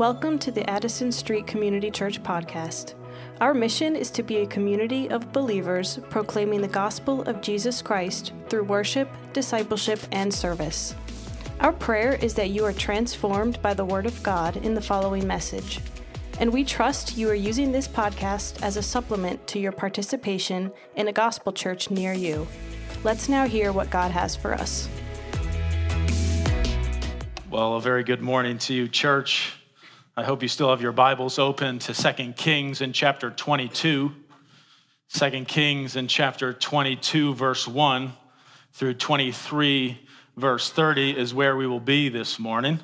Welcome 0.00 0.38
to 0.38 0.50
the 0.50 0.68
Addison 0.70 1.12
Street 1.12 1.46
Community 1.46 1.90
Church 1.90 2.22
podcast. 2.22 2.94
Our 3.42 3.52
mission 3.52 3.94
is 3.94 4.10
to 4.12 4.22
be 4.22 4.38
a 4.38 4.46
community 4.46 5.10
of 5.10 5.30
believers 5.30 5.98
proclaiming 6.08 6.62
the 6.62 6.68
gospel 6.68 7.20
of 7.24 7.42
Jesus 7.42 7.82
Christ 7.82 8.32
through 8.48 8.62
worship, 8.62 9.10
discipleship, 9.34 10.00
and 10.10 10.32
service. 10.32 10.94
Our 11.60 11.74
prayer 11.74 12.14
is 12.14 12.32
that 12.32 12.48
you 12.48 12.64
are 12.64 12.72
transformed 12.72 13.60
by 13.60 13.74
the 13.74 13.84
Word 13.84 14.06
of 14.06 14.22
God 14.22 14.56
in 14.56 14.72
the 14.72 14.80
following 14.80 15.26
message. 15.26 15.80
And 16.38 16.50
we 16.50 16.64
trust 16.64 17.18
you 17.18 17.28
are 17.28 17.34
using 17.34 17.70
this 17.70 17.86
podcast 17.86 18.62
as 18.62 18.78
a 18.78 18.82
supplement 18.82 19.46
to 19.48 19.58
your 19.58 19.72
participation 19.72 20.72
in 20.96 21.08
a 21.08 21.12
gospel 21.12 21.52
church 21.52 21.90
near 21.90 22.14
you. 22.14 22.48
Let's 23.04 23.28
now 23.28 23.46
hear 23.46 23.70
what 23.70 23.90
God 23.90 24.12
has 24.12 24.34
for 24.34 24.54
us. 24.54 24.88
Well, 27.50 27.74
a 27.74 27.82
very 27.82 28.02
good 28.02 28.22
morning 28.22 28.56
to 28.60 28.72
you, 28.72 28.88
church. 28.88 29.59
I 30.16 30.24
hope 30.24 30.42
you 30.42 30.48
still 30.48 30.70
have 30.70 30.82
your 30.82 30.90
Bibles 30.90 31.38
open 31.38 31.78
to 31.78 31.94
2 31.94 32.32
Kings 32.32 32.80
in 32.80 32.92
chapter 32.92 33.30
22. 33.30 34.12
2 35.12 35.44
Kings 35.44 35.94
in 35.94 36.08
chapter 36.08 36.52
22, 36.52 37.32
verse 37.36 37.68
1 37.68 38.12
through 38.72 38.94
23, 38.94 40.00
verse 40.36 40.68
30 40.68 41.16
is 41.16 41.32
where 41.32 41.56
we 41.56 41.64
will 41.68 41.78
be 41.78 42.08
this 42.08 42.40
morning. 42.40 42.80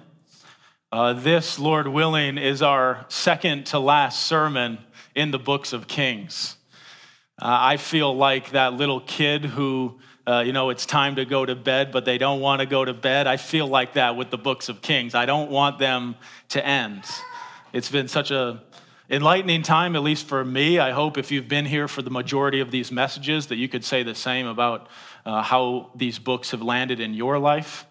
Uh, 0.92 1.14
this, 1.14 1.58
Lord 1.58 1.88
willing, 1.88 2.38
is 2.38 2.62
our 2.62 3.04
second 3.08 3.66
to 3.66 3.80
last 3.80 4.26
sermon 4.26 4.78
in 5.16 5.32
the 5.32 5.38
books 5.40 5.72
of 5.72 5.88
Kings. 5.88 6.56
Uh, 7.42 7.58
I 7.60 7.76
feel 7.76 8.16
like 8.16 8.52
that 8.52 8.74
little 8.74 9.00
kid 9.00 9.44
who, 9.44 9.98
uh, 10.26 10.42
you 10.44 10.52
know, 10.52 10.70
it's 10.70 10.86
time 10.86 11.16
to 11.16 11.24
go 11.24 11.46
to 11.46 11.54
bed, 11.54 11.92
but 11.92 12.04
they 12.04 12.18
don't 12.18 12.40
want 12.40 12.60
to 12.60 12.66
go 12.66 12.84
to 12.84 12.92
bed. 12.92 13.26
I 13.26 13.36
feel 13.36 13.66
like 13.66 13.92
that 13.92 14.16
with 14.16 14.30
the 14.30 14.38
books 14.38 14.68
of 14.68 14.82
Kings. 14.82 15.14
I 15.14 15.24
don't 15.24 15.50
want 15.50 15.78
them 15.78 16.16
to 16.48 16.66
end. 16.66 17.04
It's 17.72 17.90
been 17.90 18.08
such 18.08 18.30
a 18.30 18.62
enlightening 19.08 19.62
time, 19.62 19.94
at 19.94 20.02
least 20.02 20.26
for 20.26 20.44
me. 20.44 20.80
I 20.80 20.90
hope 20.90 21.16
if 21.16 21.30
you've 21.30 21.46
been 21.46 21.64
here 21.64 21.86
for 21.86 22.02
the 22.02 22.10
majority 22.10 22.60
of 22.60 22.70
these 22.70 22.90
messages, 22.90 23.46
that 23.46 23.56
you 23.56 23.68
could 23.68 23.84
say 23.84 24.02
the 24.02 24.14
same 24.14 24.46
about 24.46 24.88
uh, 25.24 25.42
how 25.42 25.90
these 25.94 26.18
books 26.18 26.50
have 26.50 26.62
landed 26.62 26.98
in 26.98 27.14
your 27.14 27.38
life. 27.38 27.86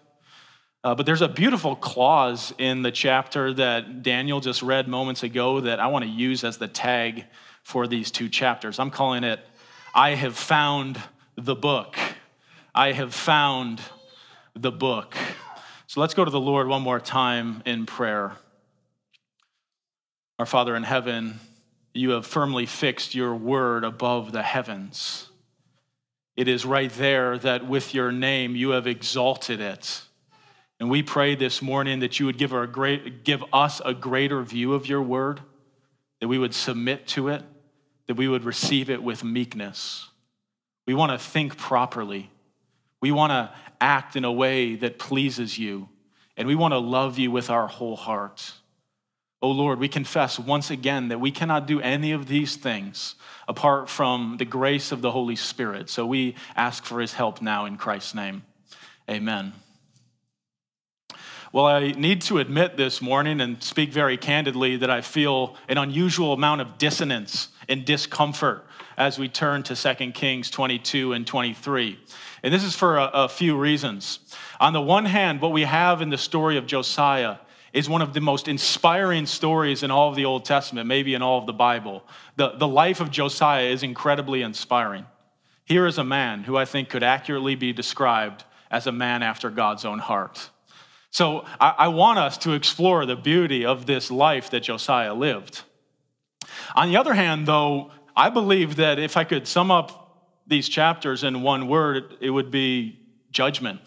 Uh, 0.84 0.94
but 0.94 1.06
there's 1.06 1.22
a 1.22 1.28
beautiful 1.28 1.74
clause 1.74 2.54
in 2.58 2.82
the 2.82 2.92
chapter 2.92 3.52
that 3.54 4.02
Daniel 4.02 4.40
just 4.40 4.62
read 4.62 4.88
moments 4.88 5.22
ago 5.22 5.60
that 5.60 5.80
I 5.80 5.86
want 5.88 6.04
to 6.04 6.10
use 6.10 6.44
as 6.44 6.58
the 6.58 6.68
tag 6.68 7.24
for 7.62 7.86
these 7.86 8.10
two 8.10 8.28
chapters. 8.28 8.78
I'm 8.78 8.90
calling 8.90 9.24
it, 9.24 9.40
I 9.94 10.10
have 10.10 10.36
found 10.36 11.00
the 11.36 11.56
book. 11.56 11.96
I 12.76 12.92
have 12.92 13.14
found 13.14 13.80
the 14.52 14.70
book. 14.70 15.16
So 15.86 15.98
let's 16.02 16.12
go 16.12 16.26
to 16.26 16.30
the 16.30 16.38
Lord 16.38 16.68
one 16.68 16.82
more 16.82 17.00
time 17.00 17.62
in 17.64 17.86
prayer. 17.86 18.32
Our 20.38 20.44
Father 20.44 20.76
in 20.76 20.82
heaven, 20.82 21.40
you 21.94 22.10
have 22.10 22.26
firmly 22.26 22.66
fixed 22.66 23.14
your 23.14 23.34
word 23.34 23.82
above 23.82 24.30
the 24.30 24.42
heavens. 24.42 25.26
It 26.36 26.48
is 26.48 26.66
right 26.66 26.90
there 26.92 27.38
that 27.38 27.66
with 27.66 27.94
your 27.94 28.12
name 28.12 28.54
you 28.54 28.70
have 28.70 28.86
exalted 28.86 29.62
it. 29.62 30.02
And 30.78 30.90
we 30.90 31.02
pray 31.02 31.34
this 31.34 31.62
morning 31.62 32.00
that 32.00 32.20
you 32.20 32.26
would 32.26 32.36
give, 32.36 32.52
our 32.52 32.66
great, 32.66 33.24
give 33.24 33.42
us 33.54 33.80
a 33.82 33.94
greater 33.94 34.42
view 34.42 34.74
of 34.74 34.86
your 34.86 35.00
word, 35.00 35.40
that 36.20 36.28
we 36.28 36.36
would 36.36 36.52
submit 36.52 37.06
to 37.08 37.28
it, 37.28 37.42
that 38.06 38.18
we 38.18 38.28
would 38.28 38.44
receive 38.44 38.90
it 38.90 39.02
with 39.02 39.24
meekness. 39.24 40.10
We 40.86 40.92
want 40.92 41.12
to 41.12 41.18
think 41.18 41.56
properly. 41.56 42.30
We 43.06 43.12
want 43.12 43.30
to 43.30 43.52
act 43.80 44.16
in 44.16 44.24
a 44.24 44.32
way 44.32 44.74
that 44.74 44.98
pleases 44.98 45.56
you. 45.56 45.88
And 46.36 46.48
we 46.48 46.56
want 46.56 46.72
to 46.72 46.78
love 46.78 47.20
you 47.20 47.30
with 47.30 47.50
our 47.50 47.68
whole 47.68 47.94
heart. 47.94 48.52
Oh 49.40 49.52
Lord, 49.52 49.78
we 49.78 49.86
confess 49.86 50.40
once 50.40 50.72
again 50.72 51.06
that 51.10 51.20
we 51.20 51.30
cannot 51.30 51.68
do 51.68 51.80
any 51.80 52.10
of 52.10 52.26
these 52.26 52.56
things 52.56 53.14
apart 53.46 53.88
from 53.88 54.38
the 54.40 54.44
grace 54.44 54.90
of 54.90 55.02
the 55.02 55.10
Holy 55.12 55.36
Spirit. 55.36 55.88
So 55.88 56.04
we 56.04 56.34
ask 56.56 56.84
for 56.84 57.00
his 57.00 57.12
help 57.12 57.40
now 57.40 57.66
in 57.66 57.76
Christ's 57.76 58.16
name. 58.16 58.42
Amen. 59.08 59.52
Well, 61.52 61.66
I 61.66 61.92
need 61.92 62.22
to 62.22 62.38
admit 62.38 62.76
this 62.76 63.00
morning 63.00 63.40
and 63.40 63.62
speak 63.62 63.92
very 63.92 64.16
candidly 64.16 64.78
that 64.78 64.90
I 64.90 65.00
feel 65.00 65.54
an 65.68 65.78
unusual 65.78 66.32
amount 66.32 66.60
of 66.60 66.76
dissonance 66.76 67.50
and 67.68 67.84
discomfort 67.84 68.66
as 68.96 69.16
we 69.16 69.28
turn 69.28 69.62
to 69.62 69.76
2 69.76 70.10
Kings 70.12 70.50
22 70.50 71.12
and 71.12 71.24
23. 71.24 71.98
And 72.46 72.54
this 72.54 72.62
is 72.62 72.76
for 72.76 72.96
a, 72.96 73.10
a 73.12 73.28
few 73.28 73.58
reasons. 73.58 74.20
On 74.60 74.72
the 74.72 74.80
one 74.80 75.04
hand, 75.04 75.40
what 75.40 75.50
we 75.50 75.62
have 75.62 76.00
in 76.00 76.10
the 76.10 76.16
story 76.16 76.58
of 76.58 76.64
Josiah 76.64 77.38
is 77.72 77.88
one 77.88 78.02
of 78.02 78.14
the 78.14 78.20
most 78.20 78.46
inspiring 78.46 79.26
stories 79.26 79.82
in 79.82 79.90
all 79.90 80.10
of 80.10 80.14
the 80.14 80.26
Old 80.26 80.44
Testament, 80.44 80.86
maybe 80.86 81.14
in 81.14 81.22
all 81.22 81.40
of 81.40 81.46
the 81.46 81.52
Bible. 81.52 82.04
The, 82.36 82.50
the 82.50 82.68
life 82.68 83.00
of 83.00 83.10
Josiah 83.10 83.64
is 83.64 83.82
incredibly 83.82 84.42
inspiring. 84.42 85.06
Here 85.64 85.88
is 85.88 85.98
a 85.98 86.04
man 86.04 86.44
who 86.44 86.56
I 86.56 86.66
think 86.66 86.88
could 86.88 87.02
accurately 87.02 87.56
be 87.56 87.72
described 87.72 88.44
as 88.70 88.86
a 88.86 88.92
man 88.92 89.24
after 89.24 89.50
God's 89.50 89.84
own 89.84 89.98
heart. 89.98 90.48
So 91.10 91.44
I, 91.60 91.74
I 91.78 91.88
want 91.88 92.20
us 92.20 92.38
to 92.38 92.52
explore 92.52 93.06
the 93.06 93.16
beauty 93.16 93.66
of 93.66 93.86
this 93.86 94.08
life 94.08 94.50
that 94.50 94.60
Josiah 94.60 95.14
lived. 95.14 95.62
On 96.76 96.88
the 96.88 96.96
other 96.96 97.12
hand, 97.12 97.48
though, 97.48 97.90
I 98.14 98.30
believe 98.30 98.76
that 98.76 99.00
if 99.00 99.16
I 99.16 99.24
could 99.24 99.48
sum 99.48 99.72
up 99.72 100.05
these 100.46 100.68
chapters 100.68 101.24
in 101.24 101.42
one 101.42 101.68
word, 101.68 102.16
it 102.20 102.30
would 102.30 102.50
be 102.50 102.98
judgment. 103.30 103.80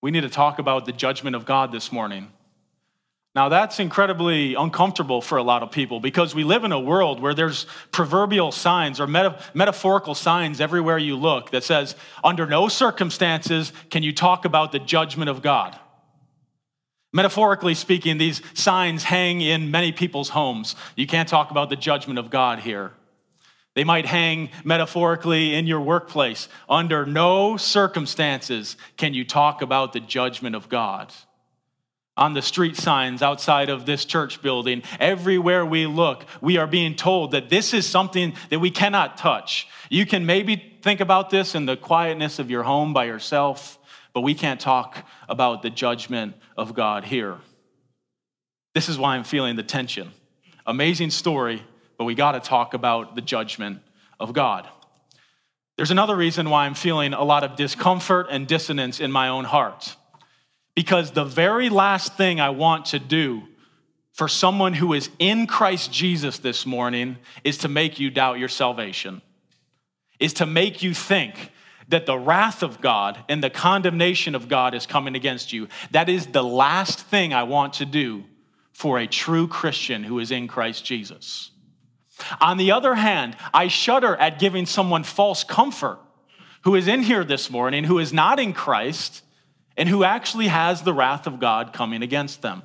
We 0.00 0.10
need 0.10 0.22
to 0.22 0.28
talk 0.28 0.58
about 0.58 0.86
the 0.86 0.92
judgment 0.92 1.36
of 1.36 1.44
God 1.44 1.72
this 1.72 1.92
morning. 1.92 2.28
Now, 3.34 3.48
that's 3.48 3.78
incredibly 3.78 4.54
uncomfortable 4.54 5.20
for 5.20 5.38
a 5.38 5.42
lot 5.42 5.62
of 5.62 5.70
people 5.70 6.00
because 6.00 6.34
we 6.34 6.44
live 6.44 6.64
in 6.64 6.72
a 6.72 6.80
world 6.80 7.20
where 7.20 7.34
there's 7.34 7.66
proverbial 7.92 8.50
signs 8.50 9.00
or 9.00 9.06
meta- 9.06 9.40
metaphorical 9.54 10.14
signs 10.14 10.60
everywhere 10.60 10.98
you 10.98 11.14
look 11.14 11.50
that 11.50 11.62
says, 11.62 11.94
under 12.24 12.46
no 12.46 12.68
circumstances 12.68 13.72
can 13.90 14.02
you 14.02 14.12
talk 14.12 14.44
about 14.44 14.72
the 14.72 14.78
judgment 14.78 15.30
of 15.30 15.42
God. 15.42 15.78
Metaphorically 17.12 17.74
speaking, 17.74 18.18
these 18.18 18.42
signs 18.54 19.04
hang 19.04 19.40
in 19.40 19.70
many 19.70 19.92
people's 19.92 20.28
homes. 20.28 20.74
You 20.96 21.06
can't 21.06 21.28
talk 21.28 21.50
about 21.50 21.70
the 21.70 21.76
judgment 21.76 22.18
of 22.18 22.30
God 22.30 22.58
here. 22.58 22.92
They 23.78 23.84
might 23.84 24.06
hang 24.06 24.50
metaphorically 24.64 25.54
in 25.54 25.68
your 25.68 25.80
workplace. 25.80 26.48
Under 26.68 27.06
no 27.06 27.56
circumstances 27.56 28.76
can 28.96 29.14
you 29.14 29.24
talk 29.24 29.62
about 29.62 29.92
the 29.92 30.00
judgment 30.00 30.56
of 30.56 30.68
God. 30.68 31.14
On 32.16 32.34
the 32.34 32.42
street 32.42 32.76
signs 32.76 33.22
outside 33.22 33.68
of 33.68 33.86
this 33.86 34.04
church 34.04 34.42
building, 34.42 34.82
everywhere 34.98 35.64
we 35.64 35.86
look, 35.86 36.26
we 36.40 36.56
are 36.56 36.66
being 36.66 36.96
told 36.96 37.30
that 37.30 37.50
this 37.50 37.72
is 37.72 37.86
something 37.86 38.34
that 38.50 38.58
we 38.58 38.72
cannot 38.72 39.16
touch. 39.16 39.68
You 39.90 40.06
can 40.06 40.26
maybe 40.26 40.80
think 40.82 40.98
about 40.98 41.30
this 41.30 41.54
in 41.54 41.64
the 41.64 41.76
quietness 41.76 42.40
of 42.40 42.50
your 42.50 42.64
home 42.64 42.92
by 42.92 43.04
yourself 43.04 43.78
but 44.12 44.22
we 44.22 44.34
can't 44.34 44.58
talk 44.58 45.06
about 45.28 45.62
the 45.62 45.70
judgment 45.70 46.34
of 46.56 46.74
God 46.74 47.04
here. 47.04 47.38
This 48.74 48.88
is 48.88 48.98
why 48.98 49.14
I'm 49.14 49.22
feeling 49.22 49.54
the 49.54 49.62
tension. 49.62 50.10
Amazing 50.66 51.10
story, 51.10 51.62
but 51.98 52.04
we 52.04 52.14
got 52.14 52.32
to 52.32 52.40
talk 52.40 52.72
about 52.72 53.14
the 53.16 53.20
judgment 53.20 53.80
of 54.18 54.32
God. 54.32 54.66
There's 55.76 55.90
another 55.90 56.16
reason 56.16 56.48
why 56.48 56.64
I'm 56.64 56.74
feeling 56.74 57.12
a 57.12 57.22
lot 57.22 57.44
of 57.44 57.56
discomfort 57.56 58.28
and 58.30 58.46
dissonance 58.46 59.00
in 59.00 59.12
my 59.12 59.28
own 59.28 59.44
heart. 59.44 59.94
Because 60.74 61.10
the 61.10 61.24
very 61.24 61.68
last 61.68 62.16
thing 62.16 62.40
I 62.40 62.50
want 62.50 62.86
to 62.86 62.98
do 62.98 63.42
for 64.12 64.28
someone 64.28 64.74
who 64.74 64.94
is 64.94 65.10
in 65.18 65.46
Christ 65.46 65.92
Jesus 65.92 66.38
this 66.38 66.66
morning 66.66 67.16
is 67.44 67.58
to 67.58 67.68
make 67.68 68.00
you 68.00 68.10
doubt 68.10 68.38
your 68.38 68.48
salvation, 68.48 69.22
is 70.18 70.34
to 70.34 70.46
make 70.46 70.82
you 70.82 70.94
think 70.94 71.52
that 71.88 72.06
the 72.06 72.18
wrath 72.18 72.62
of 72.62 72.80
God 72.80 73.18
and 73.28 73.42
the 73.42 73.50
condemnation 73.50 74.34
of 74.34 74.48
God 74.48 74.74
is 74.74 74.86
coming 74.86 75.14
against 75.14 75.52
you. 75.52 75.68
That 75.92 76.08
is 76.08 76.26
the 76.26 76.44
last 76.44 77.00
thing 77.00 77.32
I 77.32 77.44
want 77.44 77.74
to 77.74 77.84
do 77.84 78.24
for 78.72 78.98
a 78.98 79.06
true 79.06 79.48
Christian 79.48 80.04
who 80.04 80.18
is 80.18 80.30
in 80.30 80.48
Christ 80.48 80.84
Jesus. 80.84 81.50
On 82.40 82.56
the 82.56 82.72
other 82.72 82.94
hand, 82.94 83.36
I 83.54 83.68
shudder 83.68 84.16
at 84.16 84.38
giving 84.38 84.66
someone 84.66 85.04
false 85.04 85.44
comfort 85.44 85.98
who 86.62 86.74
is 86.74 86.88
in 86.88 87.02
here 87.02 87.24
this 87.24 87.50
morning, 87.50 87.84
who 87.84 87.98
is 87.98 88.12
not 88.12 88.40
in 88.40 88.52
Christ, 88.52 89.22
and 89.76 89.88
who 89.88 90.04
actually 90.04 90.48
has 90.48 90.82
the 90.82 90.92
wrath 90.92 91.26
of 91.26 91.38
God 91.38 91.72
coming 91.72 92.02
against 92.02 92.42
them. 92.42 92.62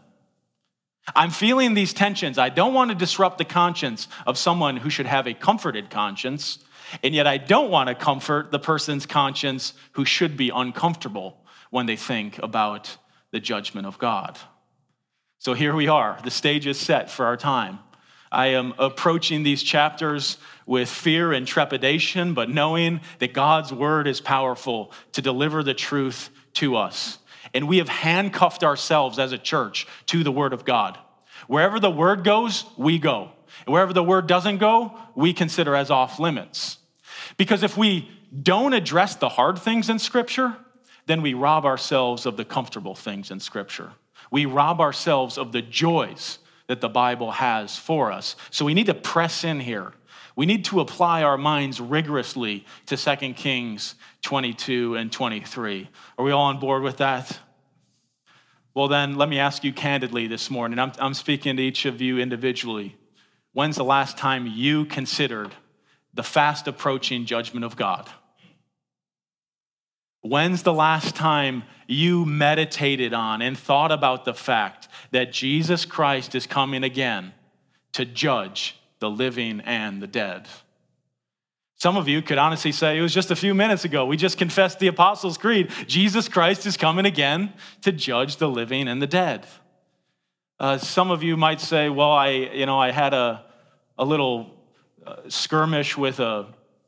I'm 1.15 1.31
feeling 1.31 1.73
these 1.73 1.93
tensions. 1.93 2.37
I 2.37 2.49
don't 2.49 2.73
want 2.73 2.89
to 2.91 2.95
disrupt 2.95 3.37
the 3.37 3.45
conscience 3.45 4.07
of 4.25 4.37
someone 4.37 4.77
who 4.77 4.89
should 4.89 5.05
have 5.05 5.27
a 5.27 5.33
comforted 5.33 5.89
conscience, 5.89 6.59
and 7.01 7.15
yet, 7.15 7.27
I 7.27 7.37
don't 7.37 7.71
want 7.71 7.89
to 7.89 7.95
comfort 7.95 8.51
the 8.51 8.59
person's 8.59 9.05
conscience 9.05 9.73
who 9.93 10.05
should 10.05 10.37
be 10.37 10.49
uncomfortable 10.49 11.43
when 11.71 11.87
they 11.87 11.95
think 11.95 12.37
about 12.37 12.95
the 13.31 13.39
judgment 13.39 13.87
of 13.87 13.97
God. 13.97 14.37
So 15.39 15.53
here 15.53 15.75
we 15.75 15.87
are. 15.87 16.19
The 16.23 16.31
stage 16.31 16.67
is 16.67 16.79
set 16.79 17.09
for 17.09 17.25
our 17.25 17.35
time. 17.35 17.79
I 18.33 18.47
am 18.47 18.73
approaching 18.79 19.43
these 19.43 19.61
chapters 19.61 20.37
with 20.65 20.89
fear 20.89 21.33
and 21.33 21.45
trepidation, 21.45 22.33
but 22.33 22.49
knowing 22.49 23.01
that 23.19 23.33
God's 23.33 23.71
word 23.71 24.07
is 24.07 24.19
powerful 24.19 24.91
to 25.11 25.21
deliver 25.21 25.61
the 25.61 25.75
truth 25.75 26.29
to 26.53 26.75
us. 26.75 27.19
And 27.53 27.67
we 27.67 27.77
have 27.77 27.89
handcuffed 27.89 28.63
ourselves 28.63 29.19
as 29.19 29.31
a 29.33 29.37
church 29.37 29.85
to 30.07 30.23
the 30.23 30.31
word 30.31 30.51
of 30.53 30.65
God. 30.65 30.97
Wherever 31.47 31.79
the 31.79 31.91
word 31.91 32.23
goes, 32.23 32.65
we 32.75 32.97
go. 32.97 33.29
And 33.65 33.73
wherever 33.73 33.93
the 33.93 34.03
word 34.03 34.25
doesn't 34.25 34.57
go, 34.57 34.97
we 35.13 35.33
consider 35.33 35.75
as 35.75 35.91
off 35.91 36.19
limits. 36.19 36.79
Because 37.37 37.61
if 37.61 37.77
we 37.77 38.09
don't 38.41 38.73
address 38.73 39.15
the 39.15 39.29
hard 39.29 39.59
things 39.59 39.89
in 39.89 39.99
Scripture, 39.99 40.55
then 41.05 41.21
we 41.21 41.35
rob 41.35 41.65
ourselves 41.65 42.25
of 42.25 42.37
the 42.37 42.45
comfortable 42.45 42.95
things 42.95 43.29
in 43.29 43.39
Scripture. 43.39 43.91
We 44.31 44.47
rob 44.47 44.81
ourselves 44.81 45.37
of 45.37 45.51
the 45.51 45.61
joys 45.61 46.39
that 46.67 46.81
the 46.81 46.89
Bible 46.89 47.31
has 47.31 47.77
for 47.77 48.11
us. 48.11 48.35
So 48.51 48.65
we 48.65 48.73
need 48.73 48.87
to 48.87 48.93
press 48.93 49.43
in 49.43 49.59
here. 49.59 49.93
We 50.35 50.45
need 50.45 50.65
to 50.65 50.79
apply 50.79 51.23
our 51.23 51.37
minds 51.37 51.79
rigorously 51.79 52.65
to 52.87 52.97
2 52.97 53.33
Kings 53.33 53.95
22 54.23 54.95
and 54.95 55.11
23. 55.11 55.89
Are 56.17 56.25
we 56.25 56.31
all 56.31 56.45
on 56.45 56.59
board 56.59 56.81
with 56.83 56.97
that? 56.97 57.37
Well, 58.73 58.87
then, 58.87 59.17
let 59.17 59.29
me 59.29 59.37
ask 59.37 59.63
you 59.63 59.71
candidly 59.71 60.25
this 60.25 60.49
morning. 60.49 60.79
I'm, 60.79 60.91
I'm 60.97 61.13
speaking 61.13 61.57
to 61.57 61.61
each 61.61 61.85
of 61.85 62.01
you 62.01 62.17
individually. 62.17 62.97
When's 63.51 63.75
the 63.75 63.83
last 63.83 64.17
time 64.17 64.47
you 64.47 64.85
considered 64.85 65.51
the 66.15 66.23
fast 66.23 66.67
approaching 66.67 67.25
judgment 67.25 67.65
of 67.65 67.75
God? 67.75 68.09
When's 70.23 70.63
the 70.63 70.73
last 70.73 71.15
time 71.15 71.63
you 71.85 72.25
meditated 72.25 73.13
on 73.13 73.41
and 73.41 73.57
thought 73.57 73.91
about 73.91 74.23
the 74.23 74.33
fact 74.33 74.87
that 75.11 75.33
Jesus 75.33 75.83
Christ 75.83 76.33
is 76.33 76.47
coming 76.47 76.85
again 76.85 77.33
to 77.91 78.05
judge 78.05 78.77
the 78.99 79.09
living 79.09 79.59
and 79.59 80.01
the 80.01 80.07
dead? 80.07 80.47
Some 81.75 81.97
of 81.97 82.07
you 82.07 82.21
could 82.21 82.37
honestly 82.37 82.71
say 82.71 82.97
it 82.97 83.01
was 83.01 83.13
just 83.13 83.31
a 83.31 83.35
few 83.35 83.53
minutes 83.53 83.83
ago. 83.83 84.05
We 84.05 84.15
just 84.15 84.37
confessed 84.37 84.79
the 84.79 84.87
Apostles' 84.87 85.37
Creed. 85.37 85.69
Jesus 85.87 86.29
Christ 86.29 86.65
is 86.65 86.77
coming 86.77 87.05
again 87.05 87.51
to 87.81 87.91
judge 87.91 88.37
the 88.37 88.47
living 88.47 88.87
and 88.87 89.01
the 89.01 89.07
dead. 89.07 89.45
Uh, 90.57 90.77
some 90.77 91.11
of 91.11 91.21
you 91.21 91.35
might 91.35 91.59
say, 91.59 91.89
well, 91.89 92.13
I, 92.13 92.29
you 92.29 92.65
know, 92.65 92.79
I 92.79 92.91
had 92.91 93.13
a, 93.13 93.43
a 93.97 94.05
little 94.05 94.51
uh, 95.05 95.17
skirmish 95.27 95.97
with 95.97 96.21
a 96.21 96.47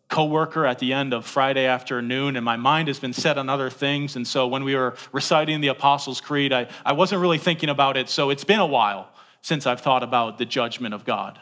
coworker 0.09 0.65
at 0.65 0.79
the 0.79 0.93
end 0.93 1.13
of 1.13 1.25
Friday 1.25 1.65
afternoon, 1.65 2.35
and 2.35 2.45
my 2.45 2.55
mind 2.55 2.87
has 2.87 2.99
been 2.99 3.13
set 3.13 3.37
on 3.37 3.49
other 3.49 3.69
things. 3.69 4.15
And 4.15 4.27
so 4.27 4.47
when 4.47 4.63
we 4.63 4.75
were 4.75 4.95
reciting 5.11 5.61
the 5.61 5.69
Apostles' 5.69 6.21
Creed, 6.21 6.53
I, 6.53 6.67
I 6.85 6.93
wasn't 6.93 7.21
really 7.21 7.37
thinking 7.37 7.69
about 7.69 7.97
it. 7.97 8.09
So 8.09 8.29
it's 8.29 8.43
been 8.43 8.59
a 8.59 8.65
while 8.65 9.09
since 9.41 9.65
I've 9.65 9.81
thought 9.81 10.03
about 10.03 10.37
the 10.37 10.45
judgment 10.45 10.93
of 10.93 11.05
God. 11.05 11.39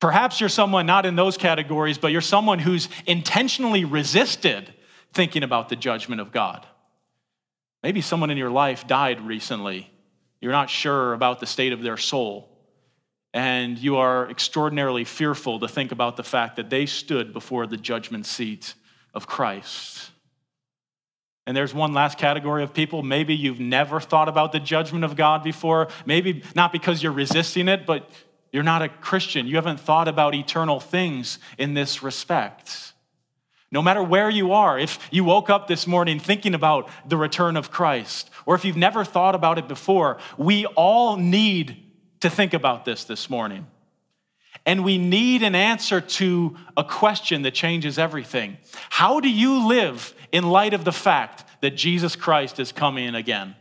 Perhaps 0.00 0.40
you're 0.40 0.50
someone 0.50 0.84
not 0.84 1.06
in 1.06 1.16
those 1.16 1.38
categories, 1.38 1.96
but 1.96 2.12
you're 2.12 2.20
someone 2.20 2.58
who's 2.58 2.88
intentionally 3.06 3.84
resisted 3.84 4.72
thinking 5.14 5.42
about 5.42 5.70
the 5.70 5.76
judgment 5.76 6.20
of 6.20 6.32
God. 6.32 6.66
Maybe 7.82 8.02
someone 8.02 8.30
in 8.30 8.36
your 8.36 8.50
life 8.50 8.86
died 8.86 9.20
recently. 9.22 9.90
You're 10.40 10.52
not 10.52 10.68
sure 10.68 11.14
about 11.14 11.40
the 11.40 11.46
state 11.46 11.72
of 11.72 11.82
their 11.82 11.96
soul 11.96 12.55
and 13.36 13.76
you 13.76 13.98
are 13.98 14.30
extraordinarily 14.30 15.04
fearful 15.04 15.60
to 15.60 15.68
think 15.68 15.92
about 15.92 16.16
the 16.16 16.22
fact 16.22 16.56
that 16.56 16.70
they 16.70 16.86
stood 16.86 17.34
before 17.34 17.66
the 17.66 17.76
judgment 17.76 18.24
seat 18.24 18.72
of 19.12 19.26
Christ. 19.26 20.10
And 21.46 21.54
there's 21.54 21.74
one 21.74 21.92
last 21.92 22.16
category 22.16 22.62
of 22.62 22.72
people. 22.72 23.02
Maybe 23.02 23.34
you've 23.34 23.60
never 23.60 24.00
thought 24.00 24.30
about 24.30 24.52
the 24.52 24.58
judgment 24.58 25.04
of 25.04 25.16
God 25.16 25.44
before. 25.44 25.88
Maybe 26.06 26.44
not 26.54 26.72
because 26.72 27.02
you're 27.02 27.12
resisting 27.12 27.68
it, 27.68 27.84
but 27.84 28.08
you're 28.52 28.62
not 28.62 28.80
a 28.80 28.88
Christian. 28.88 29.46
You 29.46 29.56
haven't 29.56 29.80
thought 29.80 30.08
about 30.08 30.34
eternal 30.34 30.80
things 30.80 31.38
in 31.58 31.74
this 31.74 32.02
respect. 32.02 32.94
No 33.70 33.82
matter 33.82 34.02
where 34.02 34.30
you 34.30 34.52
are, 34.52 34.78
if 34.78 34.98
you 35.10 35.24
woke 35.24 35.50
up 35.50 35.68
this 35.68 35.86
morning 35.86 36.20
thinking 36.20 36.54
about 36.54 36.88
the 37.06 37.18
return 37.18 37.58
of 37.58 37.70
Christ, 37.70 38.30
or 38.46 38.54
if 38.54 38.64
you've 38.64 38.78
never 38.78 39.04
thought 39.04 39.34
about 39.34 39.58
it 39.58 39.68
before, 39.68 40.16
we 40.38 40.64
all 40.64 41.18
need 41.18 41.82
to 42.28 42.34
think 42.34 42.54
about 42.54 42.84
this 42.84 43.04
this 43.04 43.30
morning. 43.30 43.66
And 44.64 44.84
we 44.84 44.98
need 44.98 45.42
an 45.42 45.54
answer 45.54 46.00
to 46.00 46.56
a 46.76 46.82
question 46.82 47.42
that 47.42 47.54
changes 47.54 47.98
everything. 47.98 48.56
How 48.90 49.20
do 49.20 49.30
you 49.30 49.68
live 49.68 50.12
in 50.32 50.44
light 50.44 50.74
of 50.74 50.84
the 50.84 50.92
fact 50.92 51.44
that 51.60 51.76
Jesus 51.76 52.16
Christ 52.16 52.58
is 52.58 52.72
coming 52.72 53.14
again? 53.14 53.54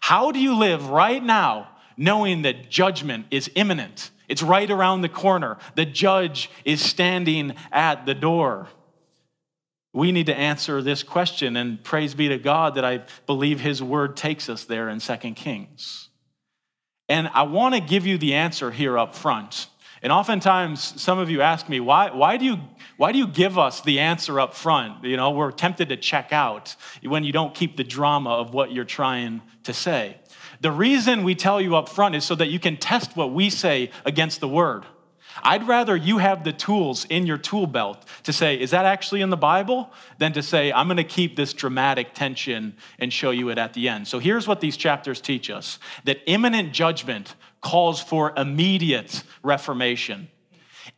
How 0.00 0.32
do 0.32 0.38
you 0.38 0.54
live 0.54 0.88
right 0.88 1.22
now 1.22 1.68
knowing 1.96 2.42
that 2.42 2.70
judgment 2.70 3.26
is 3.30 3.50
imminent? 3.54 4.10
It's 4.28 4.42
right 4.42 4.70
around 4.70 5.02
the 5.02 5.08
corner. 5.08 5.58
The 5.74 5.84
judge 5.84 6.50
is 6.64 6.80
standing 6.80 7.54
at 7.70 8.06
the 8.06 8.14
door. 8.14 8.68
We 9.92 10.12
need 10.12 10.26
to 10.26 10.36
answer 10.36 10.80
this 10.80 11.02
question, 11.02 11.56
and 11.56 11.82
praise 11.82 12.14
be 12.14 12.28
to 12.28 12.38
God 12.38 12.76
that 12.76 12.84
I 12.84 13.02
believe 13.26 13.60
his 13.60 13.82
word 13.82 14.16
takes 14.16 14.48
us 14.48 14.64
there 14.64 14.88
in 14.88 15.00
2 15.00 15.16
Kings. 15.34 16.09
And 17.10 17.28
I 17.34 17.42
want 17.42 17.74
to 17.74 17.80
give 17.80 18.06
you 18.06 18.18
the 18.18 18.34
answer 18.34 18.70
here 18.70 18.96
up 18.96 19.16
front. 19.16 19.66
And 20.00 20.12
oftentimes, 20.12 21.02
some 21.02 21.18
of 21.18 21.28
you 21.28 21.42
ask 21.42 21.68
me, 21.68 21.80
why, 21.80 22.10
why, 22.10 22.36
do 22.36 22.44
you, 22.44 22.58
why 22.98 23.10
do 23.10 23.18
you 23.18 23.26
give 23.26 23.58
us 23.58 23.80
the 23.80 23.98
answer 23.98 24.38
up 24.38 24.54
front? 24.54 25.02
You 25.02 25.16
know, 25.16 25.32
we're 25.32 25.50
tempted 25.50 25.88
to 25.88 25.96
check 25.96 26.32
out 26.32 26.76
when 27.02 27.24
you 27.24 27.32
don't 27.32 27.52
keep 27.52 27.76
the 27.76 27.82
drama 27.82 28.30
of 28.30 28.54
what 28.54 28.70
you're 28.70 28.84
trying 28.84 29.42
to 29.64 29.74
say. 29.74 30.18
The 30.60 30.70
reason 30.70 31.24
we 31.24 31.34
tell 31.34 31.60
you 31.60 31.74
up 31.74 31.88
front 31.88 32.14
is 32.14 32.24
so 32.24 32.36
that 32.36 32.46
you 32.46 32.60
can 32.60 32.76
test 32.76 33.16
what 33.16 33.32
we 33.32 33.50
say 33.50 33.90
against 34.04 34.38
the 34.38 34.48
word. 34.48 34.86
I'd 35.42 35.66
rather 35.66 35.96
you 35.96 36.18
have 36.18 36.44
the 36.44 36.52
tools 36.52 37.06
in 37.06 37.26
your 37.26 37.38
tool 37.38 37.66
belt 37.66 38.04
to 38.24 38.32
say, 38.32 38.60
is 38.60 38.70
that 38.70 38.84
actually 38.84 39.22
in 39.22 39.30
the 39.30 39.36
Bible? 39.36 39.92
Than 40.18 40.32
to 40.34 40.42
say, 40.42 40.72
I'm 40.72 40.86
going 40.86 40.96
to 40.96 41.04
keep 41.04 41.36
this 41.36 41.52
dramatic 41.52 42.14
tension 42.14 42.76
and 42.98 43.12
show 43.12 43.30
you 43.30 43.48
it 43.50 43.58
at 43.58 43.74
the 43.74 43.88
end. 43.88 44.06
So 44.06 44.18
here's 44.18 44.46
what 44.46 44.60
these 44.60 44.76
chapters 44.76 45.20
teach 45.20 45.50
us 45.50 45.78
that 46.04 46.18
imminent 46.26 46.72
judgment 46.72 47.34
calls 47.60 48.00
for 48.00 48.32
immediate 48.36 49.22
reformation. 49.42 50.28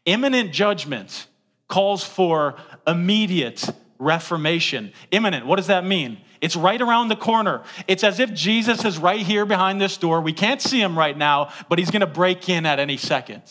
Imminent 0.05 0.53
judgment 0.53 1.27
calls 1.69 2.05
for 2.05 2.57
immediate 2.87 3.69
reformation. 3.99 4.93
Imminent, 5.11 5.47
what 5.47 5.57
does 5.57 5.69
that 5.69 5.85
mean? 5.85 6.19
It's 6.41 6.57
right 6.57 6.81
around 6.81 7.09
the 7.09 7.17
corner. 7.17 7.63
It's 7.87 8.03
as 8.03 8.19
if 8.19 8.35
Jesus 8.35 8.85
is 8.85 8.99
right 8.99 9.21
here 9.21 9.47
behind 9.47 9.81
this 9.81 9.97
door. 9.97 10.21
We 10.21 10.33
can't 10.33 10.61
see 10.61 10.81
him 10.81 10.99
right 10.99 11.17
now, 11.17 11.51
but 11.69 11.79
he's 11.79 11.93
going 11.93 12.01
to 12.01 12.07
break 12.07 12.49
in 12.49 12.67
at 12.67 12.81
any 12.81 12.97
second. 12.97 13.43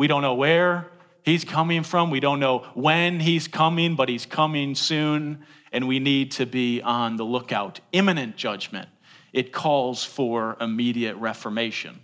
We 0.00 0.06
don't 0.06 0.22
know 0.22 0.32
where 0.32 0.90
he's 1.24 1.44
coming 1.44 1.82
from. 1.82 2.08
We 2.08 2.20
don't 2.20 2.40
know 2.40 2.60
when 2.72 3.20
he's 3.20 3.46
coming, 3.48 3.96
but 3.96 4.08
he's 4.08 4.24
coming 4.24 4.74
soon, 4.74 5.44
and 5.72 5.86
we 5.86 5.98
need 5.98 6.30
to 6.32 6.46
be 6.46 6.80
on 6.80 7.16
the 7.16 7.24
lookout. 7.24 7.80
Imminent 7.92 8.34
judgment. 8.34 8.88
It 9.34 9.52
calls 9.52 10.02
for 10.02 10.56
immediate 10.58 11.16
reformation. 11.16 12.00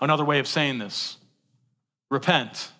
Another 0.00 0.24
way 0.24 0.38
of 0.38 0.48
saying 0.48 0.78
this 0.78 1.18
repent, 2.10 2.72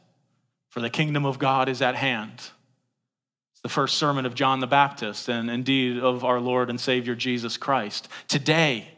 for 0.70 0.80
the 0.80 0.88
kingdom 0.88 1.26
of 1.26 1.38
God 1.38 1.68
is 1.68 1.82
at 1.82 1.94
hand. 1.94 2.32
It's 2.32 3.60
the 3.62 3.68
first 3.68 3.98
sermon 3.98 4.24
of 4.24 4.34
John 4.34 4.60
the 4.60 4.66
Baptist, 4.66 5.28
and 5.28 5.50
indeed 5.50 5.98
of 5.98 6.24
our 6.24 6.40
Lord 6.40 6.70
and 6.70 6.80
Savior 6.80 7.14
Jesus 7.14 7.58
Christ. 7.58 8.08
Today, 8.26 8.88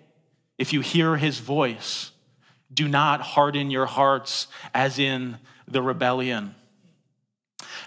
if 0.56 0.73
you 0.73 0.82
hear 0.82 1.16
his 1.16 1.40
voice, 1.40 2.12
do 2.72 2.88
not 2.88 3.20
harden 3.20 3.70
your 3.70 3.86
hearts 3.86 4.46
as 4.74 4.98
in 4.98 5.36
the 5.68 5.82
rebellion. 5.82 6.54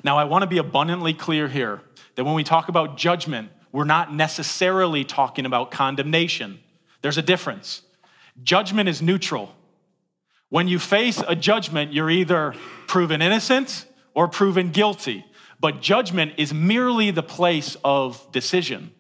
Now, 0.04 0.18
I 0.18 0.26
want 0.26 0.44
to 0.44 0.48
be 0.48 0.58
abundantly 0.58 1.14
clear 1.14 1.48
here 1.48 1.82
that 2.16 2.24
when 2.24 2.36
we 2.36 2.44
talk 2.44 2.70
about 2.70 2.98
judgment, 2.98 3.50
we're 3.72 3.86
not 3.86 4.14
necessarily 4.14 5.04
talking 5.04 5.46
about 5.46 5.72
condemnation. 5.72 6.60
There's 7.02 7.18
a 7.18 7.22
difference. 7.22 7.82
Judgment 8.44 8.90
is 8.90 9.02
neutral. 9.02 9.54
When 10.50 10.68
you 10.68 10.80
face 10.80 11.22
a 11.28 11.36
judgment, 11.36 11.94
you're 11.94 12.10
either 12.10 12.54
proven 12.88 13.22
innocent 13.22 13.86
or 14.14 14.28
proven 14.28 14.72
guilty. 14.72 15.26
But 15.60 15.82
judgment 15.82 16.34
is 16.38 16.54
merely 16.54 17.12
the 17.12 17.24
place 17.24 17.78
of 17.84 18.32
decision. 18.32 18.92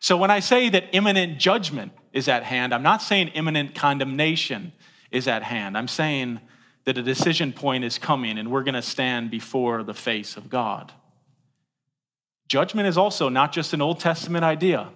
So 0.00 0.16
when 0.16 0.30
I 0.30 0.40
say 0.40 0.68
that 0.70 0.84
imminent 0.92 1.38
judgment 1.38 1.92
is 2.12 2.28
at 2.28 2.44
hand, 2.44 2.72
I'm 2.72 2.82
not 2.82 3.02
saying 3.02 3.28
imminent 3.28 3.74
condemnation 3.74 4.72
is 5.10 5.28
at 5.28 5.42
hand. 5.42 5.76
I'm 5.76 5.88
saying 5.88 6.40
that 6.84 6.98
a 6.98 7.02
decision 7.02 7.52
point 7.52 7.84
is 7.84 7.98
coming 7.98 8.38
and 8.38 8.50
we're 8.50 8.62
going 8.62 8.74
to 8.74 8.82
stand 8.82 9.30
before 9.30 9.82
the 9.82 9.94
face 9.94 10.36
of 10.36 10.48
God. 10.48 10.92
Judgment 12.48 12.88
is 12.88 12.96
also 12.96 13.28
not 13.28 13.52
just 13.52 13.74
an 13.74 13.82
Old 13.82 14.00
Testament 14.00 14.44
idea. 14.44 14.88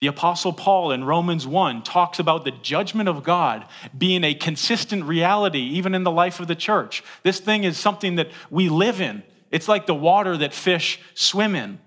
The 0.00 0.08
Apostle 0.08 0.52
Paul 0.52 0.90
in 0.90 1.04
Romans 1.04 1.46
1 1.46 1.84
talks 1.84 2.18
about 2.18 2.44
the 2.44 2.50
judgment 2.50 3.08
of 3.08 3.22
God 3.22 3.68
being 3.96 4.24
a 4.24 4.34
consistent 4.34 5.04
reality, 5.04 5.60
even 5.60 5.94
in 5.94 6.02
the 6.02 6.10
life 6.10 6.40
of 6.40 6.48
the 6.48 6.56
church. 6.56 7.04
This 7.22 7.38
thing 7.38 7.62
is 7.62 7.78
something 7.78 8.16
that 8.16 8.30
we 8.50 8.68
live 8.68 9.00
in. 9.00 9.22
It's 9.52 9.68
like 9.68 9.86
the 9.86 9.94
water 9.94 10.36
that 10.38 10.52
fish 10.52 10.98
swim 11.14 11.54
in 11.54 11.78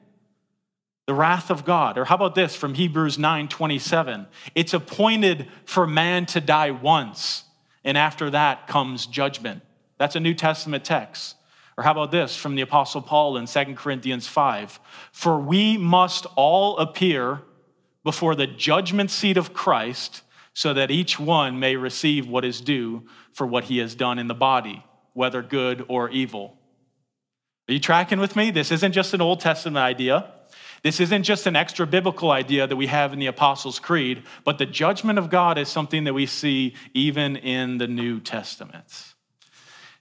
the 1.07 1.13
wrath 1.13 1.51
of 1.51 1.65
God. 1.65 1.97
Or 1.97 2.05
how 2.05 2.15
about 2.15 2.35
this 2.35 2.55
from 2.55 2.73
Hebrews 2.73 3.19
9 3.19 3.47
27? 3.47 4.27
It's 4.55 4.73
appointed 4.73 5.47
for 5.65 5.85
man 5.85 6.25
to 6.27 6.41
die 6.41 6.71
once, 6.71 7.43
and 7.83 7.97
after 7.97 8.29
that 8.31 8.67
comes 8.67 9.05
judgment. 9.05 9.61
That's 9.97 10.15
a 10.15 10.19
New 10.19 10.33
Testament 10.33 10.83
text. 10.83 11.35
Or 11.77 11.83
how 11.83 11.91
about 11.91 12.11
this 12.11 12.35
from 12.35 12.55
the 12.55 12.61
Apostle 12.61 13.01
Paul 13.01 13.37
in 13.37 13.47
2 13.47 13.75
Corinthians 13.75 14.27
5? 14.27 14.79
For 15.11 15.39
we 15.39 15.77
must 15.77 16.25
all 16.35 16.77
appear 16.77 17.41
before 18.03 18.35
the 18.35 18.47
judgment 18.47 19.11
seat 19.11 19.35
of 19.35 19.53
Christ 19.53 20.21
so 20.53 20.73
that 20.73 20.89
each 20.89 21.19
one 21.19 21.59
may 21.59 21.75
receive 21.75 22.27
what 22.27 22.45
is 22.45 22.61
due 22.61 23.03
for 23.33 23.45
what 23.45 23.65
he 23.65 23.79
has 23.79 23.93
done 23.93 24.19
in 24.19 24.27
the 24.27 24.33
body, 24.33 24.85
whether 25.13 25.41
good 25.41 25.85
or 25.89 26.09
evil. 26.09 26.57
Are 27.67 27.73
you 27.73 27.79
tracking 27.79 28.19
with 28.19 28.37
me? 28.37 28.51
This 28.51 28.71
isn't 28.71 28.93
just 28.93 29.13
an 29.13 29.21
Old 29.21 29.41
Testament 29.41 29.83
idea. 29.83 30.31
This 30.85 30.99
isn't 30.99 31.23
just 31.23 31.47
an 31.47 31.55
extra 31.55 31.87
biblical 31.87 32.29
idea 32.29 32.67
that 32.67 32.75
we 32.75 32.85
have 32.85 33.11
in 33.11 33.17
the 33.17 33.25
Apostles' 33.25 33.79
Creed, 33.79 34.21
but 34.43 34.59
the 34.59 34.67
judgment 34.67 35.17
of 35.17 35.31
God 35.31 35.57
is 35.57 35.67
something 35.67 36.03
that 36.03 36.13
we 36.13 36.27
see 36.27 36.75
even 36.93 37.37
in 37.37 37.79
the 37.79 37.87
New 37.87 38.19
Testament. 38.19 39.15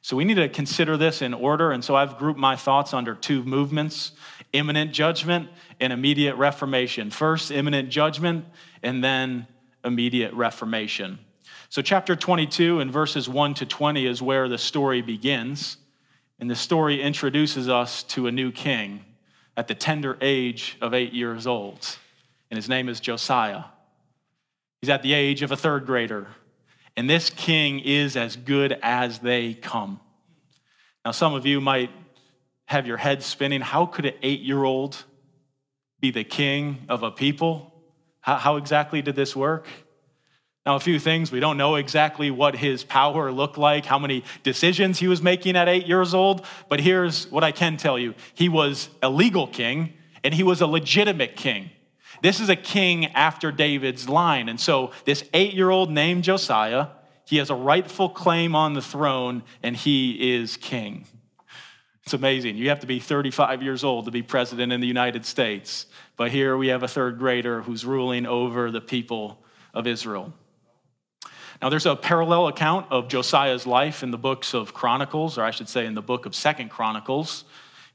So 0.03 0.15
we 0.15 0.27
need 0.27 0.35
to 0.35 0.51
consider 0.51 0.99
this 0.99 1.23
in 1.23 1.33
order. 1.33 1.73
And 1.73 1.83
so 1.83 1.97
I've 1.97 2.19
grouped 2.19 2.39
my 2.39 2.55
thoughts 2.55 2.93
under 2.93 3.15
two 3.15 3.43
movements 3.45 4.13
imminent 4.53 4.93
judgment 4.93 5.49
and 5.81 5.91
immediate 5.91 6.37
reformation. 6.37 7.09
First, 7.11 7.51
imminent 7.51 7.89
judgment, 7.89 8.45
and 8.83 9.03
then 9.03 9.47
immediate 9.87 10.35
reformation. 10.35 11.19
So, 11.71 11.81
chapter 11.81 12.15
22 12.15 12.81
and 12.81 12.93
verses 12.93 13.27
1 13.27 13.55
to 13.55 13.65
20 13.65 14.05
is 14.05 14.21
where 14.21 14.51
the 14.51 14.59
story 14.59 15.01
begins. 15.01 15.79
And 16.41 16.51
the 16.51 16.55
story 16.55 17.01
introduces 17.01 17.71
us 17.71 18.03
to 18.03 18.27
a 18.27 18.31
new 18.31 18.53
king 18.53 19.03
at 19.57 19.69
the 19.69 19.75
tender 19.75 20.17
age 20.21 20.77
of 20.81 20.95
eight 20.95 21.13
years 21.13 21.47
old. 21.47 21.87
And 22.51 22.57
his 22.57 22.69
name 22.69 22.89
is 22.89 23.01
Josiah. 23.01 23.65
He's 24.81 24.91
at 24.91 25.03
the 25.03 25.13
age 25.15 25.43
of 25.43 25.53
a 25.53 25.57
third 25.57 25.87
grader. 25.87 26.27
And 26.97 27.09
this 27.09 27.31
king 27.31 27.81
is 27.81 28.17
as 28.17 28.37
good 28.37 28.79
as 28.83 29.19
they 29.19 29.55
come. 29.55 30.01
Now, 31.05 31.11
some 31.11 31.35
of 31.35 31.47
you 31.47 31.61
might 31.61 31.91
have 32.67 32.87
your 32.87 32.97
head 32.97 33.23
spinning. 33.23 33.61
How 33.61 33.87
could 33.87 34.07
an 34.07 34.15
eight 34.23 34.41
year 34.41 34.63
old 34.63 35.03
be 36.01 36.11
the 36.11 36.25
king 36.25 36.87
of 36.89 37.03
a 37.03 37.11
people? 37.11 37.73
How, 38.21 38.37
how, 38.37 38.57
exactly 38.57 39.03
did 39.03 39.17
this 39.17 39.37
work? 39.37 39.67
Now, 40.67 40.77
a 40.77 40.81
few 40.81 40.99
things. 40.99 41.31
We 41.31 41.41
don't 41.41 41.59
know 41.59 41.75
exactly 41.75 42.31
what 42.31 42.57
his 42.57 42.85
power 42.85 43.31
looked 43.31 43.59
like, 43.59 43.85
how 43.85 43.99
many 43.99 44.25
decisions 44.43 44.99
he 44.99 45.09
was 45.09 45.21
making 45.21 45.57
at 45.57 45.69
eight 45.69 45.87
years 45.87 46.15
old, 46.15 46.47
but 46.71 46.81
here's 46.81 47.31
what 47.31 47.45
I 47.45 47.53
can 47.53 47.77
tell 47.77 47.99
you 47.99 48.15
he 48.35 48.49
was 48.49 48.89
a 49.03 49.11
legal 49.11 49.47
king 49.47 49.93
and 50.23 50.33
he 50.33 50.43
was 50.43 50.63
a 50.63 50.67
legitimate 50.67 51.37
king. 51.37 51.71
This 52.23 52.41
is 52.41 52.49
a 52.49 52.57
king 52.57 53.07
after 53.07 53.53
David's 53.53 54.09
line. 54.09 54.49
And 54.49 54.59
so, 54.59 54.93
this 55.05 55.23
eight 55.35 55.53
year 55.53 55.69
old 55.69 55.91
named 55.91 56.25
Josiah, 56.25 56.89
he 57.27 57.37
has 57.37 57.51
a 57.51 57.55
rightful 57.55 58.09
claim 58.09 58.55
on 58.55 58.73
the 58.73 58.81
throne 58.81 59.43
and 59.63 59.77
he 59.77 60.35
is 60.35 60.57
king. 60.57 61.07
It's 62.05 62.15
amazing. 62.15 62.57
You 62.57 62.71
have 62.71 62.81
to 62.81 62.87
be 62.87 63.01
35 63.01 63.63
years 63.63 63.85
old 63.85 64.07
to 64.07 64.11
be 64.11 64.23
president 64.23 64.73
in 64.73 64.81
the 64.81 64.87
United 64.87 65.27
States. 65.27 65.87
But 66.17 66.31
here 66.31 66.57
we 66.57 66.69
have 66.69 66.83
a 66.83 66.89
third 66.89 67.19
grader 67.19 67.61
who's 67.61 67.85
ruling 67.85 68.25
over 68.25 68.71
the 68.71 68.81
people 68.81 69.43
of 69.75 69.87
Israel. 69.87 70.33
Now, 71.65 71.71
there's 71.71 71.87
a 71.87 71.97
parallel 71.97 72.49
account 72.49 72.89
of 72.91 73.09
Josiah's 73.09 73.67
life 73.67 74.03
in 74.03 74.11
the 74.11 74.19
books 74.19 74.53
of 74.53 74.75
Chronicles, 74.75 75.39
or 75.39 75.45
I 75.45 75.51
should 75.51 75.67
say 75.67 75.87
in 75.87 75.95
the 75.95 76.03
book 76.03 76.27
of 76.27 76.35
Second 76.35 76.69
Chronicles. 76.69 77.45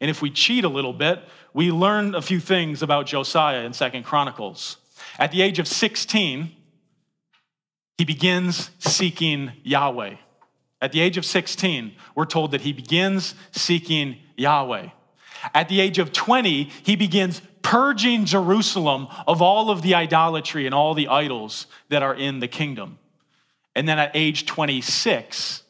And 0.01 0.09
if 0.09 0.23
we 0.23 0.31
cheat 0.31 0.63
a 0.63 0.67
little 0.67 0.91
bit, 0.91 1.19
we 1.53 1.71
learn 1.71 2.15
a 2.15 2.21
few 2.23 2.39
things 2.39 2.81
about 2.81 3.05
Josiah 3.05 3.63
in 3.65 3.73
Second 3.73 4.05
Chronicles. 4.05 4.77
At 5.19 5.31
the 5.31 5.43
age 5.43 5.59
of 5.59 5.67
16, 5.67 6.49
he 7.99 8.05
begins 8.05 8.71
seeking 8.79 9.51
Yahweh. 9.61 10.15
At 10.81 10.91
the 10.91 11.01
age 11.01 11.17
of 11.17 11.25
16, 11.25 11.93
we're 12.15 12.25
told 12.25 12.53
that 12.53 12.61
he 12.61 12.73
begins 12.73 13.35
seeking 13.51 14.17
Yahweh. 14.35 14.87
At 15.53 15.69
the 15.69 15.79
age 15.79 15.99
of 15.99 16.11
20, 16.11 16.63
he 16.63 16.95
begins 16.95 17.39
purging 17.61 18.25
Jerusalem 18.25 19.09
of 19.27 19.43
all 19.43 19.69
of 19.69 19.83
the 19.83 19.93
idolatry 19.93 20.65
and 20.65 20.73
all 20.73 20.95
the 20.95 21.09
idols 21.09 21.67
that 21.89 22.01
are 22.01 22.15
in 22.15 22.39
the 22.39 22.47
kingdom. 22.47 22.97
And 23.75 23.87
then 23.87 23.99
at 23.99 24.11
age 24.15 24.45
26 24.45 25.63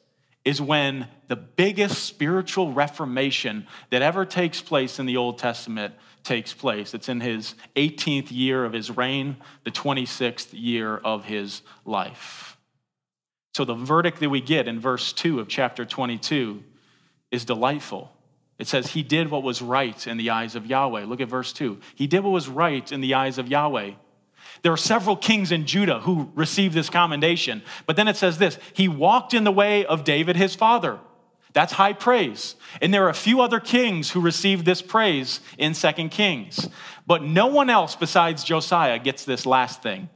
is 0.46 0.62
when 0.62 1.08
the 1.28 1.36
biggest 1.36 2.04
spiritual 2.04 2.72
reformation 2.74 3.68
that 3.90 4.02
ever 4.02 4.26
takes 4.26 4.62
place 4.62 5.00
in 5.00 5.06
the 5.06 5.18
Old 5.18 5.38
Testament 5.38 5.94
takes 6.24 6.54
place. 6.54 6.94
It's 6.94 7.10
in 7.10 7.20
his 7.20 7.56
18th 7.76 8.32
year 8.32 8.66
of 8.66 8.74
his 8.74 8.96
reign, 8.96 9.38
the 9.64 9.72
26th 9.72 10.50
year 10.52 10.98
of 10.98 11.26
his 11.26 11.62
life. 11.86 12.58
So 13.56 13.66
the 13.66 13.76
verdict 13.76 14.20
that 14.20 14.30
we 14.30 14.42
get 14.42 14.68
in 14.68 14.80
verse 14.80 15.12
2 15.14 15.40
of 15.40 15.48
chapter 15.48 15.86
22 15.86 16.64
is 17.32 17.46
delightful. 17.46 18.12
It 18.58 18.68
says, 18.68 18.88
He 18.88 19.04
did 19.04 19.32
what 19.32 19.44
was 19.44 19.62
right 19.62 20.06
in 20.08 20.18
the 20.18 20.32
eyes 20.32 20.56
of 20.56 20.66
Yahweh. 20.66 21.06
Look 21.06 21.22
at 21.22 21.30
verse 21.30 21.54
2. 21.54 21.80
He 21.96 22.08
did 22.08 22.24
what 22.24 22.32
was 22.32 22.48
right 22.48 22.90
in 22.92 23.02
the 23.02 23.16
eyes 23.16 23.38
of 23.38 23.48
Yahweh. 23.48 23.92
There 24.62 24.74
are 24.74 24.78
several 24.78 25.16
kings 25.16 25.52
in 25.52 25.66
Judah 25.66 26.00
who 26.00 26.32
received 26.36 26.74
this 26.74 26.90
commendation. 26.90 27.62
But 27.86 27.96
then 27.96 28.08
it 28.08 28.18
says 28.18 28.38
this 28.38 28.58
He 28.74 28.88
walked 28.88 29.34
in 29.34 29.44
the 29.44 29.52
way 29.52 29.86
of 29.86 30.04
David, 30.04 30.36
his 30.36 30.56
father. 30.56 31.00
That's 31.54 31.74
high 31.74 31.94
praise. 31.94 32.56
And 32.82 32.94
there 32.94 33.06
are 33.06 33.10
a 33.10 33.14
few 33.14 33.42
other 33.42 33.60
kings 33.60 34.12
who 34.12 34.22
received 34.22 34.66
this 34.66 34.82
praise 34.82 35.40
in 35.58 35.74
Second 35.74 36.10
Kings. 36.10 36.70
But 37.08 37.24
no 37.24 37.48
one 37.48 37.72
else 37.72 37.96
besides 37.96 38.44
Josiah 38.44 39.00
gets 39.00 39.26
this 39.26 39.46
last 39.46 39.82
thing. 39.82 40.10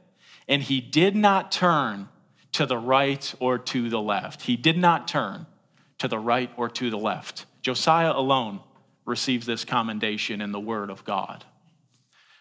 And 0.46 0.62
he 0.62 0.80
did 0.80 1.16
not 1.16 1.50
turn 1.50 2.08
to 2.52 2.66
the 2.66 2.78
right 2.78 3.34
or 3.40 3.58
to 3.58 3.90
the 3.90 4.00
left. 4.00 4.42
He 4.42 4.56
did 4.56 4.78
not 4.78 5.08
turn 5.08 5.46
to 5.98 6.06
the 6.06 6.18
right 6.18 6.50
or 6.56 6.68
to 6.68 6.90
the 6.90 6.98
left. 6.98 7.46
Josiah 7.62 8.12
alone 8.12 8.60
receives 9.04 9.44
this 9.44 9.64
commendation 9.64 10.40
in 10.40 10.52
the 10.52 10.60
word 10.60 10.90
of 10.90 11.04
God. 11.04 11.44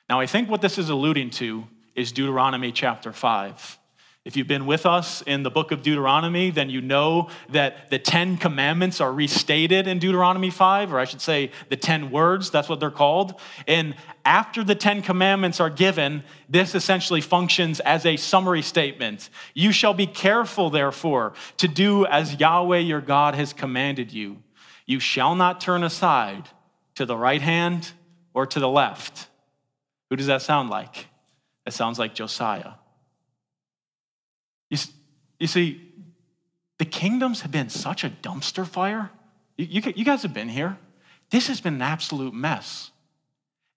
Now, 0.09 0.19
I 0.19 0.27
think 0.27 0.49
what 0.49 0.61
this 0.61 0.77
is 0.77 0.89
alluding 0.89 1.31
to 1.31 1.63
is 1.95 2.11
Deuteronomy 2.11 2.71
chapter 2.71 3.11
5. 3.11 3.79
If 4.25 4.37
you've 4.37 4.47
been 4.47 4.65
with 4.65 4.85
us 4.85 5.21
in 5.23 5.43
the 5.43 5.51
book 5.51 5.73
of 5.73 5.81
Deuteronomy, 5.81 6.49
then 6.49 6.69
you 6.69 6.79
know 6.79 7.29
that 7.49 7.89
the 7.89 7.99
10 7.99 8.37
commandments 8.37 9.01
are 9.01 9.11
restated 9.11 9.85
in 9.85 9.99
Deuteronomy 9.99 10.49
5, 10.49 10.93
or 10.93 10.99
I 10.99 11.03
should 11.03 11.19
say 11.19 11.51
the 11.67 11.75
10 11.75 12.09
words, 12.09 12.49
that's 12.49 12.69
what 12.69 12.79
they're 12.79 12.89
called. 12.89 13.41
And 13.67 13.95
after 14.23 14.63
the 14.63 14.75
10 14.75 15.01
commandments 15.01 15.59
are 15.59 15.69
given, 15.69 16.23
this 16.47 16.73
essentially 16.73 17.19
functions 17.19 17.81
as 17.81 18.05
a 18.05 18.15
summary 18.15 18.61
statement. 18.61 19.29
You 19.55 19.73
shall 19.73 19.93
be 19.93 20.07
careful, 20.07 20.69
therefore, 20.69 21.33
to 21.57 21.67
do 21.67 22.05
as 22.05 22.39
Yahweh 22.39 22.79
your 22.79 23.01
God 23.01 23.35
has 23.35 23.51
commanded 23.51 24.13
you. 24.13 24.37
You 24.85 25.01
shall 25.01 25.35
not 25.35 25.59
turn 25.59 25.83
aside 25.83 26.47
to 26.95 27.05
the 27.05 27.17
right 27.17 27.41
hand 27.41 27.91
or 28.33 28.45
to 28.45 28.59
the 28.61 28.69
left. 28.69 29.27
Who 30.09 30.15
does 30.15 30.27
that 30.27 30.41
sound 30.43 30.69
like? 30.69 31.07
It 31.65 31.73
sounds 31.73 31.97
like 31.97 32.13
Josiah. 32.13 32.73
You, 34.69 34.77
you 35.39 35.47
see, 35.47 35.81
the 36.77 36.85
kingdoms 36.85 37.41
have 37.41 37.51
been 37.51 37.69
such 37.69 38.03
a 38.03 38.09
dumpster 38.09 38.67
fire. 38.67 39.09
You, 39.57 39.65
you, 39.69 39.93
you 39.95 40.05
guys 40.05 40.23
have 40.23 40.33
been 40.33 40.49
here. 40.49 40.77
This 41.29 41.47
has 41.47 41.61
been 41.61 41.75
an 41.75 41.81
absolute 41.81 42.33
mess. 42.33 42.91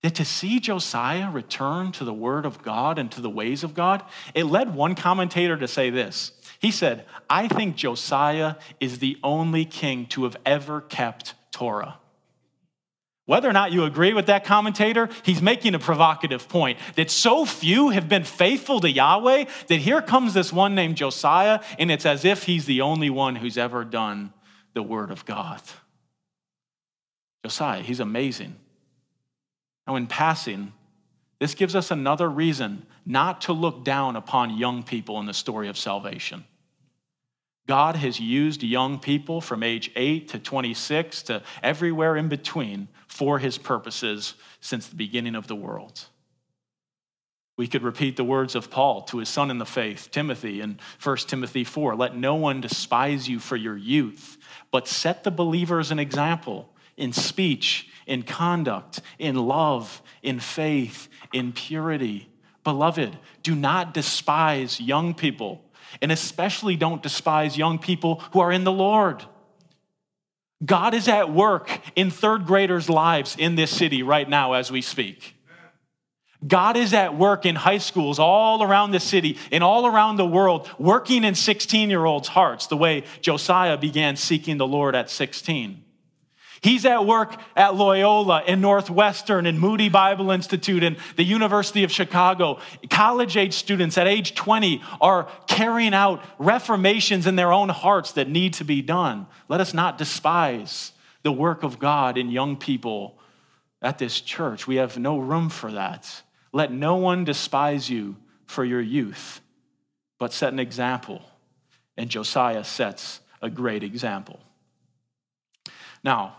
That 0.02 0.16
to 0.16 0.24
see 0.24 0.60
Josiah 0.60 1.30
return 1.30 1.92
to 1.92 2.04
the 2.04 2.12
word 2.12 2.46
of 2.46 2.62
God 2.62 2.98
and 2.98 3.10
to 3.12 3.20
the 3.20 3.30
ways 3.30 3.64
of 3.64 3.74
God, 3.74 4.02
it 4.34 4.44
led 4.44 4.74
one 4.74 4.94
commentator 4.94 5.56
to 5.56 5.68
say 5.68 5.90
this. 5.90 6.32
He 6.58 6.70
said, 6.70 7.06
I 7.28 7.48
think 7.48 7.76
Josiah 7.76 8.56
is 8.80 8.98
the 8.98 9.18
only 9.22 9.64
king 9.64 10.06
to 10.06 10.24
have 10.24 10.36
ever 10.44 10.80
kept 10.80 11.34
Torah. 11.50 11.98
Whether 13.26 13.50
or 13.50 13.52
not 13.52 13.72
you 13.72 13.84
agree 13.84 14.12
with 14.12 14.26
that 14.26 14.44
commentator, 14.44 15.08
he's 15.24 15.42
making 15.42 15.74
a 15.74 15.80
provocative 15.80 16.48
point 16.48 16.78
that 16.94 17.10
so 17.10 17.44
few 17.44 17.90
have 17.90 18.08
been 18.08 18.22
faithful 18.22 18.80
to 18.80 18.90
Yahweh 18.90 19.46
that 19.66 19.76
here 19.76 20.00
comes 20.00 20.32
this 20.32 20.52
one 20.52 20.76
named 20.76 20.96
Josiah, 20.96 21.60
and 21.78 21.90
it's 21.90 22.06
as 22.06 22.24
if 22.24 22.44
he's 22.44 22.66
the 22.66 22.82
only 22.82 23.10
one 23.10 23.34
who's 23.34 23.58
ever 23.58 23.84
done 23.84 24.32
the 24.74 24.82
word 24.82 25.10
of 25.10 25.24
God. 25.24 25.60
Josiah, 27.44 27.82
he's 27.82 28.00
amazing. 28.00 28.54
Now, 29.88 29.96
in 29.96 30.06
passing, 30.06 30.72
this 31.40 31.54
gives 31.54 31.74
us 31.74 31.90
another 31.90 32.28
reason 32.28 32.86
not 33.04 33.42
to 33.42 33.52
look 33.52 33.84
down 33.84 34.14
upon 34.14 34.56
young 34.56 34.84
people 34.84 35.18
in 35.18 35.26
the 35.26 35.34
story 35.34 35.68
of 35.68 35.76
salvation. 35.76 36.44
God 37.66 37.96
has 37.96 38.20
used 38.20 38.62
young 38.62 38.98
people 38.98 39.40
from 39.40 39.62
age 39.62 39.90
8 39.96 40.28
to 40.28 40.38
26 40.38 41.22
to 41.24 41.42
everywhere 41.62 42.16
in 42.16 42.28
between 42.28 42.88
for 43.08 43.38
his 43.38 43.58
purposes 43.58 44.34
since 44.60 44.86
the 44.86 44.96
beginning 44.96 45.34
of 45.34 45.48
the 45.48 45.56
world. 45.56 46.04
We 47.56 47.66
could 47.66 47.82
repeat 47.82 48.16
the 48.16 48.24
words 48.24 48.54
of 48.54 48.70
Paul 48.70 49.02
to 49.02 49.18
his 49.18 49.28
son 49.28 49.50
in 49.50 49.58
the 49.58 49.64
faith, 49.64 50.10
Timothy, 50.12 50.60
in 50.60 50.78
1 51.02 51.16
Timothy 51.16 51.64
4 51.64 51.96
Let 51.96 52.16
no 52.16 52.34
one 52.34 52.60
despise 52.60 53.28
you 53.28 53.38
for 53.38 53.56
your 53.56 53.76
youth, 53.76 54.36
but 54.70 54.86
set 54.86 55.24
the 55.24 55.30
believers 55.30 55.90
an 55.90 55.98
example 55.98 56.68
in 56.96 57.12
speech, 57.12 57.88
in 58.06 58.22
conduct, 58.22 59.00
in 59.18 59.36
love, 59.36 60.02
in 60.22 60.38
faith, 60.38 61.08
in 61.32 61.52
purity. 61.52 62.28
Beloved, 62.62 63.16
do 63.42 63.54
not 63.54 63.94
despise 63.94 64.80
young 64.80 65.14
people 65.14 65.62
and 66.02 66.12
especially 66.12 66.76
don't 66.76 67.02
despise 67.02 67.56
young 67.56 67.78
people 67.78 68.16
who 68.32 68.40
are 68.40 68.52
in 68.52 68.64
the 68.64 68.72
Lord. 68.72 69.24
God 70.64 70.94
is 70.94 71.08
at 71.08 71.32
work 71.32 71.70
in 71.94 72.10
third 72.10 72.46
graders' 72.46 72.88
lives 72.88 73.36
in 73.38 73.56
this 73.56 73.70
city 73.70 74.02
right 74.02 74.28
now 74.28 74.54
as 74.54 74.70
we 74.70 74.80
speak. 74.80 75.34
God 76.46 76.76
is 76.76 76.92
at 76.94 77.16
work 77.16 77.46
in 77.46 77.54
high 77.54 77.78
schools 77.78 78.18
all 78.18 78.62
around 78.62 78.90
the 78.90 79.00
city 79.00 79.38
and 79.50 79.64
all 79.64 79.86
around 79.86 80.16
the 80.16 80.26
world, 80.26 80.68
working 80.78 81.24
in 81.24 81.34
16 81.34 81.90
year 81.90 82.04
olds' 82.04 82.28
hearts, 82.28 82.66
the 82.66 82.76
way 82.76 83.04
Josiah 83.20 83.76
began 83.76 84.16
seeking 84.16 84.56
the 84.56 84.66
Lord 84.66 84.94
at 84.94 85.10
16. 85.10 85.82
He's 86.60 86.84
at 86.86 87.06
work 87.06 87.38
at 87.54 87.74
Loyola 87.74 88.42
and 88.46 88.60
Northwestern 88.60 89.46
and 89.46 89.60
Moody 89.60 89.88
Bible 89.88 90.30
Institute 90.30 90.82
and 90.82 90.96
the 91.16 91.24
University 91.24 91.84
of 91.84 91.92
Chicago. 91.92 92.60
College 92.90 93.36
age 93.36 93.54
students 93.54 93.98
at 93.98 94.06
age 94.06 94.34
20 94.34 94.82
are 95.00 95.28
carrying 95.46 95.94
out 95.94 96.22
reformations 96.38 97.26
in 97.26 97.36
their 97.36 97.52
own 97.52 97.68
hearts 97.68 98.12
that 98.12 98.28
need 98.28 98.54
to 98.54 98.64
be 98.64 98.82
done. 98.82 99.26
Let 99.48 99.60
us 99.60 99.74
not 99.74 99.98
despise 99.98 100.92
the 101.22 101.32
work 101.32 101.62
of 101.62 101.78
God 101.78 102.18
in 102.18 102.30
young 102.30 102.56
people 102.56 103.18
at 103.82 103.98
this 103.98 104.20
church. 104.20 104.66
We 104.66 104.76
have 104.76 104.98
no 104.98 105.18
room 105.18 105.48
for 105.48 105.72
that. 105.72 106.22
Let 106.52 106.72
no 106.72 106.96
one 106.96 107.24
despise 107.24 107.90
you 107.90 108.16
for 108.46 108.64
your 108.64 108.80
youth, 108.80 109.40
but 110.18 110.32
set 110.32 110.52
an 110.52 110.58
example. 110.58 111.20
And 111.96 112.08
Josiah 112.08 112.64
sets 112.64 113.20
a 113.42 113.50
great 113.50 113.82
example. 113.82 114.40
Now, 116.02 116.36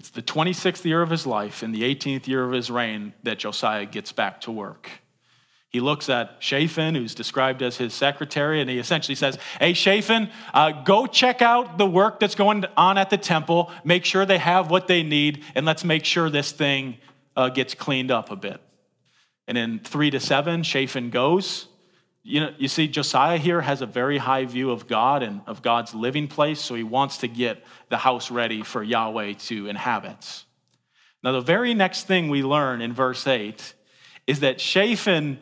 it's 0.00 0.08
the 0.08 0.22
26th 0.22 0.82
year 0.86 1.02
of 1.02 1.10
his 1.10 1.26
life 1.26 1.62
and 1.62 1.74
the 1.74 1.82
18th 1.82 2.26
year 2.26 2.42
of 2.42 2.52
his 2.52 2.70
reign 2.70 3.12
that 3.22 3.38
Josiah 3.38 3.84
gets 3.84 4.12
back 4.12 4.40
to 4.40 4.50
work. 4.50 4.88
He 5.68 5.80
looks 5.80 6.08
at 6.08 6.36
Shaphan, 6.38 6.94
who's 6.94 7.14
described 7.14 7.60
as 7.60 7.76
his 7.76 7.92
secretary, 7.92 8.62
and 8.62 8.70
he 8.70 8.78
essentially 8.78 9.14
says, 9.14 9.36
Hey, 9.58 9.74
Shaphan, 9.74 10.30
uh, 10.54 10.72
go 10.84 11.06
check 11.06 11.42
out 11.42 11.76
the 11.76 11.84
work 11.84 12.18
that's 12.18 12.34
going 12.34 12.64
on 12.78 12.96
at 12.96 13.10
the 13.10 13.18
temple, 13.18 13.70
make 13.84 14.06
sure 14.06 14.24
they 14.24 14.38
have 14.38 14.70
what 14.70 14.86
they 14.86 15.02
need, 15.02 15.44
and 15.54 15.66
let's 15.66 15.84
make 15.84 16.06
sure 16.06 16.30
this 16.30 16.50
thing 16.50 16.96
uh, 17.36 17.50
gets 17.50 17.74
cleaned 17.74 18.10
up 18.10 18.30
a 18.30 18.36
bit. 18.36 18.58
And 19.46 19.58
in 19.58 19.80
three 19.80 20.10
to 20.12 20.18
seven, 20.18 20.62
Shaphan 20.62 21.10
goes. 21.10 21.66
You 22.30 22.40
know, 22.40 22.54
you 22.58 22.68
see, 22.68 22.86
Josiah 22.86 23.38
here 23.38 23.60
has 23.60 23.82
a 23.82 23.86
very 23.86 24.16
high 24.16 24.44
view 24.44 24.70
of 24.70 24.86
God 24.86 25.24
and 25.24 25.40
of 25.48 25.62
God's 25.62 25.94
living 25.94 26.28
place, 26.28 26.60
so 26.60 26.76
he 26.76 26.84
wants 26.84 27.18
to 27.18 27.28
get 27.28 27.64
the 27.88 27.96
house 27.96 28.30
ready 28.30 28.62
for 28.62 28.84
Yahweh 28.84 29.32
to 29.32 29.66
inhabit. 29.66 30.44
Now, 31.24 31.32
the 31.32 31.40
very 31.40 31.74
next 31.74 32.06
thing 32.06 32.28
we 32.28 32.44
learn 32.44 32.82
in 32.82 32.92
verse 32.92 33.26
8 33.26 33.74
is 34.28 34.40
that 34.40 34.60
Shaphan 34.60 35.40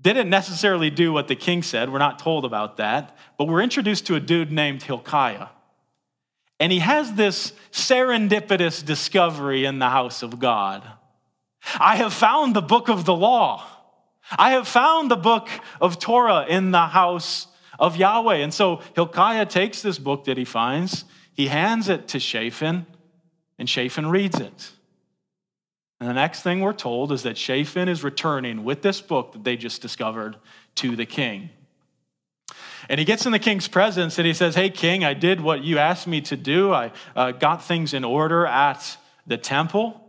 didn't 0.00 0.28
necessarily 0.28 0.90
do 0.90 1.12
what 1.12 1.28
the 1.28 1.36
king 1.36 1.62
said. 1.62 1.88
We're 1.88 1.98
not 1.98 2.18
told 2.18 2.44
about 2.44 2.78
that. 2.78 3.16
But 3.38 3.46
we're 3.46 3.62
introduced 3.62 4.06
to 4.08 4.16
a 4.16 4.20
dude 4.20 4.50
named 4.50 4.82
Hilkiah. 4.82 5.46
And 6.58 6.72
he 6.72 6.80
has 6.80 7.12
this 7.14 7.52
serendipitous 7.70 8.84
discovery 8.84 9.64
in 9.64 9.78
the 9.78 9.88
house 9.88 10.24
of 10.24 10.40
God. 10.40 10.82
I 11.78 11.94
have 11.94 12.12
found 12.12 12.56
the 12.56 12.60
book 12.62 12.88
of 12.88 13.04
the 13.04 13.14
law. 13.14 13.64
I 14.30 14.52
have 14.52 14.68
found 14.68 15.10
the 15.10 15.16
book 15.16 15.48
of 15.80 15.98
Torah 15.98 16.46
in 16.48 16.70
the 16.70 16.86
house 16.86 17.46
of 17.78 17.96
Yahweh. 17.96 18.36
And 18.36 18.54
so 18.54 18.80
Hilkiah 18.94 19.46
takes 19.46 19.82
this 19.82 19.98
book 19.98 20.24
that 20.24 20.38
he 20.38 20.44
finds, 20.44 21.04
he 21.34 21.46
hands 21.46 21.88
it 21.88 22.08
to 22.08 22.20
Shaphan, 22.20 22.86
and 23.58 23.68
Shaphan 23.68 24.06
reads 24.08 24.40
it. 24.40 24.70
And 26.00 26.08
the 26.08 26.14
next 26.14 26.42
thing 26.42 26.60
we're 26.60 26.72
told 26.72 27.12
is 27.12 27.22
that 27.22 27.38
Shaphan 27.38 27.88
is 27.88 28.02
returning 28.02 28.64
with 28.64 28.82
this 28.82 29.00
book 29.00 29.32
that 29.32 29.44
they 29.44 29.56
just 29.56 29.82
discovered 29.82 30.36
to 30.76 30.96
the 30.96 31.06
king. 31.06 31.50
And 32.88 32.98
he 32.98 33.04
gets 33.04 33.26
in 33.26 33.32
the 33.32 33.38
king's 33.38 33.68
presence 33.68 34.18
and 34.18 34.26
he 34.26 34.34
says, 34.34 34.54
Hey, 34.54 34.70
king, 34.70 35.04
I 35.04 35.14
did 35.14 35.40
what 35.40 35.62
you 35.62 35.78
asked 35.78 36.08
me 36.08 36.20
to 36.22 36.36
do. 36.36 36.72
I 36.72 36.90
uh, 37.14 37.30
got 37.32 37.64
things 37.64 37.94
in 37.94 38.04
order 38.04 38.46
at 38.46 38.96
the 39.26 39.36
temple. 39.36 40.00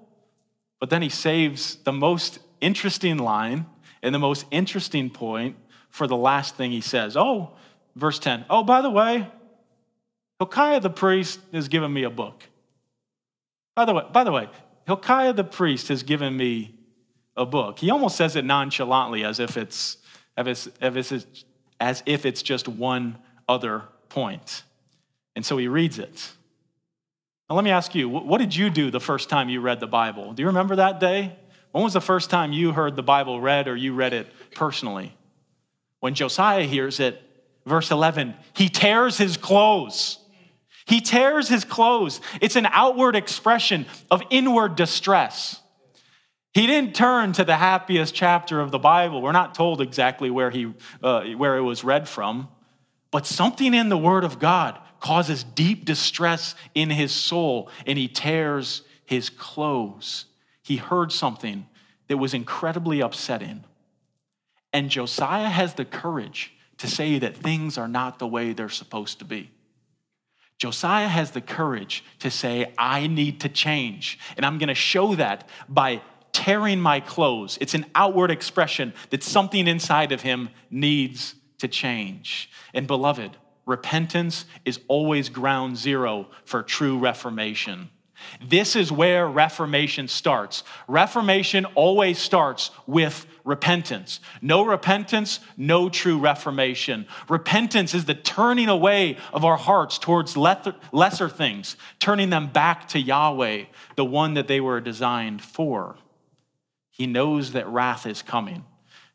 But 0.79 0.89
then 0.89 1.01
he 1.01 1.09
saves 1.09 1.75
the 1.77 1.93
most 1.93 2.39
interesting 2.59 3.19
line 3.19 3.67
and 4.03 4.13
the 4.13 4.19
most 4.19 4.45
interesting 4.51 5.09
point 5.09 5.55
for 5.89 6.05
the 6.05 6.17
last 6.17 6.55
thing 6.55 6.71
he 6.71 6.81
says. 6.81 7.17
Oh, 7.17 7.53
verse 7.95 8.19
10. 8.19 8.45
Oh, 8.49 8.63
by 8.63 8.81
the 8.81 8.91
way, 8.91 9.27
Hilkiah 10.39 10.81
the 10.81 10.89
priest 10.89 11.39
has 11.53 11.67
given 11.69 11.91
me 11.91 12.03
a 12.03 12.09
book. 12.09 12.43
By 13.75 13.85
the 13.85 13.93
way, 13.93 14.03
by 14.11 14.23
the 14.23 14.31
way, 14.31 14.49
Hilkiah 14.85 15.33
the 15.33 15.43
priest 15.43 15.87
has 15.87 16.03
given 16.03 16.35
me 16.35 16.75
a 17.35 17.45
book. 17.45 17.79
He 17.79 17.89
almost 17.89 18.17
says 18.17 18.35
it 18.35 18.45
nonchalantly 18.45 19.23
as 19.23 19.39
if 19.39 19.57
it's 19.57 19.97
as 20.37 22.03
if 22.05 22.25
it's 22.25 22.43
just 22.43 22.67
one 22.67 23.17
other 23.47 23.83
point. 24.09 24.63
And 25.35 25.45
so 25.45 25.57
he 25.57 25.67
reads 25.67 25.97
it. 25.97 26.31
Now, 27.49 27.55
let 27.55 27.65
me 27.65 27.71
ask 27.71 27.95
you, 27.95 28.09
what 28.09 28.37
did 28.39 28.55
you 28.55 28.69
do 28.69 28.91
the 28.91 28.99
first 28.99 29.29
time 29.29 29.49
you 29.49 29.61
read 29.61 29.79
the 29.79 29.87
Bible? 29.87 30.33
Do 30.33 30.41
you 30.41 30.47
remember 30.47 30.77
that 30.77 30.99
day? 30.99 31.35
When 31.73 31.83
was 31.83 31.93
the 31.93 32.01
first 32.01 32.29
time 32.29 32.53
you 32.53 32.71
heard 32.71 32.95
the 32.95 33.03
Bible 33.03 33.41
read 33.41 33.67
or 33.67 33.75
you 33.75 33.95
read 33.95 34.13
it 34.13 34.31
personally? 34.53 35.11
When 36.01 36.13
Josiah 36.13 36.65
hears 36.65 36.99
it, 36.99 37.19
verse 37.65 37.89
11, 37.89 38.35
he 38.53 38.69
tears 38.69 39.17
his 39.17 39.37
clothes. 39.37 40.19
He 40.85 41.01
tears 41.01 41.49
his 41.49 41.65
clothes. 41.65 42.21
It's 42.41 42.55
an 42.55 42.67
outward 42.67 43.15
expression 43.15 43.87
of 44.11 44.21
inward 44.29 44.75
distress. 44.75 45.59
He 46.53 46.67
didn't 46.67 46.93
turn 46.93 47.33
to 47.33 47.43
the 47.43 47.55
happiest 47.55 48.13
chapter 48.13 48.59
of 48.59 48.69
the 48.69 48.77
Bible. 48.77 49.23
We're 49.23 49.31
not 49.31 49.55
told 49.55 49.81
exactly 49.81 50.29
where, 50.29 50.51
he, 50.51 50.71
uh, 51.01 51.23
where 51.29 51.57
it 51.57 51.61
was 51.61 51.83
read 51.83 52.07
from, 52.07 52.49
but 53.09 53.25
something 53.25 53.73
in 53.73 53.89
the 53.89 53.97
Word 53.97 54.25
of 54.25 54.37
God 54.37 54.79
causes 54.99 55.43
deep 55.43 55.85
distress 55.85 56.53
in 56.75 56.91
his 56.91 57.11
soul, 57.11 57.71
and 57.87 57.97
he 57.97 58.07
tears 58.07 58.83
his 59.05 59.31
clothes 59.31 60.25
he 60.63 60.77
heard 60.77 61.11
something 61.11 61.67
that 62.07 62.17
was 62.17 62.33
incredibly 62.33 63.01
upsetting. 63.01 63.63
And 64.71 64.89
Josiah 64.89 65.49
has 65.49 65.75
the 65.75 65.85
courage 65.85 66.53
to 66.79 66.87
say 66.87 67.19
that 67.19 67.37
things 67.37 67.77
are 67.77 67.87
not 67.87 68.17
the 68.17 68.27
way 68.27 68.53
they're 68.53 68.69
supposed 68.69 69.19
to 69.19 69.25
be. 69.25 69.51
Josiah 70.57 71.07
has 71.07 71.31
the 71.31 71.41
courage 71.41 72.03
to 72.19 72.31
say, 72.31 72.73
I 72.77 73.07
need 73.07 73.41
to 73.41 73.49
change. 73.49 74.19
And 74.37 74.45
I'm 74.45 74.57
going 74.57 74.69
to 74.69 74.75
show 74.75 75.15
that 75.15 75.49
by 75.67 76.01
tearing 76.31 76.79
my 76.79 76.99
clothes. 76.99 77.57
It's 77.61 77.73
an 77.73 77.85
outward 77.95 78.31
expression 78.31 78.93
that 79.09 79.23
something 79.23 79.67
inside 79.67 80.11
of 80.11 80.21
him 80.21 80.49
needs 80.71 81.35
to 81.59 81.67
change. 81.67 82.49
And 82.73 82.87
beloved, 82.87 83.37
repentance 83.65 84.45
is 84.65 84.79
always 84.87 85.29
ground 85.29 85.77
zero 85.77 86.27
for 86.45 86.63
true 86.63 86.97
reformation. 86.97 87.89
This 88.41 88.75
is 88.75 88.91
where 88.91 89.27
Reformation 89.27 90.07
starts. 90.07 90.63
Reformation 90.87 91.65
always 91.75 92.19
starts 92.19 92.71
with 92.87 93.25
repentance. 93.43 94.19
No 94.41 94.65
repentance, 94.65 95.39
no 95.57 95.89
true 95.89 96.17
Reformation. 96.17 97.05
Repentance 97.29 97.93
is 97.93 98.05
the 98.05 98.15
turning 98.15 98.69
away 98.69 99.17
of 99.33 99.45
our 99.45 99.57
hearts 99.57 99.97
towards 99.97 100.37
lesser 100.37 101.29
things, 101.29 101.75
turning 101.99 102.29
them 102.29 102.47
back 102.47 102.87
to 102.89 102.99
Yahweh, 102.99 103.65
the 103.95 104.05
one 104.05 104.35
that 104.35 104.47
they 104.47 104.61
were 104.61 104.79
designed 104.79 105.41
for. 105.41 105.95
He 106.89 107.07
knows 107.07 107.53
that 107.53 107.67
wrath 107.67 108.05
is 108.05 108.21
coming. 108.21 108.63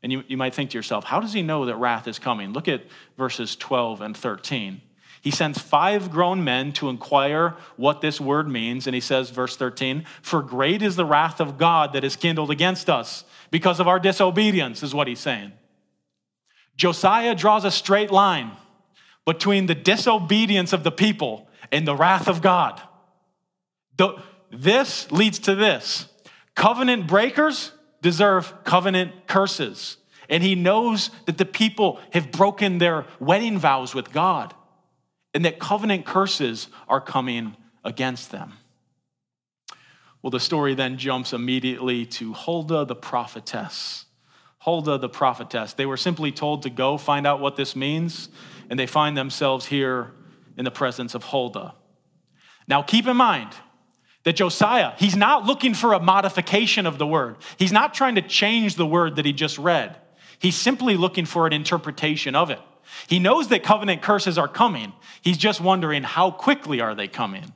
And 0.02 0.12
you, 0.12 0.22
you 0.28 0.36
might 0.36 0.54
think 0.54 0.70
to 0.70 0.78
yourself, 0.78 1.04
how 1.04 1.20
does 1.20 1.32
he 1.32 1.42
know 1.42 1.66
that 1.66 1.76
wrath 1.76 2.06
is 2.06 2.18
coming? 2.18 2.52
Look 2.52 2.68
at 2.68 2.82
verses 3.16 3.56
12 3.56 4.00
and 4.00 4.16
13. 4.16 4.80
He 5.20 5.31
sends 5.31 5.59
five 5.59 6.11
grown 6.11 6.44
men 6.44 6.72
to 6.74 6.88
inquire 6.88 7.57
what 7.76 8.00
this 8.00 8.20
word 8.20 8.48
means. 8.48 8.87
And 8.87 8.94
he 8.94 9.00
says, 9.00 9.31
verse 9.31 9.57
13, 9.57 10.04
For 10.22 10.42
great 10.42 10.83
is 10.83 10.96
the 10.96 11.04
wrath 11.04 11.40
of 11.40 11.59
God 11.59 11.92
that 11.92 12.04
is 12.04 12.16
kindled 12.16 12.50
against 12.50 12.88
us 12.88 13.24
because 13.50 13.81
of 13.81 13.88
our 13.88 13.98
disobedience, 13.98 14.83
is 14.83 14.94
what 14.94 15.09
he's 15.09 15.20
saying. 15.20 15.52
Josiah 16.76 17.35
draws 17.35 17.64
a 17.64 17.70
straight 17.70 18.11
line 18.11 18.52
between 19.24 19.66
the 19.66 19.74
disobedience 19.74 20.72
of 20.72 20.85
the 20.85 20.92
people 20.92 21.48
and 21.72 21.87
the 21.87 21.96
wrath 21.96 22.28
of 22.28 22.40
God. 22.40 22.81
This 24.50 25.11
leads 25.11 25.40
to 25.40 25.54
this 25.54 26.09
covenant 26.54 27.07
breakers 27.07 27.72
deserve 28.00 28.52
covenant 28.64 29.26
curses. 29.26 29.96
And 30.31 30.42
he 30.42 30.54
knows 30.54 31.11
that 31.26 31.38
the 31.38 31.46
people 31.46 32.00
have 32.12 32.31
broken 32.31 32.78
their 32.78 33.07
wedding 33.18 33.59
vows 33.59 33.94
with 33.94 34.12
God 34.12 34.54
and 35.34 35.44
that 35.44 35.58
covenant 35.58 36.04
curses 36.04 36.68
are 36.88 37.00
coming 37.00 37.56
against 37.84 38.30
them. 38.30 38.52
Well, 40.22 40.30
the 40.30 40.40
story 40.40 40.74
then 40.74 40.98
jumps 40.98 41.32
immediately 41.32 42.06
to 42.06 42.32
Huldah 42.32 42.86
the 42.86 42.96
prophetess. 42.96 44.04
Huldah 44.58 44.98
the 44.98 45.08
prophetess. 45.08 45.74
They 45.74 45.86
were 45.86 45.96
simply 45.96 46.32
told 46.32 46.62
to 46.62 46.70
go 46.70 46.98
find 46.98 47.26
out 47.26 47.40
what 47.40 47.56
this 47.56 47.76
means, 47.76 48.28
and 48.68 48.78
they 48.78 48.86
find 48.86 49.16
themselves 49.16 49.64
here 49.64 50.12
in 50.56 50.64
the 50.64 50.70
presence 50.70 51.14
of 51.14 51.22
Huldah. 51.22 51.74
Now, 52.66 52.82
keep 52.82 53.06
in 53.06 53.16
mind 53.16 53.50
that 54.24 54.34
Josiah, 54.34 54.92
he's 54.98 55.16
not 55.16 55.46
looking 55.46 55.72
for 55.72 55.92
a 55.92 56.00
modification 56.00 56.84
of 56.84 56.98
the 56.98 57.06
word. 57.06 57.36
He's 57.56 57.72
not 57.72 57.94
trying 57.94 58.16
to 58.16 58.22
change 58.22 58.74
the 58.74 58.86
word 58.86 59.16
that 59.16 59.24
he 59.24 59.32
just 59.32 59.56
read. 59.56 59.96
He's 60.40 60.56
simply 60.56 60.96
looking 60.96 61.24
for 61.24 61.46
an 61.46 61.52
interpretation 61.52 62.34
of 62.34 62.50
it. 62.50 62.60
He 63.07 63.18
knows 63.18 63.48
that 63.48 63.62
covenant 63.62 64.03
curses 64.03 64.38
are 64.38 64.48
coming. 64.48 64.92
He's 65.22 65.38
just 65.38 65.61
wondering 65.61 66.03
how 66.03 66.31
quickly 66.31 66.81
are 66.81 66.94
they 66.94 67.09
coming? 67.09 67.53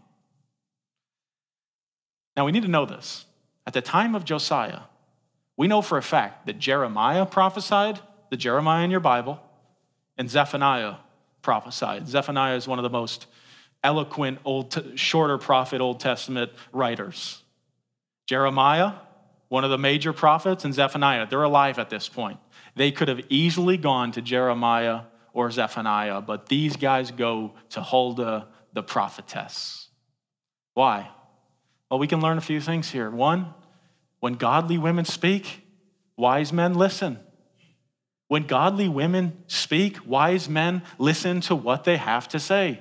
Now 2.37 2.47
we 2.47 2.53
need 2.53 2.63
to 2.63 2.69
know 2.69 2.87
this. 2.87 3.27
At 3.67 3.73
the 3.73 3.83
time 3.83 4.15
of 4.15 4.25
Josiah, 4.25 4.81
We 5.57 5.69
know 5.69 5.83
for 5.83 5.99
a 5.99 6.03
fact 6.03 6.47
that 6.47 6.59
Jeremiah 6.59 7.27
prophesied, 7.27 8.01
the 8.31 8.37
Jeremiah 8.37 8.85
in 8.85 8.91
your 8.91 9.01
Bible, 9.01 9.41
and 10.17 10.29
Zephaniah 10.29 10.97
prophesied. 11.43 12.09
Zephaniah 12.09 12.57
is 12.57 12.67
one 12.67 12.79
of 12.79 12.83
the 12.83 12.91
most 12.91 13.27
eloquent, 13.85 14.39
old, 14.45 14.77
shorter 14.95 15.39
prophet, 15.39 15.81
Old 15.81 16.01
Testament 16.01 16.53
writers. 16.73 17.43
Jeremiah, 18.27 18.93
one 19.49 19.65
of 19.65 19.71
the 19.71 19.79
major 19.79 20.13
prophets, 20.13 20.65
and 20.65 20.73
Zephaniah, 20.73 21.27
they're 21.27 21.43
alive 21.43 21.79
at 21.79 21.91
this 21.91 22.09
point. 22.09 22.39
They 22.75 22.91
could 22.91 23.09
have 23.09 23.21
easily 23.29 23.77
gone 23.77 24.13
to 24.13 24.23
Jeremiah 24.23 25.03
or 25.33 25.51
Zephaniah, 25.51 26.21
but 26.21 26.47
these 26.47 26.77
guys 26.77 27.11
go 27.11 27.55
to 27.71 27.81
Huldah, 27.81 28.49
the 28.73 28.83
prophetess. 28.83 29.89
Why? 30.75 31.09
Well, 31.91 31.99
we 31.99 32.07
can 32.07 32.21
learn 32.21 32.39
a 32.39 32.43
few 32.43 32.61
things 32.61 32.91
here. 32.91 33.11
One, 33.11 33.55
when 34.21 34.35
godly 34.35 34.79
women 34.79 35.05
speak, 35.05 35.63
wise 36.17 36.53
men 36.53 36.75
listen. 36.75 37.19
When 38.29 38.47
godly 38.47 38.89
women 38.89 39.43
speak, 39.47 39.99
wise 40.07 40.49
men 40.49 40.83
listen 40.99 41.43
to 41.43 41.55
what 41.55 41.85
they 41.85 41.97
have 41.97 42.29
to 42.29 42.41
say. 42.41 42.81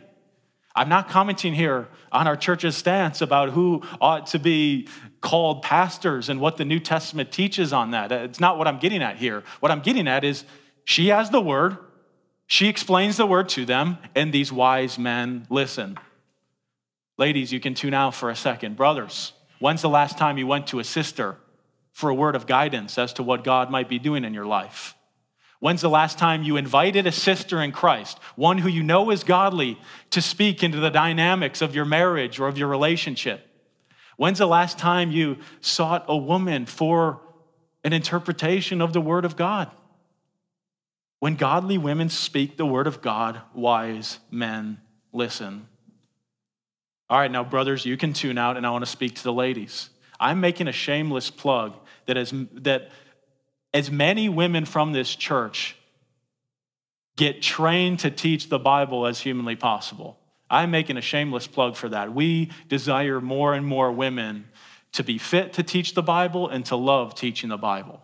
I'm 0.74 0.88
not 0.88 1.10
commenting 1.10 1.54
here 1.54 1.90
on 2.12 2.28
our 2.28 2.38
church's 2.38 2.78
stance 2.78 3.22
about 3.22 3.50
who 3.50 3.82
ought 4.00 4.28
to 4.28 4.40
be 4.40 4.88
called 5.20 5.62
pastors 5.64 6.30
and 6.30 6.40
what 6.40 6.56
the 6.56 6.64
New 6.64 6.80
Testament 6.80 7.32
teaches 7.32 7.74
on 7.74 7.92
that. 7.92 8.12
It's 8.12 8.40
not 8.40 8.58
what 8.58 8.68
I'm 8.68 8.80
getting 8.80 9.04
at 9.04 9.18
here. 9.18 9.44
What 9.60 9.72
I'm 9.72 9.82
getting 9.82 10.08
at 10.08 10.24
is 10.24 10.46
she 10.86 11.08
has 11.10 11.30
the 11.30 11.42
word, 11.42 11.78
she 12.52 12.68
explains 12.68 13.16
the 13.16 13.26
word 13.26 13.48
to 13.48 13.64
them, 13.64 13.98
and 14.14 14.34
these 14.34 14.52
wise 14.52 15.00
men 15.00 15.48
listen. 15.50 15.98
Ladies, 17.18 17.54
you 17.54 17.62
can 17.62 17.76
tune 17.76 17.94
out 17.94 18.14
for 18.14 18.30
a 18.30 18.36
second. 18.36 18.76
Brothers, 18.76 19.32
when's 19.60 19.82
the 19.82 19.88
last 19.88 20.18
time 20.18 20.38
you 20.38 20.46
went 20.46 20.68
to 20.68 20.80
a 20.80 20.84
sister 20.84 21.38
for 21.94 22.10
a 22.10 22.14
word 22.14 22.36
of 22.36 22.48
guidance 22.48 22.98
as 22.98 23.14
to 23.14 23.24
what 23.24 23.46
God 23.46 23.72
might 23.72 23.88
be 23.88 24.00
doing 24.00 24.26
in 24.26 24.34
your 24.34 24.46
life? 24.46 24.96
When's 25.62 25.80
the 25.80 25.90
last 25.90 26.18
time 26.18 26.44
you 26.44 26.58
invited 26.58 27.08
a 27.08 27.14
sister 27.14 27.62
in 27.62 27.72
Christ, 27.72 28.20
one 28.36 28.58
who 28.58 28.68
you 28.68 28.84
know 28.84 29.12
is 29.12 29.24
godly, 29.24 29.80
to 30.10 30.22
speak 30.22 30.62
into 30.62 30.82
the 30.82 30.90
dynamics 30.90 31.62
of 31.62 31.74
your 31.74 31.86
marriage 31.86 32.38
or 32.38 32.50
of 32.50 32.58
your 32.58 32.68
relationship? 32.68 33.48
When's 34.18 34.40
the 34.40 34.46
last 34.46 34.78
time 34.78 35.10
you 35.10 35.38
sought 35.62 36.04
a 36.10 36.18
woman 36.18 36.66
for 36.66 37.22
an 37.86 37.94
interpretation 37.94 38.82
of 38.82 38.92
the 38.92 39.00
Word 39.00 39.24
of 39.24 39.38
God? 39.38 39.72
When 41.22 41.36
godly 41.36 41.78
women 41.78 42.10
speak 42.10 42.58
the 42.58 42.66
Word 42.66 42.88
of 42.88 43.00
God, 43.00 43.40
wise 43.54 44.18
men 44.32 44.82
listen. 45.14 45.68
All 47.12 47.20
right, 47.20 47.30
now, 47.30 47.44
brothers, 47.44 47.86
you 47.86 47.96
can 47.96 48.14
tune 48.14 48.40
out, 48.40 48.58
and 48.58 48.66
I 48.66 48.72
want 48.72 48.84
to 48.84 48.90
speak 48.90 49.18
to 49.18 49.24
the 49.24 49.32
ladies. 49.32 49.92
I'm 50.20 50.40
making 50.40 50.68
a 50.68 50.72
shameless 50.72 51.30
plug 51.30 51.76
that 52.08 52.18
as, 52.18 52.34
that 52.54 52.90
as 53.72 53.92
many 53.92 54.30
women 54.30 54.66
from 54.66 54.94
this 54.94 55.14
church 55.14 55.76
get 57.18 57.44
trained 57.44 58.00
to 58.00 58.10
teach 58.10 58.50
the 58.50 58.58
Bible 58.58 59.06
as 59.06 59.20
humanly 59.20 59.56
possible. 59.56 60.18
I'm 60.50 60.72
making 60.72 60.98
a 60.98 61.02
shameless 61.02 61.46
plug 61.46 61.76
for 61.76 61.90
that. 61.90 62.12
We 62.12 62.50
desire 62.68 63.22
more 63.22 63.54
and 63.54 63.64
more 63.64 63.92
women 63.92 64.48
to 64.94 65.04
be 65.04 65.20
fit 65.20 65.54
to 65.54 65.62
teach 65.62 65.94
the 65.94 66.02
Bible 66.02 66.50
and 66.50 66.66
to 66.66 66.76
love 66.76 67.14
teaching 67.14 67.50
the 67.50 67.58
Bible. 67.58 68.02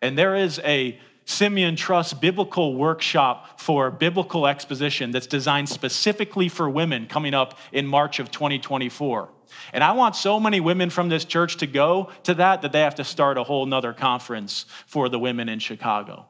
And 0.00 0.16
there 0.16 0.36
is 0.36 0.60
a 0.60 1.00
Simeon 1.26 1.76
Trust 1.76 2.20
biblical 2.20 2.74
workshop 2.74 3.60
for 3.60 3.90
biblical 3.90 4.46
exposition 4.46 5.10
that's 5.10 5.26
designed 5.26 5.68
specifically 5.68 6.48
for 6.48 6.68
women 6.68 7.06
coming 7.06 7.34
up 7.34 7.58
in 7.72 7.86
March 7.86 8.18
of 8.18 8.30
2024. 8.30 9.28
And 9.72 9.82
I 9.82 9.92
want 9.92 10.16
so 10.16 10.38
many 10.38 10.60
women 10.60 10.90
from 10.90 11.08
this 11.08 11.24
church 11.24 11.56
to 11.58 11.66
go 11.66 12.10
to 12.24 12.34
that 12.34 12.62
that 12.62 12.72
they 12.72 12.80
have 12.80 12.96
to 12.96 13.04
start 13.04 13.38
a 13.38 13.44
whole 13.44 13.66
nother 13.66 13.92
conference 13.92 14.66
for 14.86 15.08
the 15.08 15.18
women 15.18 15.48
in 15.48 15.58
Chicago. 15.58 16.26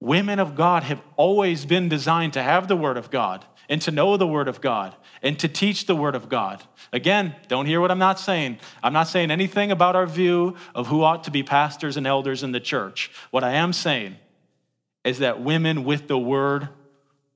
Women 0.00 0.38
of 0.38 0.54
God 0.54 0.82
have 0.82 1.00
always 1.16 1.64
been 1.64 1.88
designed 1.88 2.34
to 2.34 2.42
have 2.42 2.68
the 2.68 2.76
Word 2.76 2.96
of 2.96 3.10
God 3.10 3.44
and 3.68 3.80
to 3.82 3.90
know 3.90 4.16
the 4.16 4.26
Word 4.26 4.48
of 4.48 4.60
God 4.60 4.94
and 5.22 5.38
to 5.38 5.48
teach 5.48 5.86
the 5.86 5.96
Word 5.96 6.14
of 6.14 6.28
God. 6.28 6.62
Again, 6.92 7.34
don't 7.48 7.66
hear 7.66 7.80
what 7.80 7.90
I'm 7.90 7.98
not 7.98 8.20
saying. 8.20 8.58
I'm 8.82 8.92
not 8.92 9.08
saying 9.08 9.30
anything 9.30 9.72
about 9.72 9.96
our 9.96 10.06
view 10.06 10.56
of 10.74 10.86
who 10.86 11.02
ought 11.02 11.24
to 11.24 11.30
be 11.30 11.42
pastors 11.42 11.96
and 11.96 12.06
elders 12.06 12.42
in 12.42 12.52
the 12.52 12.60
church. 12.60 13.10
What 13.30 13.42
I 13.42 13.52
am 13.52 13.72
saying 13.72 14.16
is 15.04 15.20
that 15.20 15.40
women 15.40 15.84
with 15.84 16.08
the 16.08 16.18
Word 16.18 16.68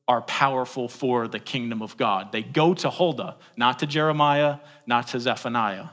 are 0.07 0.23
powerful 0.23 0.89
for 0.89 1.29
the 1.29 1.39
kingdom 1.39 1.83
of 1.83 1.97
God. 1.97 2.33
They 2.33 2.43
go 2.43 2.75
to 2.75 2.91
Huldah, 2.91 3.37
not 3.57 3.79
to 3.79 3.87
Jeremiah, 3.87 4.59
not 4.87 5.09
to 5.09 5.21
Zephaniah. 5.21 5.87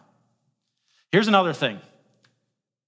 Here's 1.12 1.27
another 1.27 1.53
thing 1.53 1.80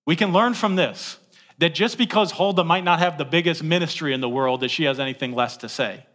we 0.06 0.16
can 0.16 0.34
learn 0.34 0.56
from 0.56 0.76
this 0.76 1.18
that 1.60 1.76
just 1.76 1.98
because 1.98 2.32
Huldah 2.32 2.64
might 2.64 2.84
not 2.84 3.00
have 3.00 3.18
the 3.18 3.26
biggest 3.26 3.64
ministry 3.64 4.14
in 4.14 4.22
the 4.22 4.30
world, 4.30 4.62
that 4.62 4.72
she 4.72 4.86
has 4.86 5.00
anything 5.00 5.34
less 5.34 5.58
to 5.58 5.70
say. 5.70 6.06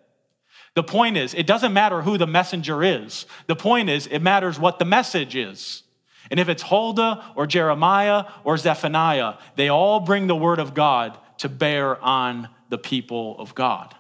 The 0.75 0.83
point 0.83 1.17
is, 1.17 1.35
it 1.35 1.47
doesn't 1.47 1.73
matter 1.73 2.03
who 2.03 2.19
the 2.19 2.27
messenger 2.27 2.83
is. 2.83 3.27
The 3.47 3.55
point 3.55 3.89
is, 3.89 4.07
it 4.09 4.21
matters 4.21 4.59
what 4.59 4.79
the 4.79 4.85
message 4.85 5.37
is. 5.37 5.83
And 6.31 6.41
if 6.41 6.49
it's 6.49 6.63
Huldah 6.63 7.33
or 7.37 7.47
Jeremiah 7.47 8.25
or 8.43 8.57
Zephaniah, 8.57 9.35
they 9.57 9.69
all 9.69 10.01
bring 10.01 10.27
the 10.27 10.35
word 10.35 10.59
of 10.59 10.75
God 10.75 11.17
to 11.39 11.49
bear 11.49 12.03
on 12.03 12.49
the 12.71 12.79
people 12.79 13.39
of 13.39 13.55
God. 13.55 13.95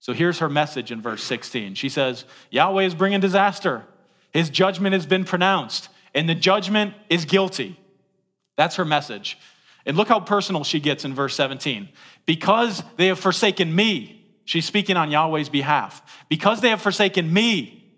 So 0.00 0.12
here's 0.12 0.38
her 0.38 0.48
message 0.48 0.92
in 0.92 1.00
verse 1.00 1.24
16. 1.24 1.74
She 1.74 1.88
says, 1.88 2.24
Yahweh 2.50 2.84
is 2.84 2.94
bringing 2.94 3.20
disaster. 3.20 3.84
His 4.32 4.50
judgment 4.50 4.92
has 4.92 5.06
been 5.06 5.24
pronounced, 5.24 5.88
and 6.14 6.28
the 6.28 6.34
judgment 6.34 6.94
is 7.08 7.24
guilty. 7.24 7.80
That's 8.56 8.76
her 8.76 8.84
message. 8.84 9.38
And 9.88 9.96
look 9.96 10.08
how 10.08 10.20
personal 10.20 10.64
she 10.64 10.80
gets 10.80 11.06
in 11.06 11.14
verse 11.14 11.34
17. 11.34 11.88
Because 12.26 12.82
they 12.98 13.06
have 13.06 13.18
forsaken 13.18 13.74
me, 13.74 14.22
she's 14.44 14.66
speaking 14.66 14.98
on 14.98 15.10
Yahweh's 15.10 15.48
behalf. 15.48 16.24
Because 16.28 16.60
they 16.60 16.68
have 16.68 16.82
forsaken 16.82 17.32
me 17.32 17.90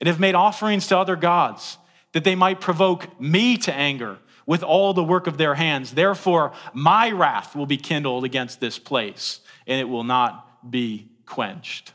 and 0.00 0.08
have 0.08 0.18
made 0.18 0.34
offerings 0.34 0.88
to 0.88 0.98
other 0.98 1.14
gods, 1.14 1.78
that 2.12 2.24
they 2.24 2.34
might 2.34 2.60
provoke 2.60 3.20
me 3.20 3.56
to 3.58 3.72
anger 3.72 4.18
with 4.46 4.64
all 4.64 4.94
the 4.94 5.04
work 5.04 5.28
of 5.28 5.38
their 5.38 5.54
hands. 5.54 5.92
Therefore, 5.92 6.54
my 6.72 7.12
wrath 7.12 7.54
will 7.54 7.66
be 7.66 7.76
kindled 7.76 8.24
against 8.24 8.58
this 8.58 8.76
place, 8.78 9.38
and 9.66 9.80
it 9.80 9.88
will 9.88 10.04
not 10.04 10.68
be 10.68 11.08
quenched. 11.24 11.92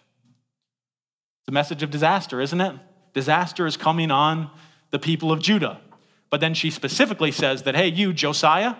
It's 1.41 1.49
a 1.49 1.51
message 1.51 1.83
of 1.83 1.91
disaster, 1.91 2.39
isn't 2.39 2.61
it? 2.61 2.75
Disaster 3.13 3.67
is 3.67 3.75
coming 3.75 4.09
on 4.09 4.49
the 4.91 4.99
people 4.99 5.33
of 5.33 5.41
Judah. 5.41 5.81
But 6.29 6.39
then 6.39 6.53
she 6.53 6.69
specifically 6.69 7.31
says 7.31 7.63
that, 7.63 7.75
hey, 7.75 7.89
you, 7.89 8.13
Josiah, 8.13 8.75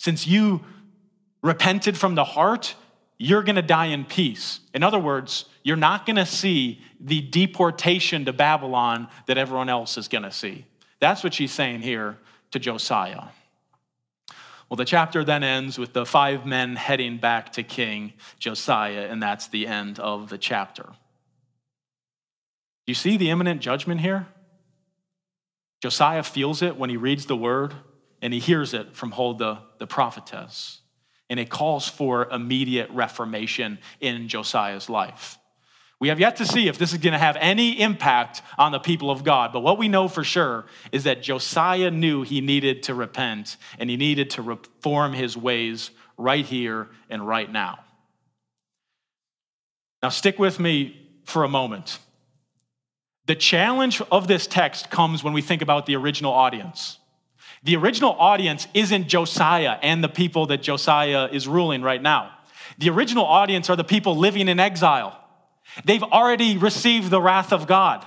since 0.00 0.26
you 0.26 0.62
repented 1.42 1.94
from 1.94 2.14
the 2.14 2.24
heart, 2.24 2.74
you're 3.18 3.42
going 3.42 3.56
to 3.56 3.62
die 3.62 3.88
in 3.88 4.06
peace. 4.06 4.60
In 4.72 4.82
other 4.82 4.98
words, 4.98 5.44
you're 5.62 5.76
not 5.76 6.06
going 6.06 6.16
to 6.16 6.24
see 6.24 6.80
the 7.00 7.20
deportation 7.20 8.24
to 8.24 8.32
Babylon 8.32 9.08
that 9.26 9.36
everyone 9.36 9.68
else 9.68 9.98
is 9.98 10.08
going 10.08 10.22
to 10.22 10.32
see. 10.32 10.64
That's 11.00 11.22
what 11.22 11.34
she's 11.34 11.52
saying 11.52 11.82
here 11.82 12.16
to 12.52 12.58
Josiah. 12.58 13.24
Well, 14.70 14.78
the 14.78 14.86
chapter 14.86 15.22
then 15.22 15.42
ends 15.44 15.78
with 15.78 15.92
the 15.92 16.06
five 16.06 16.46
men 16.46 16.76
heading 16.76 17.18
back 17.18 17.52
to 17.52 17.62
King 17.62 18.14
Josiah, 18.38 19.06
and 19.10 19.22
that's 19.22 19.48
the 19.48 19.66
end 19.66 19.98
of 19.98 20.30
the 20.30 20.38
chapter. 20.38 20.86
You 22.86 22.94
see 22.94 23.18
the 23.18 23.28
imminent 23.28 23.60
judgment 23.60 24.00
here? 24.00 24.26
Josiah 25.82 26.22
feels 26.22 26.62
it 26.62 26.78
when 26.78 26.88
he 26.88 26.96
reads 26.96 27.26
the 27.26 27.36
word, 27.36 27.74
and 28.22 28.32
he 28.32 28.40
hears 28.40 28.74
it 28.74 28.94
from 28.94 29.10
Huldah 29.12 29.62
the 29.78 29.86
prophetess. 29.86 30.80
And 31.28 31.38
it 31.38 31.48
calls 31.48 31.88
for 31.88 32.28
immediate 32.30 32.90
reformation 32.90 33.78
in 34.00 34.28
Josiah's 34.28 34.88
life. 34.88 35.38
We 36.00 36.08
have 36.08 36.18
yet 36.18 36.36
to 36.36 36.46
see 36.46 36.66
if 36.66 36.78
this 36.78 36.92
is 36.92 36.98
going 36.98 37.12
to 37.12 37.18
have 37.18 37.36
any 37.38 37.78
impact 37.78 38.40
on 38.56 38.72
the 38.72 38.78
people 38.78 39.10
of 39.10 39.22
God. 39.22 39.52
But 39.52 39.60
what 39.60 39.76
we 39.76 39.86
know 39.86 40.08
for 40.08 40.24
sure 40.24 40.64
is 40.92 41.04
that 41.04 41.22
Josiah 41.22 41.90
knew 41.90 42.22
he 42.22 42.40
needed 42.40 42.84
to 42.84 42.94
repent 42.94 43.58
and 43.78 43.90
he 43.90 43.98
needed 43.98 44.30
to 44.30 44.42
reform 44.42 45.12
his 45.12 45.36
ways 45.36 45.90
right 46.16 46.44
here 46.44 46.88
and 47.10 47.26
right 47.26 47.50
now. 47.50 47.80
Now, 50.02 50.08
stick 50.08 50.38
with 50.38 50.58
me 50.58 50.96
for 51.24 51.44
a 51.44 51.48
moment. 51.48 51.98
The 53.26 53.34
challenge 53.34 54.00
of 54.10 54.26
this 54.26 54.46
text 54.46 54.90
comes 54.90 55.22
when 55.22 55.34
we 55.34 55.42
think 55.42 55.60
about 55.60 55.84
the 55.84 55.96
original 55.96 56.32
audience. 56.32 56.98
The 57.62 57.76
original 57.76 58.12
audience 58.12 58.66
isn't 58.72 59.08
Josiah 59.08 59.78
and 59.82 60.02
the 60.02 60.08
people 60.08 60.46
that 60.46 60.62
Josiah 60.62 61.28
is 61.30 61.46
ruling 61.46 61.82
right 61.82 62.00
now. 62.00 62.32
The 62.78 62.88
original 62.90 63.24
audience 63.24 63.68
are 63.68 63.76
the 63.76 63.84
people 63.84 64.16
living 64.16 64.48
in 64.48 64.58
exile. 64.58 65.16
They've 65.84 66.02
already 66.02 66.56
received 66.56 67.10
the 67.10 67.20
wrath 67.20 67.52
of 67.52 67.66
God. 67.66 68.06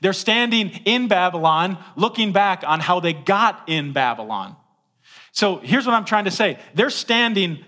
They're 0.00 0.12
standing 0.12 0.70
in 0.84 1.08
Babylon, 1.08 1.78
looking 1.96 2.32
back 2.32 2.64
on 2.66 2.80
how 2.80 3.00
they 3.00 3.12
got 3.12 3.68
in 3.68 3.92
Babylon. 3.92 4.56
So 5.32 5.58
here's 5.58 5.86
what 5.86 5.94
I'm 5.94 6.04
trying 6.04 6.24
to 6.24 6.30
say 6.30 6.58
they're 6.74 6.90
standing 6.90 7.64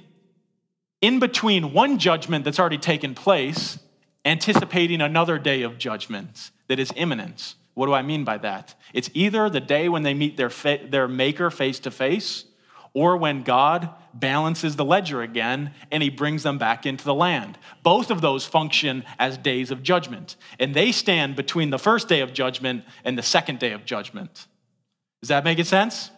in 1.00 1.18
between 1.20 1.72
one 1.72 1.98
judgment 1.98 2.44
that's 2.44 2.58
already 2.58 2.78
taken 2.78 3.14
place, 3.14 3.78
anticipating 4.24 5.00
another 5.00 5.38
day 5.38 5.62
of 5.62 5.78
judgment 5.78 6.50
that 6.66 6.78
is 6.78 6.92
imminent. 6.96 7.54
What 7.74 7.86
do 7.86 7.94
I 7.94 8.02
mean 8.02 8.24
by 8.24 8.38
that? 8.38 8.74
It's 8.92 9.10
either 9.14 9.48
the 9.48 9.60
day 9.60 9.88
when 9.88 10.02
they 10.02 10.14
meet 10.14 10.36
their, 10.36 10.50
fa- 10.50 10.80
their 10.88 11.08
maker 11.08 11.50
face 11.50 11.78
to 11.80 11.90
face, 11.90 12.44
or 12.92 13.16
when 13.16 13.42
God 13.42 13.90
balances 14.12 14.74
the 14.76 14.84
ledger 14.84 15.22
again 15.22 15.72
and 15.92 16.02
he 16.02 16.10
brings 16.10 16.42
them 16.42 16.58
back 16.58 16.86
into 16.86 17.04
the 17.04 17.14
land. 17.14 17.56
Both 17.82 18.10
of 18.10 18.20
those 18.20 18.44
function 18.44 19.04
as 19.18 19.38
days 19.38 19.70
of 19.70 19.82
judgment, 19.82 20.36
and 20.58 20.74
they 20.74 20.92
stand 20.92 21.36
between 21.36 21.70
the 21.70 21.78
first 21.78 22.08
day 22.08 22.20
of 22.20 22.32
judgment 22.32 22.84
and 23.04 23.16
the 23.16 23.22
second 23.22 23.60
day 23.60 23.72
of 23.72 23.84
judgment. 23.84 24.46
Does 25.22 25.28
that 25.28 25.44
make 25.44 25.64
sense? 25.64 26.10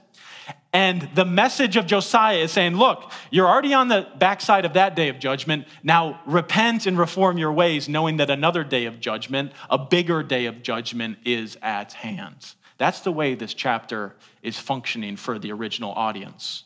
And 0.74 1.02
the 1.14 1.26
message 1.26 1.76
of 1.76 1.86
Josiah 1.86 2.38
is 2.38 2.50
saying, 2.50 2.76
look, 2.76 3.12
you're 3.30 3.46
already 3.46 3.74
on 3.74 3.88
the 3.88 4.08
backside 4.16 4.64
of 4.64 4.72
that 4.72 4.96
day 4.96 5.08
of 5.10 5.18
judgment. 5.18 5.66
Now 5.82 6.20
repent 6.24 6.86
and 6.86 6.98
reform 6.98 7.36
your 7.36 7.52
ways, 7.52 7.90
knowing 7.90 8.16
that 8.16 8.30
another 8.30 8.64
day 8.64 8.86
of 8.86 8.98
judgment, 8.98 9.52
a 9.68 9.76
bigger 9.76 10.22
day 10.22 10.46
of 10.46 10.62
judgment, 10.62 11.18
is 11.26 11.58
at 11.60 11.92
hand. 11.92 12.54
That's 12.78 13.00
the 13.00 13.12
way 13.12 13.34
this 13.34 13.52
chapter 13.52 14.16
is 14.42 14.58
functioning 14.58 15.16
for 15.16 15.38
the 15.38 15.52
original 15.52 15.92
audience. 15.92 16.64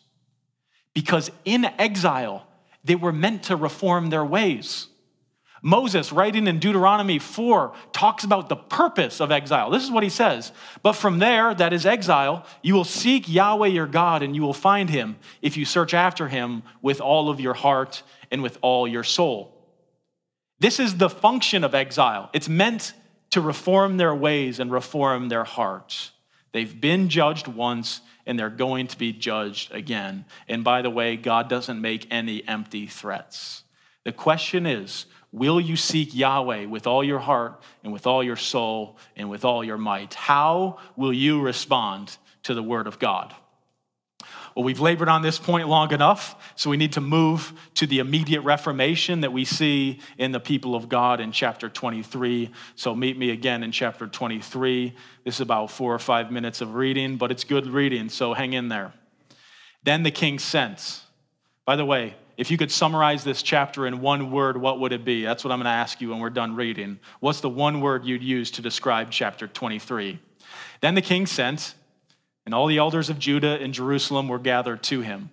Because 0.94 1.30
in 1.44 1.64
exile, 1.64 2.46
they 2.84 2.94
were 2.94 3.12
meant 3.12 3.42
to 3.44 3.56
reform 3.56 4.08
their 4.08 4.24
ways. 4.24 4.86
Moses, 5.62 6.12
writing 6.12 6.46
in 6.46 6.58
Deuteronomy 6.58 7.18
4, 7.18 7.72
talks 7.92 8.24
about 8.24 8.48
the 8.48 8.56
purpose 8.56 9.20
of 9.20 9.32
exile. 9.32 9.70
This 9.70 9.82
is 9.82 9.90
what 9.90 10.02
he 10.02 10.08
says. 10.08 10.52
But 10.82 10.92
from 10.92 11.18
there, 11.18 11.54
that 11.54 11.72
is 11.72 11.86
exile, 11.86 12.46
you 12.62 12.74
will 12.74 12.84
seek 12.84 13.28
Yahweh 13.28 13.68
your 13.68 13.86
God 13.86 14.22
and 14.22 14.36
you 14.36 14.42
will 14.42 14.52
find 14.52 14.88
him 14.88 15.16
if 15.42 15.56
you 15.56 15.64
search 15.64 15.94
after 15.94 16.28
him 16.28 16.62
with 16.82 17.00
all 17.00 17.30
of 17.30 17.40
your 17.40 17.54
heart 17.54 18.02
and 18.30 18.42
with 18.42 18.58
all 18.62 18.86
your 18.86 19.04
soul. 19.04 19.56
This 20.58 20.80
is 20.80 20.96
the 20.96 21.10
function 21.10 21.64
of 21.64 21.74
exile. 21.74 22.30
It's 22.32 22.48
meant 22.48 22.92
to 23.30 23.40
reform 23.40 23.96
their 23.96 24.14
ways 24.14 24.60
and 24.60 24.70
reform 24.70 25.28
their 25.28 25.44
hearts. 25.44 26.12
They've 26.52 26.80
been 26.80 27.08
judged 27.08 27.48
once 27.48 28.00
and 28.24 28.38
they're 28.38 28.50
going 28.50 28.86
to 28.88 28.98
be 28.98 29.12
judged 29.12 29.72
again. 29.72 30.24
And 30.48 30.64
by 30.64 30.82
the 30.82 30.90
way, 30.90 31.16
God 31.16 31.48
doesn't 31.48 31.80
make 31.80 32.06
any 32.10 32.46
empty 32.46 32.86
threats. 32.86 33.62
The 34.04 34.12
question 34.12 34.66
is, 34.66 35.06
Will 35.32 35.60
you 35.60 35.76
seek 35.76 36.14
Yahweh 36.14 36.66
with 36.66 36.86
all 36.86 37.04
your 37.04 37.18
heart 37.18 37.62
and 37.84 37.92
with 37.92 38.06
all 38.06 38.22
your 38.22 38.36
soul 38.36 38.96
and 39.16 39.28
with 39.28 39.44
all 39.44 39.64
your 39.64 39.78
might? 39.78 40.14
How 40.14 40.78
will 40.96 41.12
you 41.12 41.42
respond 41.42 42.16
to 42.44 42.54
the 42.54 42.62
word 42.62 42.86
of 42.86 42.98
God? 42.98 43.34
Well, 44.56 44.64
we've 44.64 44.80
labored 44.80 45.10
on 45.10 45.20
this 45.20 45.38
point 45.38 45.68
long 45.68 45.92
enough, 45.92 46.54
so 46.56 46.70
we 46.70 46.78
need 46.78 46.94
to 46.94 47.02
move 47.02 47.52
to 47.74 47.86
the 47.86 47.98
immediate 47.98 48.40
reformation 48.40 49.20
that 49.20 49.30
we 49.30 49.44
see 49.44 50.00
in 50.16 50.32
the 50.32 50.40
people 50.40 50.74
of 50.74 50.88
God 50.88 51.20
in 51.20 51.30
chapter 51.30 51.68
23. 51.68 52.50
So 52.74 52.94
meet 52.94 53.18
me 53.18 53.30
again 53.30 53.62
in 53.62 53.70
chapter 53.70 54.06
23. 54.06 54.94
This 55.24 55.34
is 55.34 55.40
about 55.42 55.70
four 55.70 55.94
or 55.94 55.98
five 55.98 56.32
minutes 56.32 56.62
of 56.62 56.74
reading, 56.74 57.18
but 57.18 57.30
it's 57.30 57.44
good 57.44 57.66
reading, 57.66 58.08
so 58.08 58.32
hang 58.32 58.54
in 58.54 58.68
there. 58.68 58.94
Then 59.84 60.02
the 60.02 60.10
king 60.10 60.38
sent. 60.38 61.02
By 61.66 61.76
the 61.76 61.84
way, 61.84 62.14
if 62.36 62.50
you 62.50 62.58
could 62.58 62.70
summarize 62.70 63.24
this 63.24 63.42
chapter 63.42 63.86
in 63.86 64.00
one 64.00 64.30
word, 64.30 64.56
what 64.56 64.80
would 64.80 64.92
it 64.92 65.04
be? 65.04 65.24
That's 65.24 65.44
what 65.44 65.52
I'm 65.52 65.58
going 65.58 65.64
to 65.64 65.70
ask 65.70 66.00
you 66.00 66.10
when 66.10 66.18
we're 66.18 66.30
done 66.30 66.54
reading. 66.54 66.98
What's 67.20 67.40
the 67.40 67.48
one 67.48 67.80
word 67.80 68.04
you'd 68.04 68.22
use 68.22 68.50
to 68.52 68.62
describe 68.62 69.10
chapter 69.10 69.48
23? 69.48 70.18
Then 70.80 70.94
the 70.94 71.02
king 71.02 71.26
sent 71.26 71.74
and 72.44 72.54
all 72.54 72.66
the 72.66 72.78
elders 72.78 73.10
of 73.10 73.18
Judah 73.18 73.58
and 73.60 73.74
Jerusalem 73.74 74.28
were 74.28 74.38
gathered 74.38 74.82
to 74.84 75.00
him. 75.00 75.30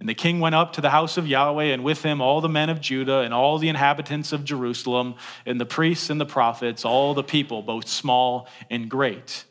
And 0.00 0.08
the 0.08 0.14
king 0.14 0.40
went 0.40 0.56
up 0.56 0.72
to 0.72 0.80
the 0.80 0.90
house 0.90 1.16
of 1.16 1.28
Yahweh, 1.28 1.66
and 1.66 1.84
with 1.84 2.02
him 2.02 2.20
all 2.20 2.40
the 2.40 2.48
men 2.48 2.68
of 2.68 2.80
Judah 2.80 3.20
and 3.20 3.32
all 3.32 3.58
the 3.58 3.68
inhabitants 3.68 4.32
of 4.32 4.44
Jerusalem, 4.44 5.14
and 5.46 5.60
the 5.60 5.64
priests 5.64 6.10
and 6.10 6.20
the 6.20 6.26
prophets, 6.26 6.84
all 6.84 7.14
the 7.14 7.22
people, 7.22 7.62
both 7.62 7.86
small 7.86 8.48
and 8.70 8.90
great. 8.90 9.44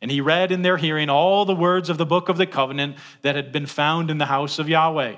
And 0.00 0.10
he 0.10 0.20
read 0.20 0.52
in 0.52 0.62
their 0.62 0.76
hearing 0.76 1.10
all 1.10 1.44
the 1.44 1.54
words 1.54 1.90
of 1.90 1.98
the 1.98 2.06
book 2.06 2.28
of 2.28 2.36
the 2.36 2.46
covenant 2.46 2.96
that 3.22 3.34
had 3.34 3.50
been 3.50 3.66
found 3.66 4.10
in 4.10 4.18
the 4.18 4.26
house 4.26 4.60
of 4.60 4.68
Yahweh. 4.68 5.16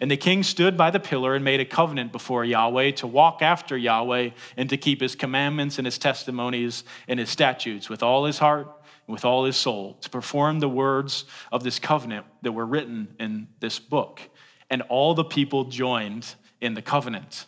And 0.00 0.10
the 0.10 0.16
king 0.16 0.42
stood 0.42 0.78
by 0.78 0.90
the 0.90 0.98
pillar 0.98 1.34
and 1.34 1.44
made 1.44 1.60
a 1.60 1.66
covenant 1.66 2.10
before 2.10 2.42
Yahweh 2.44 2.92
to 2.92 3.06
walk 3.06 3.42
after 3.42 3.76
Yahweh 3.76 4.30
and 4.56 4.70
to 4.70 4.78
keep 4.78 5.00
his 5.00 5.14
commandments 5.14 5.78
and 5.78 5.86
his 5.86 5.98
testimonies 5.98 6.84
and 7.06 7.20
his 7.20 7.28
statutes 7.28 7.90
with 7.90 8.02
all 8.02 8.24
his 8.24 8.38
heart 8.38 8.68
and 9.06 9.12
with 9.12 9.26
all 9.26 9.44
his 9.44 9.56
soul 9.56 9.98
to 10.00 10.08
perform 10.08 10.58
the 10.58 10.68
words 10.68 11.26
of 11.52 11.62
this 11.62 11.78
covenant 11.78 12.24
that 12.40 12.52
were 12.52 12.64
written 12.64 13.14
in 13.20 13.46
this 13.60 13.78
book. 13.78 14.22
And 14.70 14.80
all 14.82 15.14
the 15.14 15.24
people 15.24 15.64
joined 15.64 16.34
in 16.62 16.72
the 16.72 16.82
covenant. 16.82 17.44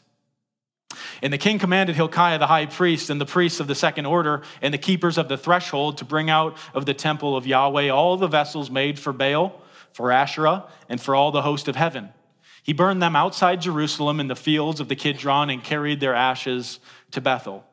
And 1.22 1.32
the 1.32 1.38
king 1.38 1.58
commanded 1.58 1.96
Hilkiah 1.96 2.38
the 2.38 2.46
high 2.46 2.66
priest 2.66 3.08
and 3.08 3.18
the 3.18 3.24
priests 3.24 3.60
of 3.60 3.66
the 3.66 3.74
second 3.74 4.04
order 4.04 4.42
and 4.60 4.74
the 4.74 4.78
keepers 4.78 5.16
of 5.16 5.28
the 5.28 5.38
threshold 5.38 5.98
to 5.98 6.04
bring 6.04 6.28
out 6.28 6.58
of 6.74 6.84
the 6.84 6.92
temple 6.92 7.34
of 7.34 7.46
Yahweh 7.46 7.88
all 7.88 8.18
the 8.18 8.26
vessels 8.26 8.70
made 8.70 8.98
for 8.98 9.14
Baal, 9.14 9.58
for 9.94 10.12
Asherah, 10.12 10.68
and 10.90 11.00
for 11.00 11.14
all 11.14 11.30
the 11.30 11.40
host 11.40 11.68
of 11.68 11.76
heaven. 11.76 12.10
He 12.62 12.72
burned 12.72 13.02
them 13.02 13.16
outside 13.16 13.60
Jerusalem 13.60 14.20
in 14.20 14.28
the 14.28 14.36
fields 14.36 14.80
of 14.80 14.88
the 14.88 14.96
Kidron 14.96 15.50
and 15.50 15.62
carried 15.62 16.00
their 16.00 16.14
ashes 16.14 16.78
to 17.10 17.20
Bethel. 17.20 17.64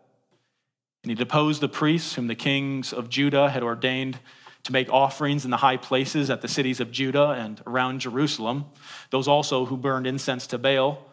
And 1.04 1.12
he 1.12 1.16
deposed 1.16 1.62
the 1.62 1.70
priests 1.70 2.16
whom 2.16 2.28
the 2.28 2.36
kings 2.36 2.92
of 2.92 3.10
Judah 3.10 3.50
had 3.50 3.64
ordained 3.64 4.20
to 4.64 4.74
make 4.74 4.92
offerings 4.92 5.46
in 5.46 5.52
the 5.52 5.58
high 5.58 5.78
places 5.78 6.30
at 6.30 6.42
the 6.42 6.48
cities 6.48 6.80
of 6.80 6.92
Judah 6.92 7.30
and 7.30 7.62
around 7.66 8.00
Jerusalem, 8.02 8.66
those 9.10 9.28
also 9.28 9.66
who 9.66 9.78
burned 9.78 10.08
incense 10.08 10.48
to 10.48 10.58
Baal, 10.58 11.06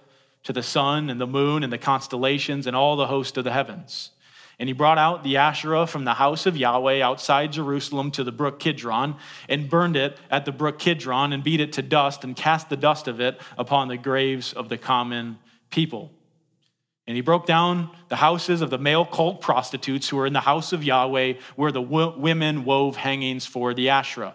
to 0.42 0.52
the 0.52 0.62
sun 0.62 1.10
and 1.10 1.20
the 1.20 1.26
moon 1.26 1.62
and 1.62 1.72
the 1.72 1.78
constellations 1.78 2.66
and 2.66 2.74
all 2.74 2.96
the 2.96 3.06
host 3.06 3.36
of 3.36 3.44
the 3.44 3.52
heavens. 3.52 4.10
And 4.59 4.69
he 4.69 4.73
brought 4.73 4.97
out 4.97 5.23
the 5.23 5.37
Asherah 5.37 5.87
from 5.87 6.05
the 6.05 6.14
house 6.14 6.47
of 6.47 6.57
Yahweh 6.57 7.03
outside 7.03 7.53
Jerusalem 7.53 8.11
to 8.12 8.25
the 8.25 8.33
brook 8.33 8.59
Kidron, 8.59 9.16
and 9.49 9.69
burned 9.69 9.97
it 9.97 10.19
at 10.31 10.47
the 10.47 10.53
brook 10.53 10.79
Kidron, 10.79 11.33
and 11.33 11.45
beat 11.45 11.61
it 11.61 11.75
to 11.75 11.83
dust, 11.83 12.25
and 12.25 12.35
cast 12.35 12.71
the 12.71 12.77
dust 12.77 13.07
of 13.07 13.21
it 13.21 13.38
upon 13.59 13.88
the 13.88 13.99
graves 13.99 14.55
of 14.55 14.69
the 14.71 14.79
common 14.79 15.38
people. 15.71 16.11
And 17.07 17.14
he 17.14 17.21
broke 17.21 17.47
down 17.47 17.90
the 18.09 18.16
houses 18.16 18.62
of 18.62 18.71
the 18.71 18.79
male 18.79 19.05
cult 19.05 19.40
prostitutes 19.40 20.09
who 20.09 20.16
were 20.16 20.27
in 20.27 20.33
the 20.33 20.40
house 20.40 20.73
of 20.73 20.83
Yahweh, 20.83 21.35
where 21.55 21.71
the 21.71 21.83
women 21.83 22.64
wove 22.64 22.97
hangings 22.97 23.47
for 23.47 23.75
the 23.75 23.90
Asherah. 23.90 24.35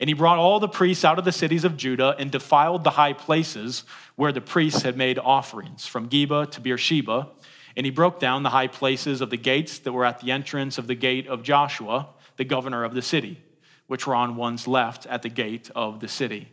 And 0.00 0.08
he 0.08 0.14
brought 0.14 0.38
all 0.38 0.60
the 0.60 0.68
priests 0.68 1.04
out 1.04 1.18
of 1.18 1.24
the 1.24 1.32
cities 1.32 1.64
of 1.64 1.76
Judah 1.76 2.16
and 2.18 2.30
defiled 2.30 2.84
the 2.84 2.90
high 2.90 3.12
places 3.12 3.84
where 4.16 4.32
the 4.32 4.40
priests 4.40 4.82
had 4.82 4.96
made 4.96 5.18
offerings, 5.18 5.86
from 5.86 6.08
Geba 6.08 6.50
to 6.52 6.60
Beersheba. 6.60 7.28
And 7.76 7.84
he 7.84 7.90
broke 7.90 8.20
down 8.20 8.42
the 8.42 8.50
high 8.50 8.68
places 8.68 9.20
of 9.20 9.30
the 9.30 9.36
gates 9.36 9.80
that 9.80 9.92
were 9.92 10.04
at 10.04 10.20
the 10.20 10.30
entrance 10.30 10.78
of 10.78 10.86
the 10.86 10.94
gate 10.94 11.26
of 11.26 11.42
Joshua, 11.42 12.08
the 12.36 12.44
governor 12.44 12.84
of 12.84 12.94
the 12.94 13.02
city, 13.02 13.38
which 13.86 14.06
were 14.06 14.14
on 14.14 14.36
one's 14.36 14.68
left 14.68 15.06
at 15.06 15.22
the 15.22 15.28
gate 15.28 15.70
of 15.74 16.00
the 16.00 16.08
city. 16.08 16.48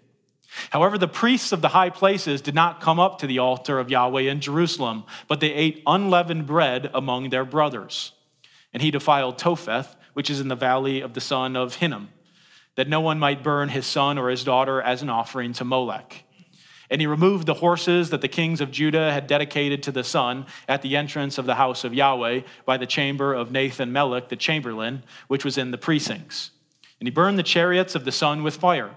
However, 0.69 0.97
the 0.97 1.07
priests 1.07 1.53
of 1.53 1.61
the 1.61 1.69
high 1.69 1.89
places 1.89 2.41
did 2.41 2.55
not 2.55 2.81
come 2.81 2.99
up 2.99 3.19
to 3.19 3.27
the 3.27 3.39
altar 3.39 3.79
of 3.79 3.89
Yahweh 3.89 4.23
in 4.23 4.41
Jerusalem, 4.41 5.05
but 5.27 5.39
they 5.39 5.53
ate 5.53 5.81
unleavened 5.87 6.45
bread 6.45 6.91
among 6.93 7.29
their 7.29 7.45
brothers. 7.45 8.11
And 8.73 8.81
he 8.81 8.91
defiled 8.91 9.37
Topheth, 9.37 9.95
which 10.13 10.29
is 10.29 10.41
in 10.41 10.49
the 10.49 10.55
valley 10.55 11.01
of 11.01 11.13
the 11.13 11.21
son 11.21 11.55
of 11.55 11.75
Hinnom, 11.75 12.09
that 12.75 12.89
no 12.89 12.99
one 12.99 13.19
might 13.19 13.43
burn 13.43 13.69
his 13.69 13.85
son 13.85 14.17
or 14.17 14.29
his 14.29 14.43
daughter 14.43 14.81
as 14.81 15.01
an 15.01 15.09
offering 15.09 15.53
to 15.53 15.65
Molech. 15.65 16.25
And 16.91 16.99
he 16.99 17.07
removed 17.07 17.47
the 17.47 17.53
horses 17.53 18.09
that 18.09 18.19
the 18.19 18.27
kings 18.27 18.59
of 18.59 18.69
Judah 18.69 19.13
had 19.13 19.25
dedicated 19.25 19.81
to 19.83 19.93
the 19.93 20.03
sun 20.03 20.45
at 20.67 20.81
the 20.81 20.97
entrance 20.97 21.37
of 21.37 21.45
the 21.45 21.55
house 21.55 21.85
of 21.85 21.93
Yahweh 21.93 22.41
by 22.65 22.75
the 22.75 22.85
chamber 22.85 23.33
of 23.33 23.49
Nathan 23.49 23.93
Melech, 23.93 24.27
the 24.27 24.35
chamberlain, 24.35 25.01
which 25.29 25.45
was 25.45 25.57
in 25.57 25.71
the 25.71 25.77
precincts. 25.77 26.51
And 26.99 27.07
he 27.07 27.11
burned 27.11 27.39
the 27.39 27.43
chariots 27.43 27.95
of 27.95 28.03
the 28.03 28.11
sun 28.11 28.43
with 28.43 28.57
fire. 28.57 28.91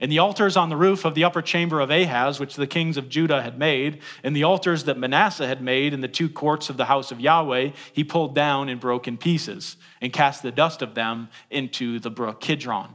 And 0.00 0.10
the 0.10 0.18
altars 0.18 0.56
on 0.56 0.68
the 0.68 0.76
roof 0.76 1.04
of 1.04 1.14
the 1.14 1.24
upper 1.24 1.40
chamber 1.40 1.80
of 1.80 1.90
Ahaz, 1.90 2.40
which 2.40 2.56
the 2.56 2.66
kings 2.66 2.96
of 2.96 3.08
Judah 3.08 3.40
had 3.40 3.56
made, 3.56 4.00
and 4.24 4.34
the 4.34 4.44
altars 4.44 4.84
that 4.84 4.98
Manasseh 4.98 5.46
had 5.46 5.62
made 5.62 5.94
in 5.94 6.00
the 6.00 6.08
two 6.08 6.28
courts 6.28 6.70
of 6.70 6.76
the 6.76 6.84
house 6.84 7.10
of 7.12 7.20
Yahweh, 7.20 7.70
he 7.92 8.04
pulled 8.04 8.34
down 8.34 8.68
and 8.68 8.80
broke 8.80 9.08
in 9.08 9.16
pieces, 9.16 9.76
and 10.00 10.12
cast 10.12 10.42
the 10.42 10.52
dust 10.52 10.82
of 10.82 10.94
them 10.94 11.28
into 11.50 12.00
the 12.00 12.10
brook 12.10 12.40
Kidron. 12.40 12.94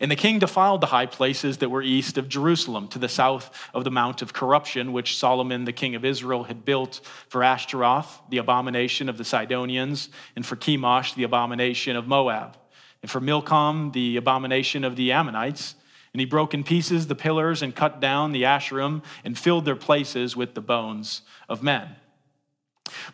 And 0.00 0.10
the 0.10 0.16
king 0.16 0.38
defiled 0.38 0.80
the 0.80 0.86
high 0.86 1.06
places 1.06 1.58
that 1.58 1.70
were 1.70 1.82
east 1.82 2.18
of 2.18 2.28
Jerusalem, 2.28 2.88
to 2.88 2.98
the 2.98 3.08
south 3.08 3.50
of 3.72 3.84
the 3.84 3.90
Mount 3.90 4.22
of 4.22 4.32
Corruption, 4.32 4.92
which 4.92 5.18
Solomon, 5.18 5.64
the 5.64 5.72
king 5.72 5.94
of 5.94 6.04
Israel, 6.04 6.44
had 6.44 6.64
built 6.64 7.00
for 7.28 7.42
Ashtoreth, 7.42 8.20
the 8.30 8.38
abomination 8.38 9.08
of 9.08 9.18
the 9.18 9.24
Sidonians, 9.24 10.08
and 10.36 10.44
for 10.44 10.56
Chemosh, 10.56 11.14
the 11.14 11.24
abomination 11.24 11.96
of 11.96 12.06
Moab, 12.06 12.56
and 13.02 13.10
for 13.10 13.20
Milcom, 13.20 13.92
the 13.92 14.16
abomination 14.16 14.84
of 14.84 14.96
the 14.96 15.12
Ammonites 15.12 15.74
and 16.14 16.20
he 16.20 16.26
broke 16.26 16.54
in 16.54 16.62
pieces 16.62 17.08
the 17.08 17.16
pillars 17.16 17.62
and 17.62 17.74
cut 17.74 18.00
down 18.00 18.30
the 18.30 18.44
asherim 18.44 19.02
and 19.24 19.36
filled 19.36 19.64
their 19.64 19.76
places 19.76 20.36
with 20.36 20.54
the 20.54 20.60
bones 20.60 21.22
of 21.48 21.62
men. 21.62 21.88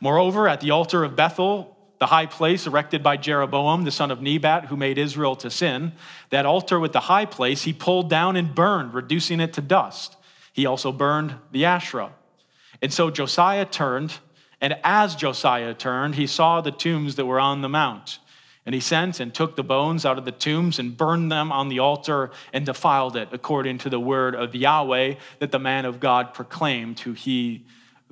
Moreover, 0.01 0.47
at 0.47 0.61
the 0.61 0.71
altar 0.71 1.03
of 1.03 1.17
Bethel, 1.17 1.77
the 2.01 2.07
high 2.07 2.27
place 2.27 2.67
erected 2.67 3.03
by 3.03 3.19
Jeroboam, 3.19 3.85
the 3.85 3.91
son 3.91 4.11
of 4.11 4.23
Nebat, 4.23 4.65
who 4.65 4.77
made 4.77 4.97
Israel 4.97 5.37
to 5.37 5.51
sin, 5.51 5.93
that 6.31 6.47
altar 6.47 6.81
with 6.81 6.93
the 6.93 7.01
high 7.01 7.27
place 7.27 7.63
he 7.63 7.75
pulled 7.75 8.09
down 8.09 8.37
and 8.37 8.55
burned, 8.55 8.95
reducing 8.95 9.39
it 9.39 9.53
to 9.53 9.61
dust. 9.61 10.17
He 10.55 10.65
also 10.65 10.93
burned 10.93 11.35
the 11.53 11.67
Asherah. 11.67 12.13
And 12.81 12.91
so 12.91 13.11
Josiah 13.11 13.67
turned, 13.67 14.15
and 14.63 14.79
as 14.83 15.15
Josiah 15.15 15.75
turned, 15.75 16.15
he 16.15 16.27
saw 16.27 16.63
the 16.63 16.73
tombs 16.73 17.17
that 17.17 17.27
were 17.27 17.39
on 17.39 17.61
the 17.61 17.69
mount 17.69 18.19
And 18.67 18.75
he 18.75 18.81
sent 18.81 19.21
and 19.21 19.35
took 19.35 19.57
the 19.57 19.63
bones 19.63 20.05
out 20.05 20.19
of 20.19 20.25
the 20.25 20.33
tombs 20.33 20.79
and 20.79 20.97
burned 20.97 21.33
them 21.33 21.51
on 21.51 21.69
the 21.69 21.79
altar 21.79 22.31
and 22.53 22.67
defiled 22.67 23.17
it, 23.17 23.29
according 23.33 23.79
to 23.79 23.91
the 23.91 24.01
word 24.01 24.35
of 24.35 24.55
Yahweh 24.55 25.15
that 25.39 25.51
the 25.51 25.59
man 25.59 25.85
of 25.87 25.99
God 25.99 26.35
proclaimed, 26.35 27.01
who 27.01 27.13
he 27.13 27.67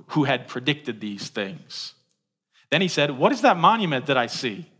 who 0.09 0.25
had 0.25 0.47
predicted 0.47 1.01
these 1.01 1.29
things. 1.29 1.95
Then 2.71 2.81
he 2.81 2.89
said, 2.89 3.11
What 3.11 3.33
is 3.33 3.43
that 3.43 3.57
monument 3.57 4.07
that 4.07 4.17
I 4.17 4.27
see? 4.27 4.71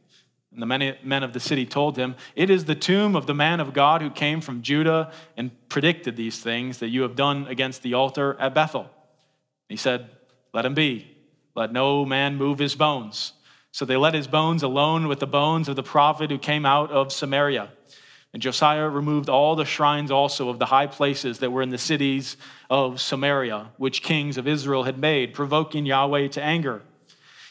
And 0.53 0.63
the 0.63 0.97
men 1.03 1.23
of 1.23 1.33
the 1.33 1.41
city 1.41 1.67
told 1.67 1.97
him, 1.97 2.17
It 2.35 2.51
is 2.51 2.65
the 2.65 2.75
tomb 2.75 3.15
of 3.17 3.27
the 3.27 3.35
man 3.35 3.61
of 3.61 3.75
God 3.75 4.03
who 4.03 4.11
came 4.11 4.41
from 4.41 4.63
Judah 4.63 5.13
and 5.37 5.51
predicted 5.69 6.17
these 6.17 6.41
things 6.41 6.79
that 6.79 6.89
you 6.89 7.03
have 7.03 7.17
done 7.17 7.47
against 7.49 7.83
the 7.83 7.95
altar 7.95 8.37
at 8.41 8.55
Bethel. 8.55 8.91
He 9.69 9.77
said, 9.77 10.09
Let 10.55 10.65
him 10.65 10.75
be. 10.75 11.15
Let 11.55 11.73
no 11.73 12.05
man 12.05 12.37
move 12.37 12.59
his 12.59 12.75
bones. 12.75 13.33
So 13.73 13.85
they 13.85 13.97
let 13.97 14.15
his 14.15 14.27
bones 14.27 14.63
alone 14.63 15.09
with 15.09 15.21
the 15.21 15.27
bones 15.27 15.69
of 15.69 15.77
the 15.77 15.83
prophet 15.83 16.31
who 16.31 16.39
came 16.39 16.65
out 16.65 16.91
of 16.91 17.13
Samaria. 17.13 17.71
And 18.33 18.43
Josiah 18.43 18.89
removed 18.89 19.29
all 19.29 19.57
the 19.57 19.65
shrines 19.65 20.11
also 20.11 20.49
of 20.49 20.59
the 20.59 20.67
high 20.67 20.87
places 20.87 21.39
that 21.39 21.51
were 21.51 21.63
in 21.63 21.71
the 21.71 21.79
cities 21.79 22.37
of 22.71 23.01
Samaria, 23.01 23.71
which 23.77 24.03
kings 24.03 24.37
of 24.37 24.47
Israel 24.47 24.85
had 24.85 24.99
made, 24.99 25.35
provoking 25.35 25.87
Yahweh 25.87 26.29
to 26.29 26.43
anger. 26.43 26.83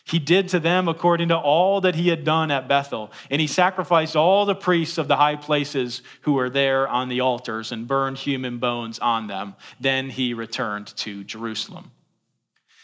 He 0.08 0.20
did 0.20 0.50
to 0.50 0.60
them 0.60 0.88
according 0.88 1.30
to 1.30 1.38
all 1.38 1.82
that 1.82 1.96
he 1.96 2.08
had 2.08 2.24
done 2.24 2.50
at 2.50 2.70
Bethel. 2.70 3.12
And 3.30 3.42
he 3.42 3.48
sacrificed 3.48 4.16
all 4.16 4.46
the 4.46 4.56
priests 4.56 4.98
of 4.98 5.10
the 5.10 5.18
high 5.18 5.36
places 5.36 6.02
who 6.22 6.34
were 6.34 6.50
there 6.50 6.88
on 6.88 7.10
the 7.10 7.22
altars 7.22 7.74
and 7.74 7.88
burned 7.88 8.18
human 8.18 8.58
bones 8.58 9.00
on 9.00 9.28
them. 9.28 9.56
Then 9.82 10.10
he 10.10 10.34
returned 10.34 10.88
to 10.98 11.26
Jerusalem. 11.26 11.92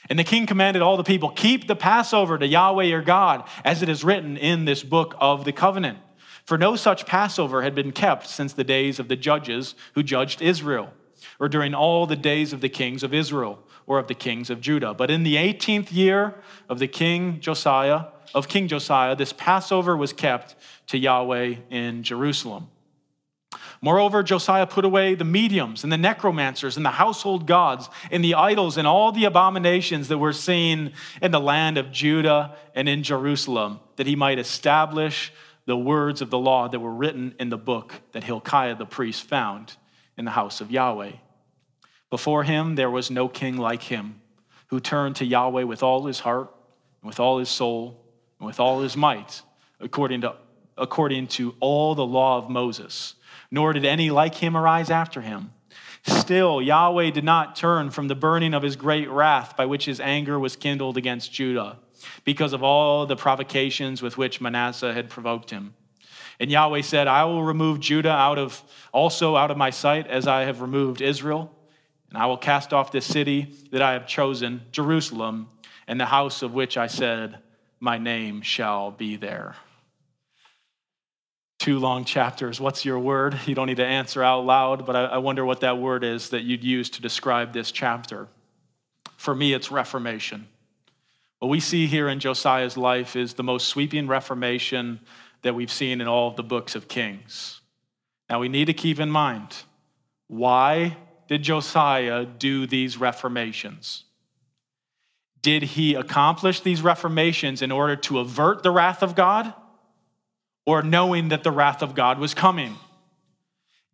And 0.09 0.19
the 0.19 0.25
king 0.25 0.45
commanded 0.45 0.81
all 0.81 0.97
the 0.97 1.03
people, 1.03 1.29
Keep 1.29 1.65
the 1.65 1.77
Passover 1.77 2.37
to 2.37 2.45
Yahweh 2.45 2.83
your 2.83 3.01
God, 3.01 3.47
as 3.63 3.81
it 3.81 3.87
is 3.87 4.03
written 4.03 4.35
in 4.35 4.65
this 4.65 4.83
book 4.83 5.15
of 5.19 5.45
the 5.45 5.53
covenant. 5.53 5.99
For 6.43 6.57
no 6.57 6.75
such 6.75 7.05
Passover 7.05 7.61
had 7.61 7.73
been 7.73 7.93
kept 7.93 8.27
since 8.27 8.51
the 8.51 8.65
days 8.65 8.99
of 8.99 9.07
the 9.07 9.15
judges 9.15 9.75
who 9.95 10.03
judged 10.03 10.41
Israel, 10.41 10.91
or 11.39 11.47
during 11.47 11.73
all 11.73 12.05
the 12.05 12.17
days 12.17 12.51
of 12.51 12.59
the 12.59 12.67
kings 12.67 13.01
of 13.01 13.13
Israel, 13.13 13.59
or 13.87 13.99
of 13.99 14.07
the 14.07 14.15
kings 14.15 14.49
of 14.49 14.61
Judah. 14.61 14.93
But 14.93 15.11
in 15.11 15.23
the 15.23 15.35
18th 15.35 15.91
year 15.91 16.35
of 16.69 16.79
the 16.79 16.87
king 16.87 17.39
Josiah, 17.39 18.05
of 18.33 18.47
King 18.47 18.67
Josiah, 18.67 19.15
this 19.15 19.33
Passover 19.33 19.95
was 19.95 20.13
kept 20.13 20.55
to 20.87 20.97
Yahweh 20.97 21.55
in 21.69 22.03
Jerusalem. 22.03 22.67
Moreover, 23.81 24.23
Josiah 24.23 24.65
put 24.65 24.85
away 24.85 25.13
the 25.13 25.25
mediums 25.25 25.83
and 25.83 25.91
the 25.91 25.97
necromancers 25.97 26.77
and 26.77 26.85
the 26.85 26.89
household 26.89 27.45
gods 27.45 27.89
and 28.11 28.23
the 28.23 28.35
idols 28.35 28.77
and 28.77 28.87
all 28.87 29.11
the 29.11 29.25
abominations 29.25 30.07
that 30.07 30.17
were 30.17 30.33
seen 30.33 30.93
in 31.21 31.31
the 31.31 31.39
land 31.39 31.77
of 31.77 31.91
Judah 31.91 32.55
and 32.75 32.87
in 32.87 33.03
Jerusalem, 33.03 33.81
that 33.97 34.07
he 34.07 34.15
might 34.15 34.39
establish 34.39 35.33
the 35.65 35.77
words 35.77 36.21
of 36.21 36.29
the 36.29 36.37
law 36.37 36.67
that 36.67 36.79
were 36.79 36.93
written 36.93 37.35
in 37.39 37.49
the 37.49 37.57
book 37.57 37.93
that 38.13 38.23
Hilkiah 38.23 38.75
the 38.75 38.85
priest 38.85 39.23
found 39.27 39.75
in 40.17 40.25
the 40.25 40.31
house 40.31 40.61
of 40.61 40.71
Yahweh. 40.71 41.11
Before 42.13 42.43
him 42.43 42.75
there 42.75 42.91
was 42.91 43.09
no 43.09 43.27
king 43.27 43.57
like 43.57 43.81
him, 43.81 44.21
who 44.67 44.79
turned 44.79 45.15
to 45.15 45.25
Yahweh 45.25 45.63
with 45.63 45.81
all 45.81 46.05
his 46.05 46.19
heart, 46.19 46.53
and 47.01 47.07
with 47.07 47.19
all 47.19 47.39
his 47.39 47.49
soul, 47.49 48.05
and 48.37 48.45
with 48.45 48.59
all 48.59 48.81
his 48.81 48.95
might, 48.95 49.41
according 49.79 50.21
to, 50.21 50.35
according 50.77 51.25
to 51.39 51.55
all 51.59 51.95
the 51.95 52.05
law 52.05 52.37
of 52.37 52.51
Moses 52.51 53.15
nor 53.49 53.73
did 53.73 53.83
any 53.83 54.11
like 54.11 54.35
him 54.35 54.55
arise 54.55 54.91
after 54.91 55.21
him. 55.21 55.53
Still, 56.05 56.61
Yahweh 56.61 57.09
did 57.09 57.23
not 57.23 57.55
turn 57.55 57.89
from 57.89 58.07
the 58.07 58.15
burning 58.15 58.53
of 58.53 58.61
his 58.61 58.75
great 58.75 59.09
wrath 59.09 59.57
by 59.57 59.65
which 59.65 59.85
his 59.85 59.99
anger 59.99 60.37
was 60.37 60.55
kindled 60.55 60.97
against 60.97 61.33
Judah, 61.33 61.79
because 62.25 62.53
of 62.53 62.61
all 62.61 63.07
the 63.07 63.15
provocations 63.15 64.03
with 64.03 64.19
which 64.19 64.39
Manasseh 64.39 64.93
had 64.93 65.09
provoked 65.09 65.49
him. 65.49 65.73
And 66.39 66.51
Yahweh 66.51 66.81
said, 66.81 67.07
I 67.07 67.25
will 67.25 67.43
remove 67.43 67.79
Judah 67.79 68.11
out 68.11 68.37
of 68.37 68.61
also 68.91 69.35
out 69.35 69.49
of 69.49 69.57
my 69.57 69.71
sight 69.71 70.05
as 70.05 70.27
I 70.27 70.41
have 70.41 70.61
removed 70.61 71.01
Israel, 71.01 71.51
and 72.13 72.21
I 72.21 72.27
will 72.27 72.37
cast 72.37 72.73
off 72.73 72.91
this 72.91 73.05
city 73.05 73.53
that 73.71 73.81
I 73.81 73.93
have 73.93 74.07
chosen, 74.07 74.61
Jerusalem, 74.71 75.49
and 75.87 75.99
the 75.99 76.05
house 76.05 76.41
of 76.43 76.53
which 76.53 76.77
I 76.77 76.87
said, 76.87 77.39
My 77.79 77.97
name 77.97 78.41
shall 78.41 78.91
be 78.91 79.17
there 79.17 79.55
two 81.63 81.79
long 81.79 82.03
chapters. 82.03 82.59
What's 82.59 82.83
your 82.83 82.99
word? 82.99 83.39
You 83.45 83.55
don't 83.55 83.67
need 83.67 83.77
to 83.77 83.85
answer 83.85 84.21
out 84.21 84.45
loud, 84.45 84.85
but 84.85 84.97
I, 84.97 85.17
wonder 85.19 85.45
what 85.45 85.61
that 85.61 85.77
word 85.77 86.03
is 86.03 86.29
that 86.31 86.43
you'd 86.43 86.61
use 86.61 86.89
to 86.89 87.01
describe 87.01 87.53
this 87.53 87.71
chapter. 87.71 88.27
For 89.15 89.33
me, 89.33 89.53
it's 89.53 89.71
reformation. 89.71 90.45
What 91.39 91.47
we 91.47 91.61
see 91.61 91.87
here 91.87 92.09
in 92.09 92.19
Josiah's 92.19 92.75
life 92.75 93.15
is 93.15 93.33
the 93.33 93.43
most 93.43 93.69
sweeping 93.69 94.07
reformation 94.07 94.99
that 95.43 95.55
we've 95.55 95.71
seen 95.71 96.01
in 96.01 96.07
all 96.07 96.27
of 96.27 96.35
the 96.35 96.43
books 96.43 96.75
of 96.75 96.89
Kings. 96.89 97.61
Now, 98.29 98.41
we 98.41 98.49
need 98.49 98.65
to 98.65 98.73
keep 98.73 98.99
in 98.99 99.09
mind 99.09 99.55
why 100.27 100.97
did 101.33 101.43
Josiah 101.43 102.25
do 102.25 102.67
these 102.67 102.97
reformations? 102.97 104.05
Did 105.41 105.63
he 105.63 105.95
accomplish 105.95 106.61
these 106.61 106.81
reformations 106.81 107.61
in 107.61 107.71
order 107.71 107.95
to 107.97 108.19
avert 108.19 108.63
the 108.63 108.71
wrath 108.71 109.03
of 109.03 109.15
God? 109.15 109.53
or 110.65 110.81
knowing 110.81 111.29
that 111.29 111.43
the 111.43 111.51
wrath 111.51 111.81
of 111.81 111.95
God 111.95 112.19
was 112.19 112.33
coming? 112.33 112.77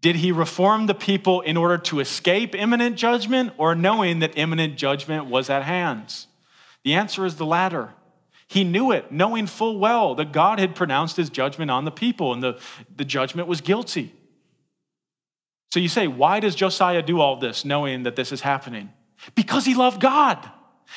Did 0.02 0.16
he 0.16 0.32
reform 0.32 0.86
the 0.86 0.94
people 0.94 1.42
in 1.42 1.58
order 1.58 1.78
to 1.78 2.00
escape 2.00 2.56
imminent 2.56 2.96
judgment 2.96 3.54
or 3.58 3.76
knowing 3.76 4.20
that 4.20 4.38
imminent 4.38 4.78
judgment 4.78 5.26
was 5.26 5.50
at 5.50 5.64
hand? 5.64 6.26
The 6.84 6.94
answer 6.94 7.26
is 7.26 7.36
the 7.36 7.46
latter. 7.46 7.90
He 8.48 8.64
knew 8.64 8.92
it, 8.92 9.12
knowing 9.12 9.46
full 9.46 9.78
well 9.78 10.16
that 10.16 10.32
God 10.32 10.60
had 10.60 10.74
pronounced 10.74 11.18
his 11.18 11.30
judgment 11.30 11.70
on 11.70 11.86
the 11.86 11.92
people 11.92 12.34
and 12.34 12.42
the, 12.42 12.60
the 12.96 13.06
judgment 13.06 13.48
was 13.48 13.62
guilty. 13.62 14.14
So 15.72 15.80
you 15.80 15.90
say, 15.90 16.08
why 16.08 16.40
does 16.40 16.56
Josiah 16.56 17.02
do 17.02 17.20
all 17.20 17.38
this 17.38 17.64
knowing 17.64 18.04
that 18.04 18.16
this 18.16 18.32
is 18.32 18.42
happening? 18.42 18.92
Because 19.36 19.66
he 19.66 19.76
loved 19.76 20.02
God 20.02 20.50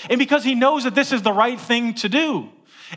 and 0.08 0.18
because 0.18 0.44
he 0.44 0.54
knows 0.54 0.84
that 0.84 0.94
this 0.94 1.12
is 1.12 1.22
the 1.22 1.32
right 1.32 1.60
thing 1.60 1.94
to 1.94 2.08
do. 2.08 2.48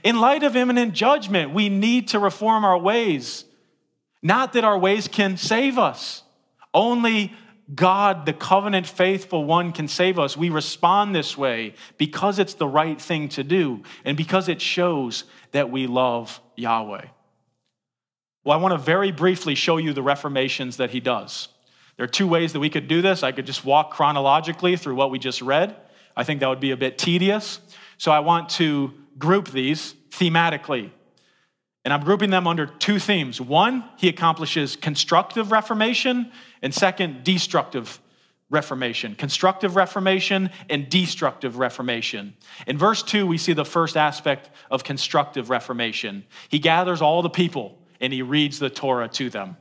In 0.03 0.19
light 0.19 0.43
of 0.43 0.55
imminent 0.55 0.93
judgment, 0.93 1.53
we 1.53 1.69
need 1.69 2.09
to 2.09 2.19
reform 2.19 2.63
our 2.63 2.77
ways. 2.77 3.45
Not 4.21 4.53
that 4.53 4.63
our 4.63 4.77
ways 4.77 5.07
can 5.07 5.37
save 5.37 5.77
us, 5.77 6.23
only 6.73 7.33
God, 7.73 8.25
the 8.25 8.33
covenant 8.33 8.85
faithful 8.85 9.43
one, 9.43 9.71
can 9.71 9.87
save 9.87 10.19
us. 10.19 10.37
We 10.37 10.49
respond 10.49 11.15
this 11.15 11.37
way 11.37 11.73
because 11.97 12.37
it's 12.37 12.53
the 12.53 12.67
right 12.67 13.01
thing 13.01 13.29
to 13.29 13.43
do 13.43 13.83
and 14.03 14.15
because 14.15 14.49
it 14.49 14.61
shows 14.61 15.23
that 15.51 15.71
we 15.71 15.87
love 15.87 16.39
Yahweh. 16.55 17.05
Well, 18.43 18.57
I 18.57 18.61
want 18.61 18.73
to 18.73 18.77
very 18.77 19.11
briefly 19.11 19.55
show 19.55 19.77
you 19.77 19.93
the 19.93 20.03
reformations 20.03 20.77
that 20.77 20.91
he 20.91 20.99
does. 20.99 21.47
There 21.97 22.03
are 22.03 22.07
two 22.07 22.27
ways 22.27 22.53
that 22.53 22.59
we 22.59 22.69
could 22.69 22.87
do 22.87 23.01
this. 23.01 23.23
I 23.23 23.31
could 23.31 23.45
just 23.45 23.63
walk 23.63 23.91
chronologically 23.91 24.75
through 24.75 24.95
what 24.95 25.11
we 25.11 25.19
just 25.19 25.41
read. 25.41 25.75
I 26.15 26.23
think 26.23 26.39
that 26.41 26.49
would 26.49 26.59
be 26.59 26.71
a 26.71 26.77
bit 26.77 26.97
tedious. 26.97 27.59
So 27.97 28.11
I 28.11 28.19
want 28.19 28.49
to 28.51 28.93
group 29.17 29.49
these 29.49 29.93
thematically. 30.09 30.91
And 31.83 31.93
I'm 31.93 32.03
grouping 32.03 32.31
them 32.31 32.47
under 32.47 32.65
two 32.65 32.99
themes. 32.99 33.39
One, 33.39 33.85
he 33.97 34.09
accomplishes 34.09 34.75
constructive 34.75 35.51
reformation, 35.51 36.31
and 36.61 36.73
second, 36.73 37.23
destructive 37.23 37.99
reformation. 38.49 39.15
Constructive 39.15 39.75
reformation 39.75 40.49
and 40.69 40.89
destructive 40.89 41.57
reformation. 41.57 42.33
In 42.67 42.77
verse 42.77 43.03
2, 43.03 43.27
we 43.27 43.37
see 43.37 43.53
the 43.53 43.65
first 43.65 43.97
aspect 43.97 44.49
of 44.71 44.83
constructive 44.83 45.49
reformation. 45.49 46.25
He 46.49 46.59
gathers 46.59 47.01
all 47.01 47.21
the 47.21 47.29
people 47.29 47.77
and 48.01 48.11
he 48.11 48.21
reads 48.21 48.59
the 48.59 48.69
Torah 48.69 49.07
to 49.09 49.29
them. 49.29 49.57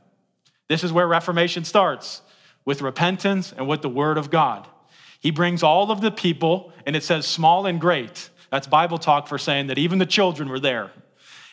This 0.67 0.83
is 0.83 0.91
where 0.91 1.07
reformation 1.07 1.63
starts 1.63 2.21
with 2.65 2.81
repentance 2.81 3.53
and 3.55 3.67
with 3.67 3.81
the 3.81 3.89
word 3.89 4.17
of 4.17 4.29
God. 4.29 4.67
He 5.19 5.31
brings 5.31 5.63
all 5.63 5.91
of 5.91 6.01
the 6.01 6.11
people, 6.11 6.73
and 6.85 6.95
it 6.95 7.03
says 7.03 7.25
small 7.25 7.65
and 7.65 7.79
great. 7.79 8.29
That's 8.51 8.67
Bible 8.67 8.97
talk 8.97 9.27
for 9.27 9.37
saying 9.37 9.67
that 9.67 9.77
even 9.77 9.99
the 9.99 10.05
children 10.05 10.49
were 10.49 10.59
there. 10.59 10.91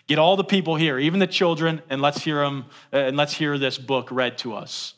Get 0.09 0.19
all 0.19 0.37
the 0.37 0.45
people 0.45 0.77
here, 0.77 0.99
even 0.99 1.21
the 1.21 1.27
children, 1.27 1.81
and 1.89 2.03
let's 2.03 2.23
hear 2.23 2.37
them 2.37 2.67
uh, 2.93 2.97
and 2.97 3.17
let's 3.17 3.33
hear 3.33 3.57
this 3.57 3.79
book 3.79 4.11
read 4.11 4.39
to 4.39 4.55
us. 4.55 4.95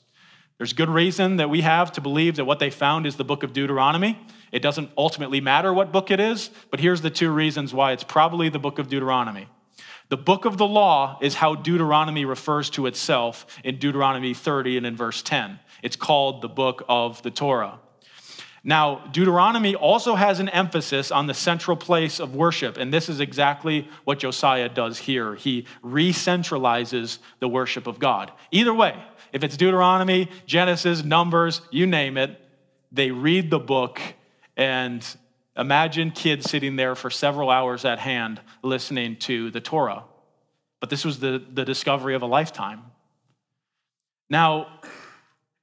There's 0.59 0.73
good 0.73 0.89
reason 0.89 1.37
that 1.37 1.51
we 1.51 1.61
have 1.61 1.93
to 1.93 2.01
believe 2.01 2.37
that 2.37 2.45
what 2.45 2.59
they 2.59 2.71
found 2.71 3.07
is 3.07 3.17
the 3.17 3.25
book 3.25 3.43
of 3.43 3.53
Deuteronomy. 3.53 4.19
It 4.53 4.63
doesn't 4.63 4.91
ultimately 4.97 5.41
matter 5.41 5.73
what 5.73 5.93
book 5.93 6.11
it 6.11 6.21
is, 6.21 6.51
but 6.71 6.81
here's 6.81 7.01
the 7.01 7.11
two 7.11 7.31
reasons 7.31 7.75
why 7.75 7.93
it's 7.93 8.05
probably 8.05 8.49
the 8.49 8.61
book 8.61 8.79
of 8.79 8.89
Deuteronomy. 8.89 9.49
The 10.15 10.23
book 10.23 10.45
of 10.45 10.59
the 10.59 10.65
law 10.65 11.19
is 11.21 11.35
how 11.35 11.57
Deuteronomy 11.57 12.25
refers 12.25 12.71
to 12.71 12.87
itself 12.87 13.47
in 13.65 13.81
Deuteronomy 13.81 14.33
30 14.33 14.77
and 14.77 14.87
in 14.87 14.95
verse 14.95 15.23
10. 15.23 15.59
It's 15.83 15.97
called 15.97 16.41
the 16.41 16.49
book 16.49 16.85
of 16.89 17.21
the 17.23 17.33
Torah. 17.33 17.81
Now, 18.63 19.09
Deuteronomy 19.11 19.75
also 19.75 20.15
has 20.15 20.39
an 20.39 20.49
emphasis 20.51 21.11
on 21.11 21.27
the 21.27 21.35
central 21.35 21.77
place 21.77 22.21
of 22.21 22.37
worship, 22.37 22.77
and 22.77 22.95
this 22.95 23.09
is 23.09 23.19
exactly 23.19 23.89
what 24.05 24.21
Josiah 24.21 24.69
does 24.69 24.99
here. 24.99 25.35
He 25.35 25.67
re-centralizes 25.83 27.19
the 27.41 27.49
worship 27.49 27.89
of 27.89 27.99
God. 27.99 28.31
Either 28.53 28.73
way, 28.73 28.95
if 29.33 29.43
it's 29.43 29.57
Deuteronomy, 29.57 30.31
Genesis, 30.47 31.03
Numbers, 31.03 31.61
you 31.73 31.89
name 31.89 32.17
it, 32.19 32.41
they 32.93 33.11
read 33.11 33.51
the 33.51 33.59
book 33.59 34.01
and 34.57 35.05
imagine 35.57 36.11
kids 36.11 36.51
sitting 36.51 36.77
there 36.77 36.95
for 36.95 37.11
several 37.11 37.51
hours 37.51 37.85
at 37.85 37.99
hand 37.99 38.41
listening 38.63 39.17
to 39.17 39.51
the 39.51 39.61
Torah. 39.61 40.05
but 40.81 40.91
this 40.91 41.05
was 41.05 41.19
the, 41.19 41.43
the 41.53 41.65
discovery 41.65 42.15
of 42.15 42.23
a 42.23 42.27
lifetime. 42.27 42.83
Now, 44.29 44.81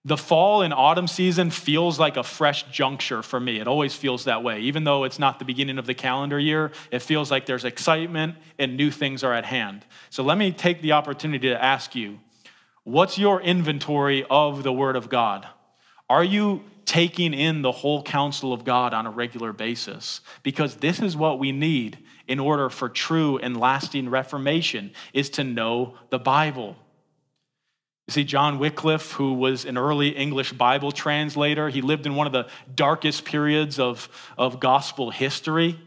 the 0.03 0.17
fall 0.17 0.63
and 0.63 0.73
autumn 0.73 1.07
season 1.07 1.51
feels 1.51 1.99
like 1.99 2.17
a 2.17 2.23
fresh 2.23 2.63
juncture 2.71 3.21
for 3.21 3.39
me. 3.39 3.59
It 3.59 3.67
always 3.67 3.93
feels 3.93 4.23
that 4.23 4.41
way. 4.43 4.61
Even 4.61 4.83
though 4.83 5.03
it's 5.03 5.19
not 5.19 5.37
the 5.37 5.45
beginning 5.45 5.77
of 5.77 5.85
the 5.85 5.93
calendar 5.93 6.39
year, 6.39 6.71
it 6.89 6.99
feels 6.99 7.29
like 7.29 7.45
there's 7.45 7.65
excitement 7.65 8.35
and 8.57 8.75
new 8.75 8.89
things 8.89 9.23
are 9.23 9.33
at 9.33 9.45
hand. 9.45 9.85
So 10.09 10.23
let 10.23 10.39
me 10.39 10.51
take 10.51 10.81
the 10.81 10.93
opportunity 10.93 11.49
to 11.49 11.63
ask 11.63 11.93
you 11.93 12.19
what's 12.83 13.19
your 13.19 13.41
inventory 13.41 14.25
of 14.27 14.63
the 14.63 14.73
Word 14.73 14.95
of 14.95 15.07
God? 15.07 15.47
Are 16.09 16.23
you 16.23 16.63
taking 16.91 17.33
in 17.33 17.61
the 17.61 17.71
whole 17.71 18.03
counsel 18.03 18.51
of 18.51 18.65
God 18.65 18.93
on 18.93 19.07
a 19.07 19.09
regular 19.09 19.53
basis? 19.53 20.19
Because 20.43 20.75
this 20.75 21.01
is 21.01 21.15
what 21.15 21.39
we 21.39 21.53
need 21.53 21.97
in 22.27 22.37
order 22.37 22.69
for 22.69 22.89
true 22.89 23.37
and 23.37 23.57
lasting 23.57 24.09
reformation 24.09 24.91
is 25.13 25.29
to 25.29 25.45
know 25.45 25.93
the 26.09 26.19
Bible. 26.19 26.75
You 28.09 28.11
see, 28.11 28.23
John 28.25 28.59
Wycliffe, 28.59 29.13
who 29.13 29.35
was 29.35 29.63
an 29.63 29.77
early 29.77 30.09
English 30.09 30.51
Bible 30.51 30.91
translator, 30.91 31.69
he 31.69 31.81
lived 31.81 32.05
in 32.05 32.15
one 32.15 32.27
of 32.27 32.33
the 32.33 32.49
darkest 32.75 33.23
periods 33.23 33.79
of, 33.79 34.09
of 34.37 34.59
gospel 34.59 35.11
history, 35.11 35.79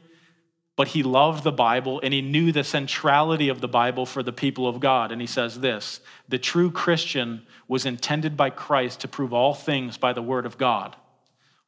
but 0.77 0.89
he 0.89 1.03
loved 1.03 1.45
the 1.45 1.53
Bible 1.53 2.01
and 2.03 2.12
he 2.12 2.20
knew 2.20 2.51
the 2.51 2.64
centrality 2.64 3.49
of 3.49 3.61
the 3.61 3.68
Bible 3.68 4.07
for 4.07 4.22
the 4.22 4.33
people 4.33 4.66
of 4.66 4.81
God. 4.81 5.12
And 5.12 5.20
he 5.20 5.27
says 5.27 5.61
this 5.61 6.01
The 6.29 6.39
true 6.39 6.70
Christian 6.70 7.47
was 7.68 7.87
intended 7.87 8.37
by 8.37 8.51
Christ 8.51 9.01
to 9.01 9.09
prove 9.09 9.33
all 9.33 9.55
things 9.55 9.97
by 9.97 10.12
the 10.12 10.22
word 10.22 10.47
of 10.47 10.59
God. 10.59 10.97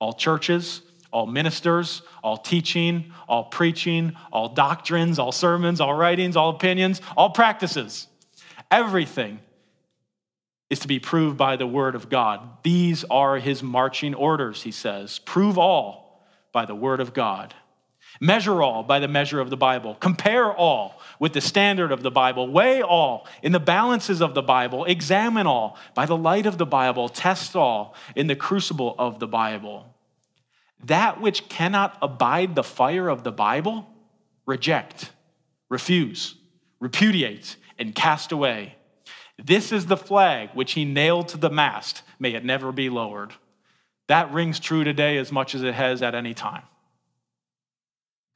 All 0.01 0.13
churches, 0.13 0.83
all 1.13 1.27
ministers, 1.27 2.03
all 2.23 2.37
teaching, 2.37 3.13
all 3.29 3.45
preaching, 3.45 4.17
all 4.33 4.49
doctrines, 4.49 5.19
all 5.19 5.33
sermons, 5.33 5.81
all 5.81 5.95
writings, 5.95 6.37
all 6.37 6.51
opinions, 6.51 7.01
all 7.17 7.31
practices. 7.31 8.09
Everything 8.71 9.39
is 10.69 10.81
to 10.81 10.89
be 10.89 10.99
proved 10.99 11.37
by 11.37 11.57
the 11.57 11.67
word 11.67 11.95
of 11.95 12.09
God. 12.09 12.41
These 12.65 13.05
are 13.05 13.39
his 13.39 13.63
marching 13.63 14.15
orders, 14.15 14.63
he 14.63 14.73
says. 14.73 15.21
Prove 15.21 15.59
all 15.59 16.27
by 16.53 16.67
the 16.67 16.75
word 16.75 17.01
of 17.01 17.15
God. 17.15 17.55
Measure 18.21 18.63
all 18.63 18.83
by 18.83 18.99
the 18.99 19.09
measure 19.09 19.41
of 19.41 19.51
the 19.51 19.57
Bible. 19.57 19.95
Compare 19.95 20.53
all 20.53 21.01
with 21.19 21.33
the 21.33 21.41
standard 21.41 21.93
of 21.93 22.03
the 22.03 22.11
Bible. 22.11 22.49
Weigh 22.49 22.83
all 22.83 23.27
in 23.43 23.53
the 23.53 23.61
balances 23.61 24.23
of 24.23 24.35
the 24.35 24.43
Bible. 24.43 24.85
Examine 24.85 25.47
all 25.47 25.77
by 25.95 26.07
the 26.07 26.17
light 26.17 26.47
of 26.47 26.59
the 26.59 26.67
Bible. 26.67 27.09
Test 27.09 27.57
all 27.57 27.95
in 28.15 28.27
the 28.27 28.37
crucible 28.37 28.95
of 28.99 29.19
the 29.19 29.27
Bible. 29.27 29.95
That 30.85 31.21
which 31.21 31.49
cannot 31.49 31.99
abide 32.03 32.55
the 32.55 32.63
fire 32.63 33.09
of 33.09 33.25
the 33.25 33.33
Bible, 33.33 33.87
reject, 34.47 35.11
refuse, 35.69 36.35
repudiate, 36.81 37.57
and 37.79 37.95
cast 37.95 38.33
away. 38.33 38.75
This 39.43 39.73
is 39.73 39.87
the 39.87 39.97
flag 39.97 40.51
which 40.55 40.73
he 40.73 40.85
nailed 40.85 41.29
to 41.29 41.37
the 41.37 41.51
mast. 41.51 42.03
May 42.19 42.35
it 42.35 42.45
never 42.45 42.73
be 42.73 42.89
lowered. 42.89 43.33
That 44.07 44.33
rings 44.33 44.61
true 44.61 44.85
today 44.85 45.19
as 45.19 45.33
much 45.33 45.55
as 45.55 45.63
it 45.63 45.75
has 45.75 46.03
at 46.03 46.15
any 46.15 46.33
time. 46.33 46.63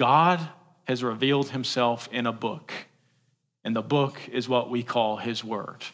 God 0.00 0.40
has 0.84 1.04
revealed 1.04 1.50
himself 1.50 2.08
in 2.10 2.26
a 2.26 2.32
book, 2.32 2.72
and 3.64 3.76
the 3.76 3.82
book 3.82 4.18
is 4.32 4.48
what 4.48 4.70
we 4.70 4.82
call 4.82 5.18
his 5.18 5.44
word. 5.44 5.84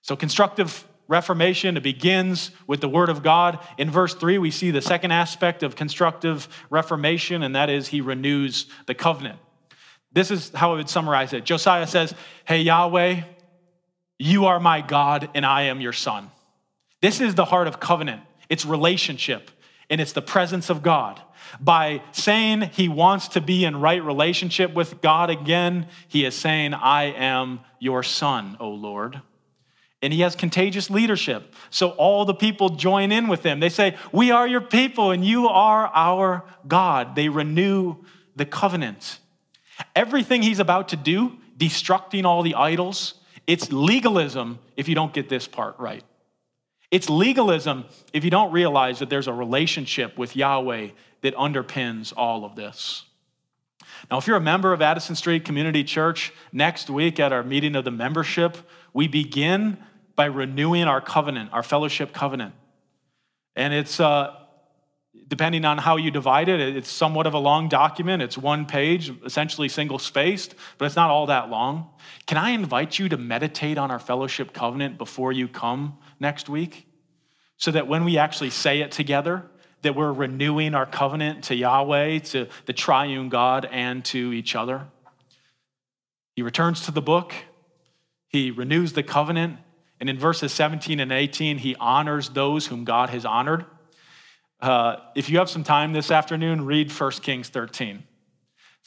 So, 0.00 0.16
constructive 0.16 0.88
reformation, 1.06 1.76
it 1.76 1.82
begins 1.82 2.50
with 2.66 2.80
the 2.80 2.88
word 2.88 3.10
of 3.10 3.22
God. 3.22 3.58
In 3.76 3.90
verse 3.90 4.14
3, 4.14 4.38
we 4.38 4.50
see 4.50 4.70
the 4.70 4.80
second 4.80 5.12
aspect 5.12 5.62
of 5.62 5.76
constructive 5.76 6.48
reformation, 6.70 7.42
and 7.42 7.54
that 7.56 7.68
is 7.68 7.86
he 7.86 8.00
renews 8.00 8.68
the 8.86 8.94
covenant. 8.94 9.38
This 10.12 10.30
is 10.30 10.50
how 10.54 10.72
I 10.72 10.76
would 10.76 10.88
summarize 10.88 11.34
it. 11.34 11.44
Josiah 11.44 11.86
says, 11.86 12.14
Hey, 12.46 12.62
Yahweh, 12.62 13.20
you 14.18 14.46
are 14.46 14.58
my 14.58 14.80
God, 14.80 15.28
and 15.34 15.44
I 15.44 15.64
am 15.64 15.82
your 15.82 15.92
son. 15.92 16.30
This 17.02 17.20
is 17.20 17.34
the 17.34 17.44
heart 17.44 17.68
of 17.68 17.80
covenant. 17.80 18.22
It's 18.48 18.64
relationship, 18.64 19.50
and 19.90 20.00
it's 20.00 20.12
the 20.12 20.22
presence 20.22 20.70
of 20.70 20.82
God. 20.82 21.20
By 21.60 22.02
saying 22.12 22.62
he 22.72 22.88
wants 22.88 23.28
to 23.28 23.40
be 23.40 23.64
in 23.64 23.80
right 23.80 24.02
relationship 24.02 24.74
with 24.74 25.00
God 25.00 25.30
again, 25.30 25.88
he 26.08 26.24
is 26.24 26.34
saying, 26.34 26.74
I 26.74 27.04
am 27.04 27.60
your 27.78 28.02
son, 28.02 28.56
O 28.58 28.70
Lord. 28.70 29.20
And 30.02 30.12
he 30.12 30.20
has 30.20 30.36
contagious 30.36 30.90
leadership. 30.90 31.54
So 31.70 31.90
all 31.90 32.24
the 32.24 32.34
people 32.34 32.70
join 32.70 33.12
in 33.12 33.28
with 33.28 33.42
him. 33.42 33.60
They 33.60 33.68
say, 33.70 33.96
We 34.12 34.30
are 34.30 34.46
your 34.46 34.60
people, 34.60 35.10
and 35.10 35.24
you 35.24 35.48
are 35.48 35.86
our 35.86 36.44
God. 36.66 37.16
They 37.16 37.28
renew 37.28 37.96
the 38.34 38.44
covenant. 38.44 39.18
Everything 39.94 40.42
he's 40.42 40.58
about 40.58 40.88
to 40.88 40.96
do, 40.96 41.38
destructing 41.56 42.24
all 42.24 42.42
the 42.42 42.54
idols, 42.54 43.14
it's 43.46 43.72
legalism 43.72 44.58
if 44.76 44.88
you 44.88 44.94
don't 44.94 45.12
get 45.12 45.28
this 45.28 45.46
part 45.46 45.78
right. 45.78 46.04
It's 46.96 47.10
legalism 47.10 47.84
if 48.14 48.24
you 48.24 48.30
don't 48.30 48.52
realize 48.52 49.00
that 49.00 49.10
there's 49.10 49.28
a 49.28 49.32
relationship 49.32 50.16
with 50.16 50.34
Yahweh 50.34 50.92
that 51.20 51.34
underpins 51.34 52.14
all 52.16 52.46
of 52.46 52.56
this. 52.56 53.04
Now, 54.10 54.16
if 54.16 54.26
you're 54.26 54.38
a 54.38 54.40
member 54.40 54.72
of 54.72 54.80
Addison 54.80 55.14
Street 55.14 55.44
Community 55.44 55.84
Church, 55.84 56.32
next 56.52 56.88
week 56.88 57.20
at 57.20 57.34
our 57.34 57.42
meeting 57.42 57.76
of 57.76 57.84
the 57.84 57.90
membership, 57.90 58.56
we 58.94 59.08
begin 59.08 59.76
by 60.14 60.24
renewing 60.24 60.84
our 60.84 61.02
covenant, 61.02 61.50
our 61.52 61.62
fellowship 61.62 62.14
covenant. 62.14 62.54
And 63.56 63.74
it's, 63.74 64.00
uh, 64.00 64.34
depending 65.28 65.64
on 65.64 65.78
how 65.78 65.96
you 65.96 66.10
divide 66.10 66.48
it, 66.48 66.60
it's 66.60 66.90
somewhat 66.90 67.26
of 67.26 67.34
a 67.34 67.38
long 67.38 67.68
document. 67.68 68.22
It's 68.22 68.38
one 68.38 68.66
page, 68.66 69.12
essentially 69.24 69.68
single 69.68 69.98
spaced, 69.98 70.54
but 70.78 70.86
it's 70.86 70.96
not 70.96 71.10
all 71.10 71.26
that 71.26 71.50
long. 71.50 71.90
Can 72.26 72.38
I 72.38 72.50
invite 72.50 72.98
you 72.98 73.08
to 73.08 73.16
meditate 73.16 73.78
on 73.78 73.90
our 73.90 73.98
fellowship 73.98 74.52
covenant 74.52 74.98
before 74.98 75.32
you 75.32 75.48
come 75.48 75.98
next 76.20 76.48
week? 76.48 76.86
So 77.56 77.70
that 77.72 77.88
when 77.88 78.04
we 78.04 78.18
actually 78.18 78.50
say 78.50 78.80
it 78.80 78.92
together, 78.92 79.44
that 79.82 79.94
we're 79.94 80.12
renewing 80.12 80.74
our 80.74 80.86
covenant 80.86 81.44
to 81.44 81.54
Yahweh, 81.54 82.18
to 82.18 82.48
the 82.66 82.72
triune 82.72 83.28
God, 83.28 83.68
and 83.70 84.04
to 84.06 84.32
each 84.32 84.54
other. 84.54 84.86
He 86.34 86.42
returns 86.42 86.82
to 86.82 86.90
the 86.90 87.02
book, 87.02 87.34
he 88.28 88.50
renews 88.50 88.92
the 88.92 89.02
covenant, 89.02 89.58
and 90.00 90.10
in 90.10 90.18
verses 90.18 90.52
17 90.52 91.00
and 91.00 91.10
18, 91.10 91.58
he 91.58 91.74
honors 91.76 92.28
those 92.28 92.66
whom 92.66 92.84
God 92.84 93.10
has 93.10 93.24
honored. 93.24 93.64
Uh, 94.60 94.96
if 95.14 95.28
you 95.28 95.38
have 95.38 95.50
some 95.50 95.64
time 95.64 95.92
this 95.92 96.10
afternoon, 96.10 96.64
read 96.64 96.90
1 96.90 97.10
Kings 97.12 97.48
13. 97.48 98.02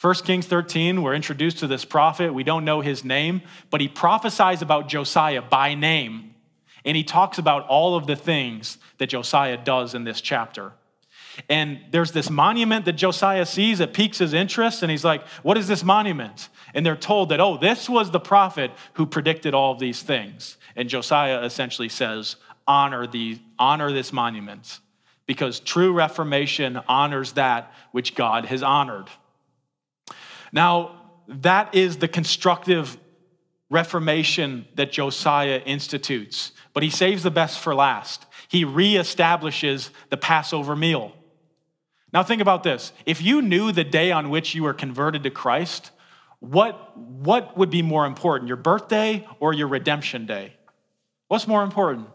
1 0.00 0.14
Kings 0.14 0.46
13, 0.46 1.02
we're 1.02 1.14
introduced 1.14 1.58
to 1.58 1.66
this 1.66 1.84
prophet. 1.84 2.32
We 2.32 2.42
don't 2.42 2.64
know 2.64 2.80
his 2.80 3.04
name, 3.04 3.42
but 3.68 3.80
he 3.80 3.88
prophesies 3.88 4.62
about 4.62 4.88
Josiah 4.88 5.42
by 5.42 5.74
name. 5.74 6.34
And 6.84 6.96
he 6.96 7.04
talks 7.04 7.38
about 7.38 7.68
all 7.68 7.94
of 7.94 8.06
the 8.06 8.16
things 8.16 8.78
that 8.98 9.08
Josiah 9.08 9.58
does 9.58 9.94
in 9.94 10.04
this 10.04 10.20
chapter. 10.20 10.72
And 11.48 11.80
there's 11.90 12.12
this 12.12 12.30
monument 12.30 12.86
that 12.86 12.94
Josiah 12.94 13.46
sees 13.46 13.78
that 13.78 13.92
piques 13.92 14.18
his 14.18 14.32
interest, 14.32 14.82
and 14.82 14.90
he's 14.90 15.04
like, 15.04 15.26
What 15.42 15.56
is 15.58 15.68
this 15.68 15.84
monument? 15.84 16.48
And 16.74 16.84
they're 16.84 16.96
told 16.96 17.28
that, 17.28 17.40
Oh, 17.40 17.56
this 17.56 17.88
was 17.88 18.10
the 18.10 18.20
prophet 18.20 18.72
who 18.94 19.06
predicted 19.06 19.54
all 19.54 19.72
of 19.72 19.78
these 19.78 20.02
things. 20.02 20.56
And 20.76 20.88
Josiah 20.88 21.42
essentially 21.42 21.88
says, 21.88 22.36
Honor, 22.66 23.06
the, 23.06 23.38
honor 23.58 23.92
this 23.92 24.12
monument 24.12 24.80
because 25.30 25.60
true 25.60 25.92
reformation 25.92 26.76
honors 26.88 27.34
that 27.34 27.72
which 27.92 28.16
God 28.16 28.46
has 28.46 28.64
honored. 28.64 29.08
Now, 30.50 31.02
that 31.28 31.72
is 31.72 31.98
the 31.98 32.08
constructive 32.08 32.98
reformation 33.70 34.66
that 34.74 34.90
Josiah 34.90 35.62
institutes, 35.64 36.50
but 36.74 36.82
he 36.82 36.90
saves 36.90 37.22
the 37.22 37.30
best 37.30 37.60
for 37.60 37.76
last. 37.76 38.26
He 38.48 38.64
reestablishes 38.64 39.90
the 40.08 40.16
Passover 40.16 40.74
meal. 40.74 41.12
Now, 42.12 42.24
think 42.24 42.42
about 42.42 42.64
this. 42.64 42.92
If 43.06 43.22
you 43.22 43.40
knew 43.40 43.70
the 43.70 43.84
day 43.84 44.10
on 44.10 44.30
which 44.30 44.56
you 44.56 44.64
were 44.64 44.74
converted 44.74 45.22
to 45.22 45.30
Christ, 45.30 45.92
what, 46.40 46.98
what 46.98 47.56
would 47.56 47.70
be 47.70 47.82
more 47.82 48.04
important, 48.04 48.48
your 48.48 48.56
birthday 48.56 49.24
or 49.38 49.52
your 49.52 49.68
redemption 49.68 50.26
day? 50.26 50.54
What's 51.28 51.46
more 51.46 51.62
important? 51.62 52.08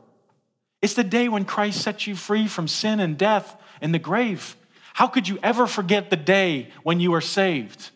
It's 0.82 0.94
the 0.94 1.04
day 1.04 1.30
when 1.30 1.46
Christ 1.46 1.82
set 1.82 2.06
you 2.06 2.16
free 2.16 2.48
from 2.48 2.68
sin 2.68 3.00
and 3.00 3.18
death 3.18 3.60
and 3.82 3.94
the 3.94 4.00
grave. 4.00 4.56
How 4.94 5.08
could 5.08 5.28
you 5.28 5.40
ever 5.44 5.68
forget 5.68 6.10
the 6.10 6.16
day 6.16 6.70
when 6.84 7.00
you 7.00 7.12
were 7.12 7.22
saved? 7.22 7.92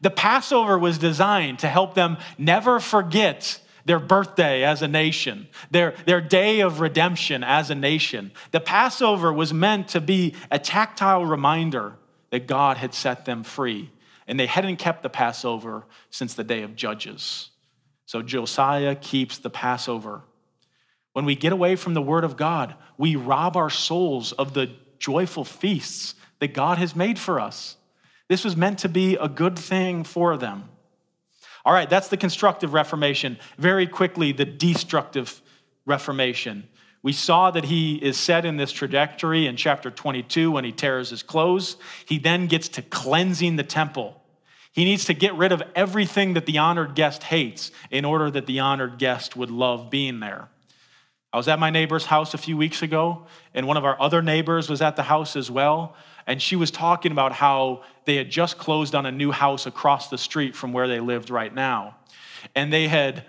The 0.00 0.10
Passover 0.10 0.78
was 0.78 0.98
designed 0.98 1.60
to 1.60 1.68
help 1.68 1.94
them 1.94 2.18
never 2.36 2.80
forget 2.80 3.60
their 3.84 3.98
birthday 3.98 4.64
as 4.64 4.82
a 4.82 4.88
nation, 4.88 5.48
their, 5.70 5.94
their 6.06 6.20
day 6.20 6.60
of 6.60 6.80
redemption 6.80 7.42
as 7.42 7.70
a 7.70 7.74
nation. 7.74 8.32
The 8.50 8.60
Passover 8.60 9.32
was 9.32 9.52
meant 9.52 9.88
to 9.88 10.00
be 10.00 10.34
a 10.50 10.58
tactile 10.58 11.24
reminder 11.24 11.94
that 12.30 12.46
God 12.46 12.76
had 12.76 12.94
set 12.94 13.24
them 13.24 13.44
free. 13.44 13.90
And 14.26 14.38
they 14.38 14.46
hadn't 14.46 14.76
kept 14.76 15.02
the 15.02 15.10
Passover 15.10 15.84
since 16.10 16.34
the 16.34 16.44
day 16.44 16.62
of 16.62 16.76
Judges. 16.76 17.50
So 18.06 18.22
Josiah 18.22 18.94
keeps 18.94 19.38
the 19.38 19.50
Passover. 19.50 20.22
When 21.12 21.24
we 21.24 21.34
get 21.34 21.52
away 21.52 21.76
from 21.76 21.94
the 21.94 22.02
Word 22.02 22.24
of 22.24 22.36
God, 22.36 22.74
we 22.96 23.16
rob 23.16 23.56
our 23.56 23.70
souls 23.70 24.32
of 24.32 24.54
the 24.54 24.70
joyful 24.98 25.44
feasts 25.44 26.14
that 26.38 26.54
God 26.54 26.78
has 26.78 26.96
made 26.96 27.18
for 27.18 27.40
us. 27.40 27.76
This 28.28 28.44
was 28.44 28.56
meant 28.56 28.80
to 28.80 28.88
be 28.88 29.16
a 29.16 29.28
good 29.28 29.58
thing 29.58 30.04
for 30.04 30.36
them. 30.36 30.64
All 31.64 31.72
right, 31.72 31.88
that's 31.88 32.08
the 32.08 32.16
constructive 32.16 32.72
reformation. 32.72 33.38
Very 33.58 33.86
quickly, 33.86 34.32
the 34.32 34.44
destructive 34.44 35.40
reformation. 35.86 36.66
We 37.02 37.12
saw 37.12 37.50
that 37.50 37.64
he 37.64 37.96
is 37.96 38.16
set 38.16 38.44
in 38.44 38.56
this 38.56 38.72
trajectory 38.72 39.46
in 39.46 39.56
chapter 39.56 39.90
22 39.90 40.50
when 40.50 40.64
he 40.64 40.72
tears 40.72 41.10
his 41.10 41.22
clothes. 41.22 41.76
He 42.06 42.18
then 42.18 42.46
gets 42.46 42.68
to 42.70 42.82
cleansing 42.82 43.56
the 43.56 43.64
temple. 43.64 44.20
He 44.72 44.84
needs 44.84 45.04
to 45.06 45.14
get 45.14 45.34
rid 45.34 45.52
of 45.52 45.62
everything 45.74 46.34
that 46.34 46.46
the 46.46 46.58
honored 46.58 46.94
guest 46.94 47.22
hates 47.22 47.70
in 47.90 48.04
order 48.04 48.30
that 48.30 48.46
the 48.46 48.60
honored 48.60 48.98
guest 48.98 49.36
would 49.36 49.50
love 49.50 49.90
being 49.90 50.20
there. 50.20 50.48
I 51.32 51.38
was 51.38 51.48
at 51.48 51.58
my 51.58 51.70
neighbor's 51.70 52.04
house 52.04 52.34
a 52.34 52.38
few 52.38 52.56
weeks 52.56 52.82
ago, 52.82 53.26
and 53.54 53.66
one 53.66 53.76
of 53.76 53.84
our 53.84 54.00
other 54.00 54.20
neighbors 54.20 54.68
was 54.68 54.82
at 54.82 54.96
the 54.96 55.02
house 55.02 55.34
as 55.34 55.50
well. 55.50 55.96
And 56.26 56.40
she 56.40 56.56
was 56.56 56.70
talking 56.70 57.10
about 57.10 57.32
how 57.32 57.82
they 58.04 58.16
had 58.16 58.30
just 58.30 58.58
closed 58.58 58.94
on 58.94 59.06
a 59.06 59.12
new 59.12 59.32
house 59.32 59.66
across 59.66 60.10
the 60.10 60.18
street 60.18 60.54
from 60.54 60.72
where 60.72 60.86
they 60.86 61.00
lived 61.00 61.30
right 61.30 61.52
now. 61.52 61.96
And 62.54 62.72
they 62.72 62.86
had 62.86 63.24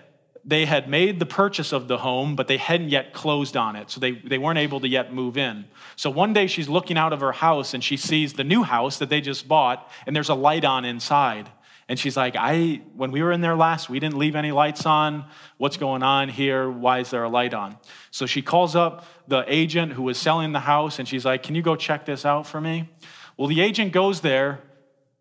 they 0.46 0.66
had 0.66 0.88
made 0.88 1.18
the 1.18 1.26
purchase 1.26 1.72
of 1.72 1.88
the 1.88 1.96
home, 1.96 2.36
but 2.36 2.48
they 2.48 2.58
hadn't 2.58 2.90
yet 2.90 3.14
closed 3.14 3.56
on 3.56 3.76
it. 3.76 3.90
So 3.90 3.98
they, 3.98 4.12
they 4.12 4.36
weren't 4.36 4.58
able 4.58 4.80
to 4.80 4.88
yet 4.88 5.12
move 5.12 5.38
in. 5.38 5.64
So 5.96 6.10
one 6.10 6.34
day 6.34 6.48
she's 6.48 6.68
looking 6.68 6.98
out 6.98 7.14
of 7.14 7.20
her 7.20 7.32
house 7.32 7.72
and 7.72 7.82
she 7.82 7.96
sees 7.96 8.34
the 8.34 8.44
new 8.44 8.62
house 8.62 8.98
that 8.98 9.08
they 9.08 9.22
just 9.22 9.48
bought, 9.48 9.90
and 10.06 10.14
there's 10.14 10.28
a 10.28 10.34
light 10.34 10.64
on 10.64 10.84
inside. 10.84 11.48
And 11.88 11.98
she's 11.98 12.16
like, 12.16 12.34
I, 12.36 12.80
when 12.96 13.10
we 13.10 13.22
were 13.22 13.30
in 13.30 13.42
there 13.42 13.56
last, 13.56 13.90
we 13.90 14.00
didn't 14.00 14.16
leave 14.16 14.36
any 14.36 14.52
lights 14.52 14.86
on. 14.86 15.26
What's 15.58 15.76
going 15.76 16.02
on 16.02 16.30
here? 16.30 16.70
Why 16.70 17.00
is 17.00 17.10
there 17.10 17.24
a 17.24 17.28
light 17.28 17.52
on? 17.52 17.76
So 18.10 18.24
she 18.24 18.40
calls 18.40 18.74
up 18.74 19.06
the 19.28 19.44
agent 19.46 19.92
who 19.92 20.02
was 20.02 20.16
selling 20.16 20.52
the 20.52 20.60
house 20.60 20.98
and 20.98 21.06
she's 21.06 21.24
like, 21.24 21.42
Can 21.42 21.54
you 21.54 21.62
go 21.62 21.76
check 21.76 22.06
this 22.06 22.24
out 22.24 22.46
for 22.46 22.60
me? 22.60 22.88
Well, 23.36 23.48
the 23.48 23.60
agent 23.60 23.92
goes 23.92 24.22
there 24.22 24.60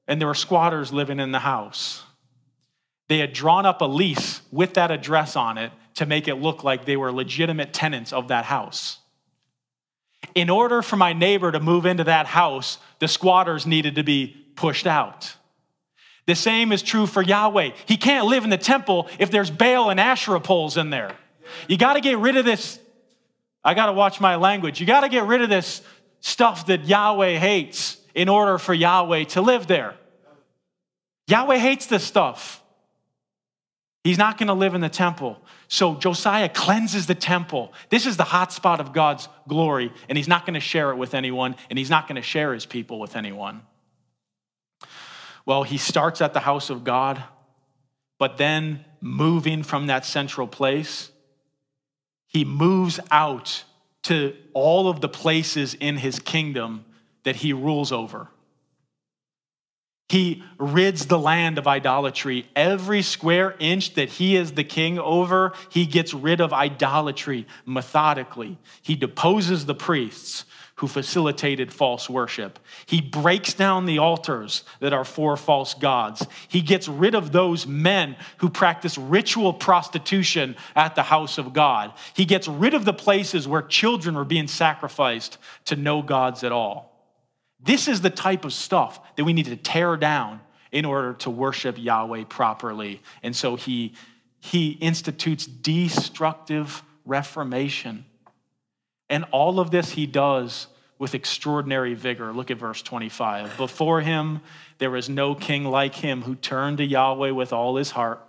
and 0.08 0.22
there 0.22 0.28
were 0.28 0.34
squatters 0.34 0.94
living 0.94 1.20
in 1.20 1.32
the 1.32 1.40
house. 1.40 2.04
They 3.10 3.20
had 3.20 3.34
drawn 3.34 3.66
up 3.66 3.82
a 3.82 3.86
lease 3.86 4.42
with 4.52 4.76
that 4.76 4.90
address 4.90 5.36
on 5.36 5.58
it 5.58 5.72
to 5.96 6.06
make 6.06 6.28
it 6.28 6.36
look 6.36 6.64
like 6.64 6.86
they 6.86 6.98
were 6.98 7.12
legitimate 7.12 7.74
tenants 7.74 8.14
of 8.14 8.30
that 8.30 8.46
house. 8.46 9.00
In 10.36 10.50
order 10.50 10.82
for 10.82 10.96
my 10.96 11.14
neighbor 11.14 11.52
to 11.52 11.60
move 11.60 11.86
into 11.86 12.06
that 12.06 12.26
house, 12.26 12.78
the 13.00 13.08
squatters 13.08 13.68
needed 13.68 13.96
to 13.96 14.04
be 14.04 14.28
pushed 14.56 14.88
out. 14.88 15.36
The 16.26 16.36
same 16.36 16.72
is 16.72 16.82
true 16.82 17.06
for 17.06 17.22
Yahweh. 17.22 17.72
He 17.86 17.98
can't 17.98 18.28
live 18.28 18.44
in 18.44 18.50
the 18.50 18.58
temple 18.58 19.10
if 19.20 19.30
there's 19.30 19.52
Baal 19.52 19.90
and 19.90 20.00
Asherah 20.00 20.40
poles 20.40 20.78
in 20.78 20.90
there. 20.90 21.12
You 21.68 21.78
got 21.78 21.94
to 21.94 22.02
get 22.02 22.18
rid 22.18 22.38
of 22.38 22.46
this. 22.46 22.80
I 23.64 23.74
got 23.74 23.88
to 23.88 23.94
watch 23.94 24.22
my 24.22 24.38
language. 24.38 24.80
You 24.80 24.86
got 24.86 25.02
to 25.02 25.10
get 25.10 25.26
rid 25.26 25.42
of 25.42 25.50
this 25.50 25.82
stuff 26.22 26.68
that 26.68 26.86
Yahweh 26.86 27.38
hates 27.38 27.98
in 28.16 28.30
order 28.30 28.58
for 28.58 28.74
Yahweh 28.74 29.26
to 29.26 29.42
live 29.42 29.68
there. 29.68 29.96
Yahweh 31.28 31.58
hates 31.58 31.88
this 31.88 32.04
stuff. 32.04 32.62
He's 34.04 34.18
not 34.18 34.38
going 34.38 34.48
to 34.48 34.54
live 34.54 34.76
in 34.76 34.82
the 34.82 34.90
temple. 34.90 35.38
So 35.70 35.96
Josiah 35.96 36.50
cleanses 36.50 37.08
the 37.08 37.16
temple. 37.16 37.74
This 37.90 38.06
is 38.06 38.18
the 38.18 38.26
hot 38.26 38.52
spot 38.52 38.82
of 38.82 38.92
God's 38.92 39.30
glory, 39.48 39.94
and 40.10 40.18
he's 40.18 40.28
not 40.28 40.46
going 40.46 40.56
to 40.56 40.60
share 40.60 40.92
it 40.92 40.98
with 40.98 41.14
anyone, 41.14 41.56
and 41.70 41.80
he's 41.80 41.90
not 41.90 42.08
going 42.08 42.18
to 42.18 42.22
share 42.22 42.54
his 42.54 42.66
people 42.66 43.00
with 43.00 43.16
anyone. 43.16 43.62
Well, 45.46 45.64
he 45.64 45.78
starts 45.78 46.22
at 46.22 46.34
the 46.34 46.40
house 46.40 46.70
of 46.70 46.84
God, 46.84 47.24
but 48.18 48.38
then 48.38 48.86
moving 49.02 49.64
from 49.64 49.88
that 49.88 50.06
central 50.06 50.48
place, 50.48 51.12
he 52.28 52.46
moves 52.46 53.00
out 53.12 53.64
to 54.04 54.36
all 54.54 54.90
of 54.90 55.02
the 55.02 55.10
places 55.10 55.74
in 55.74 55.98
his 55.98 56.20
kingdom 56.20 56.86
that 57.24 57.36
he 57.36 57.54
rules 57.54 57.92
over. 57.92 58.30
He 60.10 60.44
rids 60.60 61.08
the 61.08 61.18
land 61.18 61.58
of 61.58 61.68
idolatry. 61.68 62.48
Every 62.56 63.02
square 63.02 63.56
inch 63.58 63.96
that 63.96 64.10
he 64.10 64.36
is 64.36 64.52
the 64.52 64.64
king 64.64 65.00
over, 65.00 65.54
he 65.70 65.86
gets 65.86 66.14
rid 66.14 66.40
of 66.40 66.54
idolatry 66.54 67.48
methodically. 67.66 68.60
He 68.82 68.96
deposes 68.96 69.66
the 69.66 69.74
priests 69.74 70.46
who 70.84 70.88
facilitated 70.90 71.72
false 71.72 72.10
worship. 72.10 72.60
He 72.88 73.00
breaks 73.00 73.54
down 73.54 73.86
the 73.86 74.00
altars 74.00 74.66
that 74.82 74.92
are 74.92 75.06
for 75.06 75.38
false 75.38 75.76
gods. 75.76 76.28
He 76.50 76.60
gets 76.60 76.90
rid 76.90 77.16
of 77.16 77.32
those 77.32 77.66
men 77.66 78.18
who 78.40 78.50
practice 78.50 78.98
ritual 78.98 79.54
prostitution 79.54 80.58
at 80.76 80.96
the 80.96 81.02
house 81.02 81.38
of 81.38 81.54
God. 81.54 81.94
He 82.14 82.26
gets 82.26 82.50
rid 82.50 82.74
of 82.74 82.84
the 82.84 82.92
places 82.92 83.48
where 83.48 83.62
children 83.62 84.16
were 84.16 84.26
being 84.26 84.50
sacrificed 84.50 85.38
to 85.68 85.78
no 85.78 86.02
gods 86.02 86.44
at 86.44 86.52
all. 86.52 87.08
This 87.64 87.88
is 87.88 88.02
the 88.02 88.10
type 88.10 88.44
of 88.44 88.52
stuff 88.52 89.16
that 89.16 89.24
we 89.24 89.32
need 89.32 89.46
to 89.46 89.56
tear 89.56 89.96
down 89.96 90.42
in 90.74 90.84
order 90.84 91.14
to 91.14 91.30
worship 91.30 91.78
Yahweh 91.80 92.26
properly. 92.26 93.02
And 93.24 93.34
so 93.34 93.56
he, 93.56 93.94
he 94.42 94.72
institutes 94.72 95.46
destructive 95.46 96.84
reformation. 97.06 98.04
And 99.10 99.24
all 99.32 99.62
of 99.62 99.72
this 99.72 99.90
he 99.90 100.08
does 100.08 100.68
with 101.04 101.16
extraordinary 101.16 101.96
vigor. 101.96 102.32
Look 102.32 102.50
at 102.50 102.58
verse 102.58 102.82
25. 102.82 103.58
Before 103.58 104.00
him, 104.00 104.40
there 104.78 104.96
is 104.96 105.10
no 105.10 105.36
king 105.36 105.66
like 105.66 105.94
him 105.94 106.22
who 106.22 106.34
turned 106.34 106.78
to 106.78 106.86
Yahweh 106.86 107.32
with 107.32 107.52
all 107.52 107.76
his 107.76 107.92
heart, 107.92 108.26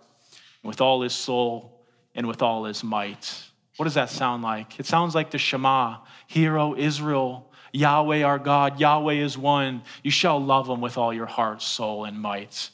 with 0.64 0.80
all 0.80 1.00
his 1.00 1.14
soul, 1.14 1.80
and 2.16 2.26
with 2.26 2.42
all 2.42 2.64
his 2.64 2.82
might. 2.82 3.44
What 3.76 3.84
does 3.84 3.94
that 3.94 4.10
sound 4.10 4.42
like? 4.42 4.80
It 4.80 4.86
sounds 4.86 5.14
like 5.14 5.30
the 5.30 5.38
Shema 5.38 5.98
Hear, 6.26 6.58
O 6.58 6.74
Israel, 6.74 7.52
Yahweh 7.72 8.24
our 8.24 8.40
God, 8.40 8.80
Yahweh 8.80 9.22
is 9.22 9.38
one. 9.38 9.82
You 10.02 10.10
shall 10.10 10.40
love 10.40 10.68
him 10.68 10.80
with 10.80 10.98
all 10.98 11.14
your 11.14 11.26
heart, 11.26 11.62
soul, 11.62 12.06
and 12.06 12.20
might. 12.20 12.70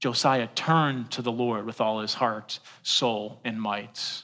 Josiah 0.00 0.48
turned 0.54 1.10
to 1.10 1.20
the 1.20 1.30
Lord 1.30 1.66
with 1.66 1.82
all 1.82 2.00
his 2.00 2.14
heart, 2.14 2.60
soul, 2.82 3.42
and 3.44 3.60
might. 3.60 4.22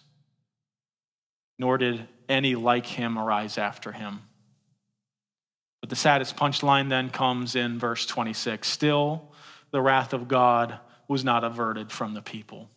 Nor 1.59 1.76
did 1.76 2.09
any 2.26 2.55
like 2.55 2.86
him 2.86 3.18
arise 3.18 3.59
after 3.59 3.92
him. 3.92 4.22
But 5.85 5.91
the 5.91 5.97
saddest 5.97 6.39
punchline 6.39 6.89
then 6.89 7.11
comes 7.11 7.57
in 7.57 7.78
verse 7.78 8.07
26 8.07 8.66
Still, 8.66 9.30
the 9.70 9.82
wrath 9.82 10.14
of 10.14 10.28
God 10.28 10.78
was 11.09 11.26
not 11.26 11.45
averted 11.45 11.93
from 11.93 12.14
the 12.14 12.22
people. 12.22 12.70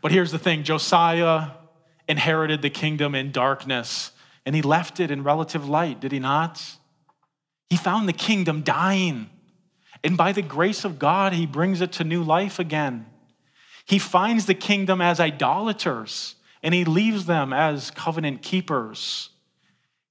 But 0.00 0.12
here's 0.12 0.30
the 0.30 0.38
thing 0.38 0.62
Josiah 0.62 1.48
inherited 2.06 2.62
the 2.62 2.70
kingdom 2.70 3.16
in 3.16 3.32
darkness, 3.32 4.12
and 4.44 4.54
he 4.54 4.62
left 4.62 5.00
it 5.00 5.10
in 5.10 5.24
relative 5.24 5.68
light, 5.68 5.98
did 5.98 6.12
he 6.12 6.20
not? 6.20 6.62
He 7.68 7.76
found 7.76 8.08
the 8.08 8.12
kingdom 8.12 8.62
dying. 8.62 9.28
And 10.04 10.16
by 10.16 10.30
the 10.30 10.42
grace 10.42 10.84
of 10.84 11.00
God, 11.00 11.32
he 11.32 11.46
brings 11.46 11.80
it 11.80 11.94
to 11.94 12.04
new 12.04 12.22
life 12.22 12.60
again. 12.60 13.06
He 13.86 13.98
finds 13.98 14.46
the 14.46 14.54
kingdom 14.54 15.00
as 15.00 15.18
idolaters, 15.18 16.36
and 16.62 16.72
he 16.72 16.84
leaves 16.84 17.26
them 17.26 17.52
as 17.52 17.90
covenant 17.90 18.42
keepers 18.42 19.30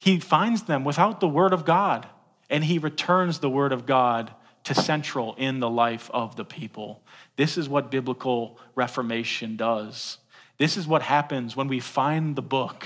he 0.05 0.19
finds 0.19 0.61
them 0.61 0.83
without 0.83 1.19
the 1.19 1.27
Word 1.27 1.51
of 1.51 1.65
God, 1.65 2.07
and 2.51 2.63
he 2.63 2.77
returns 2.77 3.39
the 3.39 3.49
Word 3.49 3.71
of 3.71 3.87
God 3.87 4.31
to 4.65 4.75
central 4.75 5.33
in 5.33 5.59
the 5.59 5.69
life 5.69 6.11
of 6.13 6.35
the 6.35 6.45
people. 6.45 7.01
This 7.37 7.57
is 7.57 7.67
what 7.67 7.89
biblical 7.89 8.59
reformation 8.75 9.57
does. 9.57 10.19
This 10.59 10.77
is 10.77 10.85
what 10.85 11.01
happens 11.01 11.55
when 11.55 11.67
we 11.67 11.79
find 11.79 12.35
the 12.35 12.43
book 12.43 12.85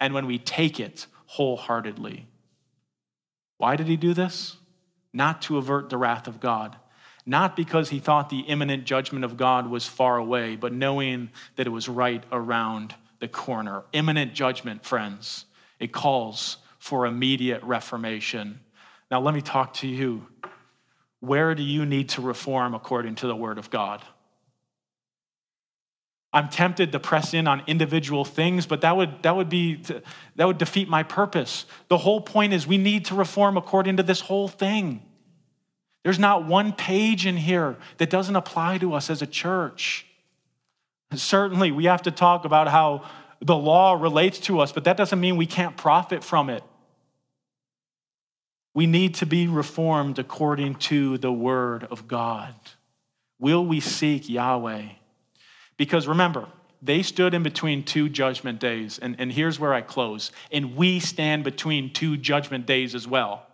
and 0.00 0.14
when 0.14 0.24
we 0.24 0.38
take 0.38 0.80
it 0.80 1.06
wholeheartedly. 1.26 2.26
Why 3.58 3.76
did 3.76 3.86
he 3.86 3.98
do 3.98 4.14
this? 4.14 4.56
Not 5.12 5.42
to 5.42 5.58
avert 5.58 5.90
the 5.90 5.98
wrath 5.98 6.26
of 6.26 6.40
God, 6.40 6.74
not 7.26 7.54
because 7.54 7.90
he 7.90 7.98
thought 7.98 8.30
the 8.30 8.40
imminent 8.40 8.86
judgment 8.86 9.26
of 9.26 9.36
God 9.36 9.68
was 9.68 9.84
far 9.84 10.16
away, 10.16 10.56
but 10.56 10.72
knowing 10.72 11.28
that 11.56 11.66
it 11.66 11.70
was 11.70 11.86
right 11.86 12.24
around 12.32 12.94
the 13.20 13.28
corner. 13.28 13.82
Imminent 13.92 14.32
judgment, 14.32 14.86
friends 14.86 15.44
it 15.78 15.92
calls 15.92 16.58
for 16.78 17.06
immediate 17.06 17.62
reformation. 17.62 18.60
Now, 19.10 19.20
let 19.20 19.34
me 19.34 19.40
talk 19.40 19.74
to 19.74 19.86
you. 19.86 20.26
Where 21.20 21.54
do 21.54 21.62
you 21.62 21.86
need 21.86 22.10
to 22.10 22.22
reform 22.22 22.74
according 22.74 23.16
to 23.16 23.26
the 23.26 23.36
Word 23.36 23.58
of 23.58 23.70
God? 23.70 24.02
I'm 26.32 26.48
tempted 26.50 26.92
to 26.92 27.00
press 27.00 27.32
in 27.32 27.48
on 27.48 27.62
individual 27.66 28.24
things, 28.24 28.66
but 28.66 28.82
that 28.82 28.94
would, 28.94 29.22
that 29.22 29.34
would 29.34 29.48
be 29.48 29.82
that 30.36 30.46
would 30.46 30.58
defeat 30.58 30.86
my 30.86 31.02
purpose. 31.02 31.64
The 31.88 31.96
whole 31.96 32.20
point 32.20 32.52
is 32.52 32.66
we 32.66 32.76
need 32.76 33.06
to 33.06 33.14
reform 33.14 33.56
according 33.56 33.96
to 33.96 34.02
this 34.02 34.20
whole 34.20 34.46
thing. 34.46 35.02
There's 36.04 36.18
not 36.18 36.44
one 36.44 36.72
page 36.72 37.26
in 37.26 37.36
here 37.36 37.76
that 37.96 38.10
doesn't 38.10 38.36
apply 38.36 38.78
to 38.78 38.92
us 38.92 39.08
as 39.08 39.22
a 39.22 39.26
church. 39.26 40.06
Certainly, 41.14 41.72
we 41.72 41.86
have 41.86 42.02
to 42.02 42.10
talk 42.10 42.44
about 42.44 42.68
how 42.68 43.04
the 43.40 43.56
law 43.56 43.94
relates 43.94 44.40
to 44.40 44.60
us, 44.60 44.72
but 44.72 44.84
that 44.84 44.96
doesn't 44.96 45.20
mean 45.20 45.36
we 45.36 45.46
can't 45.46 45.76
profit 45.76 46.24
from 46.24 46.50
it. 46.50 46.62
We 48.74 48.86
need 48.86 49.16
to 49.16 49.26
be 49.26 49.46
reformed 49.46 50.18
according 50.18 50.76
to 50.76 51.18
the 51.18 51.32
word 51.32 51.84
of 51.90 52.06
God. 52.06 52.54
Will 53.38 53.64
we 53.64 53.80
seek 53.80 54.28
Yahweh? 54.28 54.88
Because 55.76 56.06
remember, 56.06 56.48
they 56.82 57.02
stood 57.02 57.34
in 57.34 57.42
between 57.42 57.84
two 57.84 58.08
judgment 58.08 58.60
days. 58.60 58.98
And, 58.98 59.16
and 59.18 59.32
here's 59.32 59.58
where 59.58 59.72
I 59.72 59.80
close. 59.80 60.30
And 60.52 60.76
we 60.76 61.00
stand 61.00 61.44
between 61.44 61.92
two 61.92 62.16
judgment 62.16 62.66
days 62.66 62.94
as 62.94 63.08
well. 63.08 63.46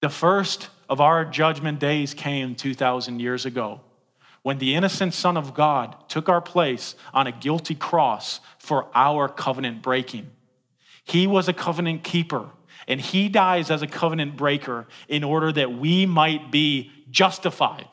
The 0.00 0.08
first 0.08 0.70
of 0.88 1.00
our 1.00 1.24
judgment 1.24 1.78
days 1.78 2.14
came 2.14 2.54
2,000 2.54 3.20
years 3.20 3.44
ago 3.44 3.80
when 4.42 4.58
the 4.58 4.74
innocent 4.74 5.14
Son 5.14 5.36
of 5.36 5.54
God 5.54 5.96
took 6.08 6.28
our 6.28 6.40
place 6.40 6.94
on 7.12 7.26
a 7.26 7.32
guilty 7.32 7.74
cross 7.74 8.40
for 8.58 8.88
our 8.94 9.28
covenant 9.28 9.82
breaking. 9.82 10.30
He 11.04 11.26
was 11.26 11.48
a 11.48 11.52
covenant 11.52 12.04
keeper, 12.04 12.48
and 12.88 13.00
he 13.00 13.28
dies 13.28 13.70
as 13.70 13.82
a 13.82 13.86
covenant 13.86 14.36
breaker 14.36 14.86
in 15.08 15.24
order 15.24 15.52
that 15.52 15.72
we 15.72 16.06
might 16.06 16.50
be 16.50 16.90
justified. 17.10 17.88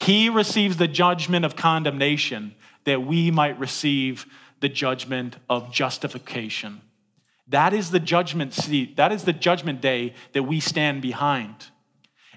He 0.00 0.28
receives 0.28 0.76
the 0.76 0.88
judgment 0.88 1.44
of 1.44 1.56
condemnation 1.56 2.54
that 2.84 3.04
we 3.04 3.30
might 3.30 3.58
receive 3.58 4.26
the 4.60 4.68
judgment 4.68 5.36
of 5.48 5.72
justification. 5.72 6.80
That 7.48 7.74
is 7.74 7.90
the 7.90 8.00
judgment 8.00 8.54
seat. 8.54 8.96
That 8.96 9.12
is 9.12 9.24
the 9.24 9.32
judgment 9.32 9.80
day 9.80 10.14
that 10.32 10.44
we 10.44 10.60
stand 10.60 11.02
behind. 11.02 11.54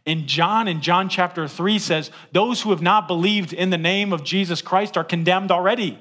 In 0.07 0.25
John, 0.25 0.69
in 0.69 0.79
John 0.79 1.09
chapter 1.09 1.49
3 1.49 1.79
says, 1.79 2.11
those 2.31 2.61
who 2.61 2.69
have 2.69 2.81
not 2.81 3.09
believed 3.09 3.51
in 3.51 3.69
the 3.71 3.77
name 3.77 4.13
of 4.13 4.23
Jesus 4.23 4.61
Christ 4.61 4.95
are 4.95 5.03
condemned 5.03 5.51
already. 5.51 5.99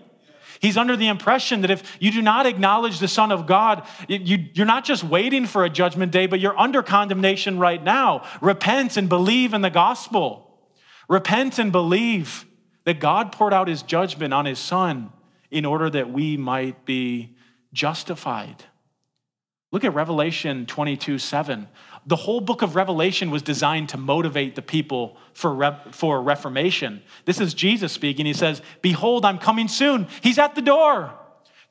He's 0.61 0.76
under 0.76 0.96
the 0.96 1.09
impression 1.09 1.62
that 1.62 1.72
if 1.72 1.96
you 1.98 2.12
do 2.12 2.22
not 2.22 2.46
acknowledge 2.46 3.00
the 3.00 3.09
Son 3.09 3.32
of 3.32 3.48
God, 3.48 3.84
you, 4.09 4.46
are 4.62 4.64
not 4.64 4.84
just 4.84 5.02
waiting 5.02 5.44
for 5.44 5.64
a 5.64 5.68
judgment 5.68 6.12
day, 6.12 6.28
but 6.28 6.38
you're 6.38 6.57
under 6.57 6.84
condemnation 6.84 7.59
right 7.59 7.82
now. 7.82 8.22
Repent 8.40 8.96
and 8.96 9.09
believe 9.09 9.54
in 9.54 9.61
the 9.61 9.70
gospel. 9.70 10.57
Repent 11.09 11.59
and 11.59 11.72
believe 11.72 12.46
that 12.84 13.00
God 13.00 13.32
poured 13.32 13.52
out 13.52 13.66
his 13.66 13.82
judgment 13.82 14.32
on 14.32 14.46
his 14.46 14.61
Son 14.61 15.12
in 15.50 15.64
order 15.64 15.90
that 15.90 16.12
we 16.12 16.36
might 16.36 16.84
be 16.84 17.36
justified. 17.72 18.64
Look 19.72 19.82
at 19.82 19.94
Revelation 19.94 20.64
22 20.64 21.18
7. 21.18 21.66
The 22.07 22.16
whole 22.16 22.40
book 22.40 22.62
of 22.62 22.76
Revelation 22.76 23.30
was 23.30 23.42
designed 23.42 23.88
to 23.90 23.96
motivate 23.96 24.54
the 24.54 24.62
people 24.62 25.16
for, 25.34 25.52
re- 25.52 25.76
for 25.90 26.22
reformation. 26.22 27.02
This 27.24 27.40
is 27.40 27.52
Jesus 27.52 27.92
speaking. 27.92 28.26
He 28.26 28.32
says, 28.32 28.62
Behold, 28.80 29.24
I'm 29.24 29.38
coming 29.38 29.66
soon. 29.66 30.07
He's 30.22 30.38
at 30.38 30.54
the 30.54 30.62
door. 30.62 31.12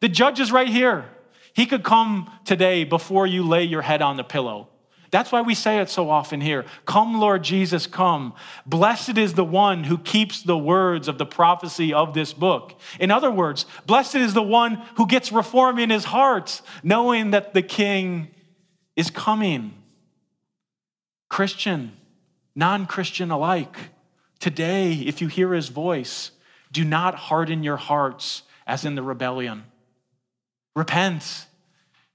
The 0.02 0.10
judge 0.10 0.42
is 0.42 0.52
right 0.52 0.68
here. 0.68 1.06
He 1.54 1.66
could 1.66 1.84
come 1.84 2.30
today 2.44 2.84
before 2.84 3.26
you 3.26 3.48
lay 3.48 3.64
your 3.64 3.82
head 3.82 4.02
on 4.02 4.18
the 4.18 4.26
pillow. 4.26 4.68
That's 5.10 5.32
why 5.32 5.42
we 5.42 5.56
say 5.56 5.80
it 5.80 5.90
so 5.90 6.10
often 6.10 6.42
here. 6.42 6.66
Come, 6.86 7.22
Lord 7.22 7.42
Jesus, 7.42 7.88
come. 7.88 8.34
Blessed 8.66 9.18
is 9.18 9.34
the 9.34 9.46
one 9.46 9.86
who 9.86 9.98
keeps 9.98 10.44
the 10.44 10.58
words 10.58 11.08
of 11.08 11.18
the 11.18 11.26
prophecy 11.26 11.94
of 11.94 12.14
this 12.14 12.34
book. 12.34 12.78
In 13.00 13.12
other 13.12 13.32
words, 13.32 13.66
blessed 13.86 14.16
is 14.16 14.34
the 14.34 14.44
one 14.44 14.84
who 14.98 15.08
gets 15.08 15.32
reform 15.32 15.80
in 15.80 15.90
his 15.90 16.04
heart, 16.04 16.62
knowing 16.84 17.32
that 17.32 17.54
the 17.54 17.62
king 17.62 18.28
is 18.98 19.10
coming. 19.10 19.74
Christian, 21.36 21.92
non 22.56 22.86
Christian 22.86 23.30
alike, 23.30 23.76
today, 24.40 24.94
if 24.94 25.22
you 25.22 25.28
hear 25.28 25.54
his 25.54 25.68
voice, 25.68 26.32
do 26.72 26.86
not 26.86 27.14
harden 27.14 27.62
your 27.62 27.76
hearts 27.76 28.44
as 28.66 28.86
in 28.86 28.96
the 28.96 29.04
rebellion. 29.04 29.66
Repent, 30.78 31.46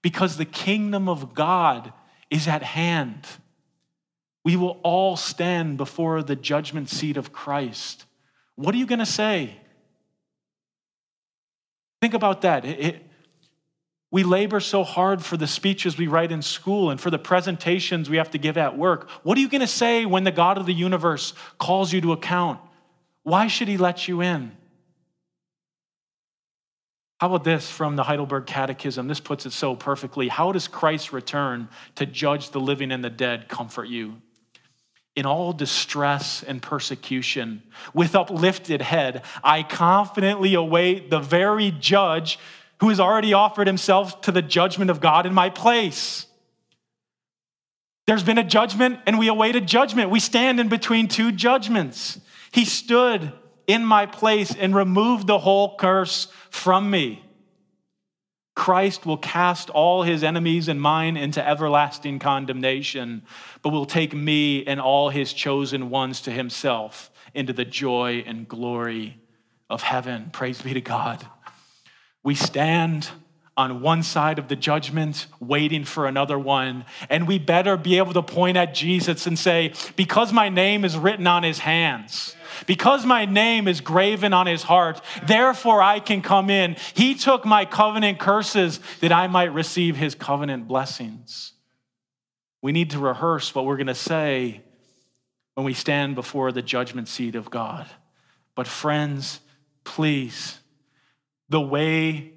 because 0.01 0.39
the 0.39 0.47
kingdom 0.47 1.07
of 1.07 1.35
God 1.35 1.93
is 2.31 2.49
at 2.49 2.62
hand. 2.62 3.27
We 4.43 4.57
will 4.57 4.81
all 4.83 5.18
stand 5.18 5.77
before 5.77 6.23
the 6.23 6.35
judgment 6.35 6.89
seat 6.89 7.18
of 7.18 7.31
Christ. 7.31 8.07
What 8.55 8.75
are 8.75 8.79
you 8.79 8.87
going 8.87 9.01
to 9.01 9.05
say? 9.05 9.55
Think 12.01 12.14
about 12.14 12.41
that. 12.41 12.64
It, 12.64 13.03
we 14.11 14.25
labor 14.25 14.59
so 14.59 14.83
hard 14.83 15.25
for 15.25 15.37
the 15.37 15.47
speeches 15.47 15.97
we 15.97 16.09
write 16.09 16.33
in 16.33 16.43
school 16.43 16.91
and 16.91 17.01
for 17.01 17.11
the 17.11 17.19
presentations 17.19 18.11
we 18.11 18.17
have 18.17 18.31
to 18.31 18.39
give 18.39 18.57
at 18.57 18.77
work. 18.77 19.09
What 19.23 19.39
are 19.39 19.41
you 19.41 19.49
going 19.49 19.61
to 19.61 19.69
say 19.69 20.05
when 20.05 20.25
the 20.25 20.33
God 20.33 20.59
of 20.59 20.67
the 20.67 20.75
universe 20.75 21.33
calls 21.59 21.93
you 21.93 22.01
to 22.01 22.13
account? 22.13 22.61
Why 23.23 23.47
should 23.47 23.69
he 23.69 23.77
let 23.77 24.09
you 24.09 24.21
in? 24.21 24.53
How 27.21 27.29
about 27.29 27.45
this 27.45 27.71
from 27.71 27.97
the 27.97 28.03
Heidelberg 28.03 28.47
Catechism? 28.47 29.07
This 29.07 29.21
puts 29.21 29.45
it 29.47 29.53
so 29.53 29.77
perfectly. 29.77 30.27
How 30.27 30.53
does 30.53 30.67
Christ's 30.67 31.13
return 31.13 31.69
to 31.97 32.07
judge 32.07 32.51
the 32.51 32.61
living 32.61 32.91
and 32.91 33.05
the 33.05 33.11
dead 33.11 33.47
comfort 33.47 33.89
you? 33.89 34.17
In 35.15 35.27
all 35.27 35.53
distress 35.53 36.43
and 36.43 36.63
persecution, 36.63 37.63
with 37.93 38.15
uplifted 38.15 38.81
head, 38.81 39.23
I 39.45 39.63
confidently 39.63 40.55
await 40.55 41.11
the 41.11 41.19
very 41.19 41.73
judge 41.73 42.39
who 42.81 42.89
has 42.89 43.01
already 43.01 43.35
offered 43.35 43.66
himself 43.66 44.22
to 44.22 44.33
the 44.33 44.43
judgment 44.43 44.91
of 44.91 45.01
God 45.01 45.26
in 45.26 45.35
my 45.35 45.51
place. 45.51 46.26
There's 48.07 48.24
been 48.24 48.39
a 48.39 48.45
judgment, 48.45 49.01
and 49.07 49.18
we 49.18 49.28
await 49.28 49.55
a 49.55 49.61
judgment. 49.61 50.11
We 50.11 50.20
stand 50.20 50.59
in 50.59 50.68
between 50.68 51.07
two 51.07 51.31
judgments. 51.31 52.18
He 52.51 52.64
stood 52.64 53.33
in 53.66 53.85
my 53.85 54.07
place 54.07 54.55
and 54.55 54.74
removed 54.74 55.26
the 55.26 55.39
whole 55.39 55.76
curse 55.76 56.26
from 56.51 56.91
me. 56.91 57.22
Christ 58.57 59.07
will 59.07 59.16
cast 59.16 59.70
all 59.70 60.03
his 60.03 60.24
enemies 60.24 60.68
and 60.68 60.81
mine 60.81 61.16
into 61.16 61.47
everlasting 61.47 62.18
condemnation, 62.18 63.22
but 63.62 63.70
will 63.70 63.87
take 63.87 64.12
me 64.12 64.66
and 64.66 64.81
all 64.81 65.09
his 65.09 65.33
chosen 65.33 65.89
ones 65.89 66.22
to 66.22 66.31
himself 66.31 67.11
into 67.33 67.53
the 67.53 67.64
joy 67.64 68.24
and 68.26 68.49
glory 68.49 69.16
of 69.68 69.83
heaven. 69.83 70.31
Praise 70.33 70.61
be 70.61 70.74
to 70.74 70.81
God. 70.81 71.24
We 72.23 72.35
stand 72.35 73.09
on 73.57 73.83
one 73.83 74.03
side 74.03 74.39
of 74.39 74.49
the 74.49 74.57
judgment, 74.57 75.27
waiting 75.39 75.85
for 75.85 76.07
another 76.07 76.39
one. 76.39 76.85
And 77.11 77.27
we 77.29 77.39
better 77.39 77.77
be 77.77 77.99
able 77.99 78.14
to 78.14 78.23
point 78.23 78.57
at 78.57 78.75
Jesus 78.75 79.27
and 79.27 79.39
say, 79.39 79.75
Because 79.97 80.33
my 80.33 80.49
name 80.49 80.85
is 80.85 80.97
written 80.97 81.27
on 81.27 81.43
his 81.43 81.59
hands, 81.59 82.35
because 82.66 83.05
my 83.05 83.27
name 83.27 83.68
is 83.68 83.81
graven 83.81 84.33
on 84.33 84.47
his 84.47 84.62
heart, 84.62 85.03
therefore 85.27 85.83
I 85.83 86.01
can 86.01 86.23
come 86.23 86.49
in. 86.49 86.77
He 86.95 87.14
took 87.14 87.45
my 87.45 87.64
covenant 87.64 88.18
curses 88.18 88.81
that 89.01 89.12
I 89.12 89.27
might 89.27 89.53
receive 89.53 89.97
his 89.97 90.14
covenant 90.14 90.68
blessings. 90.68 91.53
We 92.62 92.73
need 92.73 92.91
to 92.91 92.99
rehearse 92.99 93.55
what 93.55 93.64
we're 93.64 93.77
going 93.77 93.87
to 93.89 93.95
say 93.95 94.61
when 95.55 95.64
we 95.66 95.75
stand 95.75 96.14
before 96.14 96.53
the 96.53 96.62
judgment 96.62 97.09
seat 97.09 97.35
of 97.35 97.51
God. 97.51 97.87
But, 98.55 98.66
friends, 98.66 99.41
please, 99.85 100.60
the 101.51 101.61
way 101.61 102.33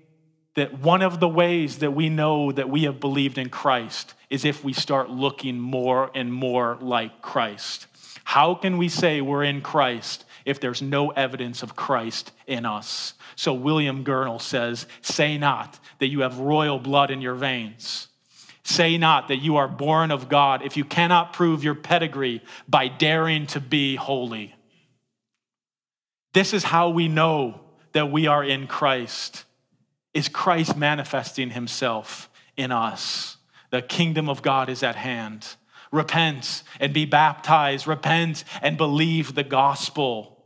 that 0.56 0.80
one 0.80 1.02
of 1.02 1.20
the 1.20 1.28
ways 1.28 1.80
that 1.80 1.92
we 1.92 2.10
know 2.10 2.52
that 2.52 2.70
we 2.70 2.84
have 2.84 3.00
believed 3.00 3.38
in 3.38 3.50
Christ 3.50 4.14
is 4.30 4.46
if 4.46 4.64
we 4.64 4.74
start 4.74 5.10
looking 5.10 5.60
more 5.60 6.12
and 6.14 6.32
more 6.32 6.78
like 6.80 7.22
Christ. 7.22 7.88
How 8.24 8.56
can 8.56 8.78
we 8.78 8.90
say 8.90 9.22
we're 9.22 9.44
in 9.44 9.62
Christ 9.62 10.26
if 10.46 10.60
there's 10.60 10.82
no 10.82 11.10
evidence 11.10 11.64
of 11.64 11.76
Christ 11.76 12.32
in 12.46 12.66
us? 12.66 13.14
So 13.36 13.54
William 13.54 14.04
Gurnall 14.04 14.42
says, 14.42 14.86
Say 15.02 15.38
not 15.38 15.80
that 16.00 16.08
you 16.08 16.22
have 16.22 16.38
royal 16.38 16.80
blood 16.80 17.10
in 17.10 17.22
your 17.22 17.36
veins. 17.36 18.08
Say 18.64 18.98
not 18.98 19.28
that 19.28 19.38
you 19.38 19.58
are 19.58 19.68
born 19.68 20.12
of 20.12 20.30
God 20.30 20.62
if 20.64 20.78
you 20.78 20.86
cannot 20.86 21.34
prove 21.34 21.64
your 21.64 21.76
pedigree 21.76 22.42
by 22.68 22.88
daring 22.88 23.48
to 23.48 23.60
be 23.60 23.96
holy. 23.96 24.56
This 26.34 26.54
is 26.54 26.64
how 26.64 26.90
we 26.90 27.08
know 27.08 27.60
that 27.94 28.12
we 28.12 28.28
are 28.28 28.44
in 28.44 28.68
Christ 28.68 29.46
is 30.14 30.28
Christ 30.28 30.78
manifesting 30.78 31.50
himself 31.50 32.30
in 32.56 32.72
us. 32.72 33.38
The 33.72 33.82
kingdom 33.82 34.30
of 34.30 34.42
God 34.42 34.70
is 34.70 34.84
at 34.84 34.96
hand. 34.96 35.48
Repent 35.92 36.64
and 36.80 36.94
be 36.94 37.06
baptized. 37.06 37.88
Repent 37.88 38.44
and 38.62 38.78
believe 38.78 39.34
the 39.34 39.44
gospel. 39.44 40.46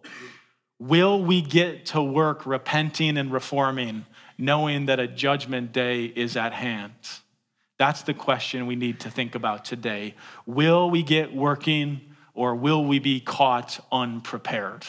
Will 0.79 1.23
we 1.23 1.41
get 1.41 1.87
to 1.87 2.01
work 2.01 2.45
repenting 2.45 3.17
and 3.17 3.31
reforming, 3.31 4.05
knowing 4.37 4.85
that 4.85 4.99
a 4.99 5.07
judgment 5.07 5.71
day 5.71 6.05
is 6.05 6.37
at 6.37 6.53
hand? 6.53 6.93
That's 7.77 8.03
the 8.03 8.13
question 8.13 8.67
we 8.67 8.75
need 8.75 9.01
to 9.01 9.11
think 9.11 9.35
about 9.35 9.65
today. 9.65 10.15
Will 10.45 10.89
we 10.89 11.03
get 11.03 11.33
working 11.33 12.01
or 12.33 12.55
will 12.55 12.83
we 12.85 12.99
be 12.99 13.19
caught 13.19 13.79
unprepared? 13.91 14.85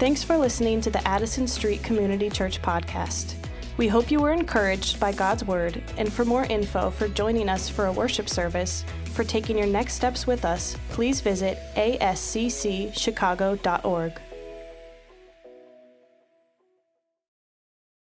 Thanks 0.00 0.24
for 0.24 0.36
listening 0.38 0.80
to 0.80 0.90
the 0.90 1.06
Addison 1.06 1.46
Street 1.46 1.82
Community 1.82 2.30
Church 2.30 2.62
podcast. 2.62 3.34
We 3.76 3.86
hope 3.86 4.10
you 4.10 4.18
were 4.18 4.32
encouraged 4.32 4.98
by 4.98 5.12
God's 5.12 5.44
Word, 5.44 5.82
and 5.98 6.10
for 6.10 6.24
more 6.24 6.44
info 6.44 6.88
for 6.88 7.06
joining 7.06 7.50
us 7.50 7.68
for 7.68 7.84
a 7.84 7.92
worship 7.92 8.26
service, 8.26 8.82
for 9.12 9.24
taking 9.24 9.58
your 9.58 9.66
next 9.66 9.92
steps 9.92 10.26
with 10.26 10.46
us, 10.46 10.74
please 10.88 11.20
visit 11.20 11.58
asccchicago.org. 11.76 14.20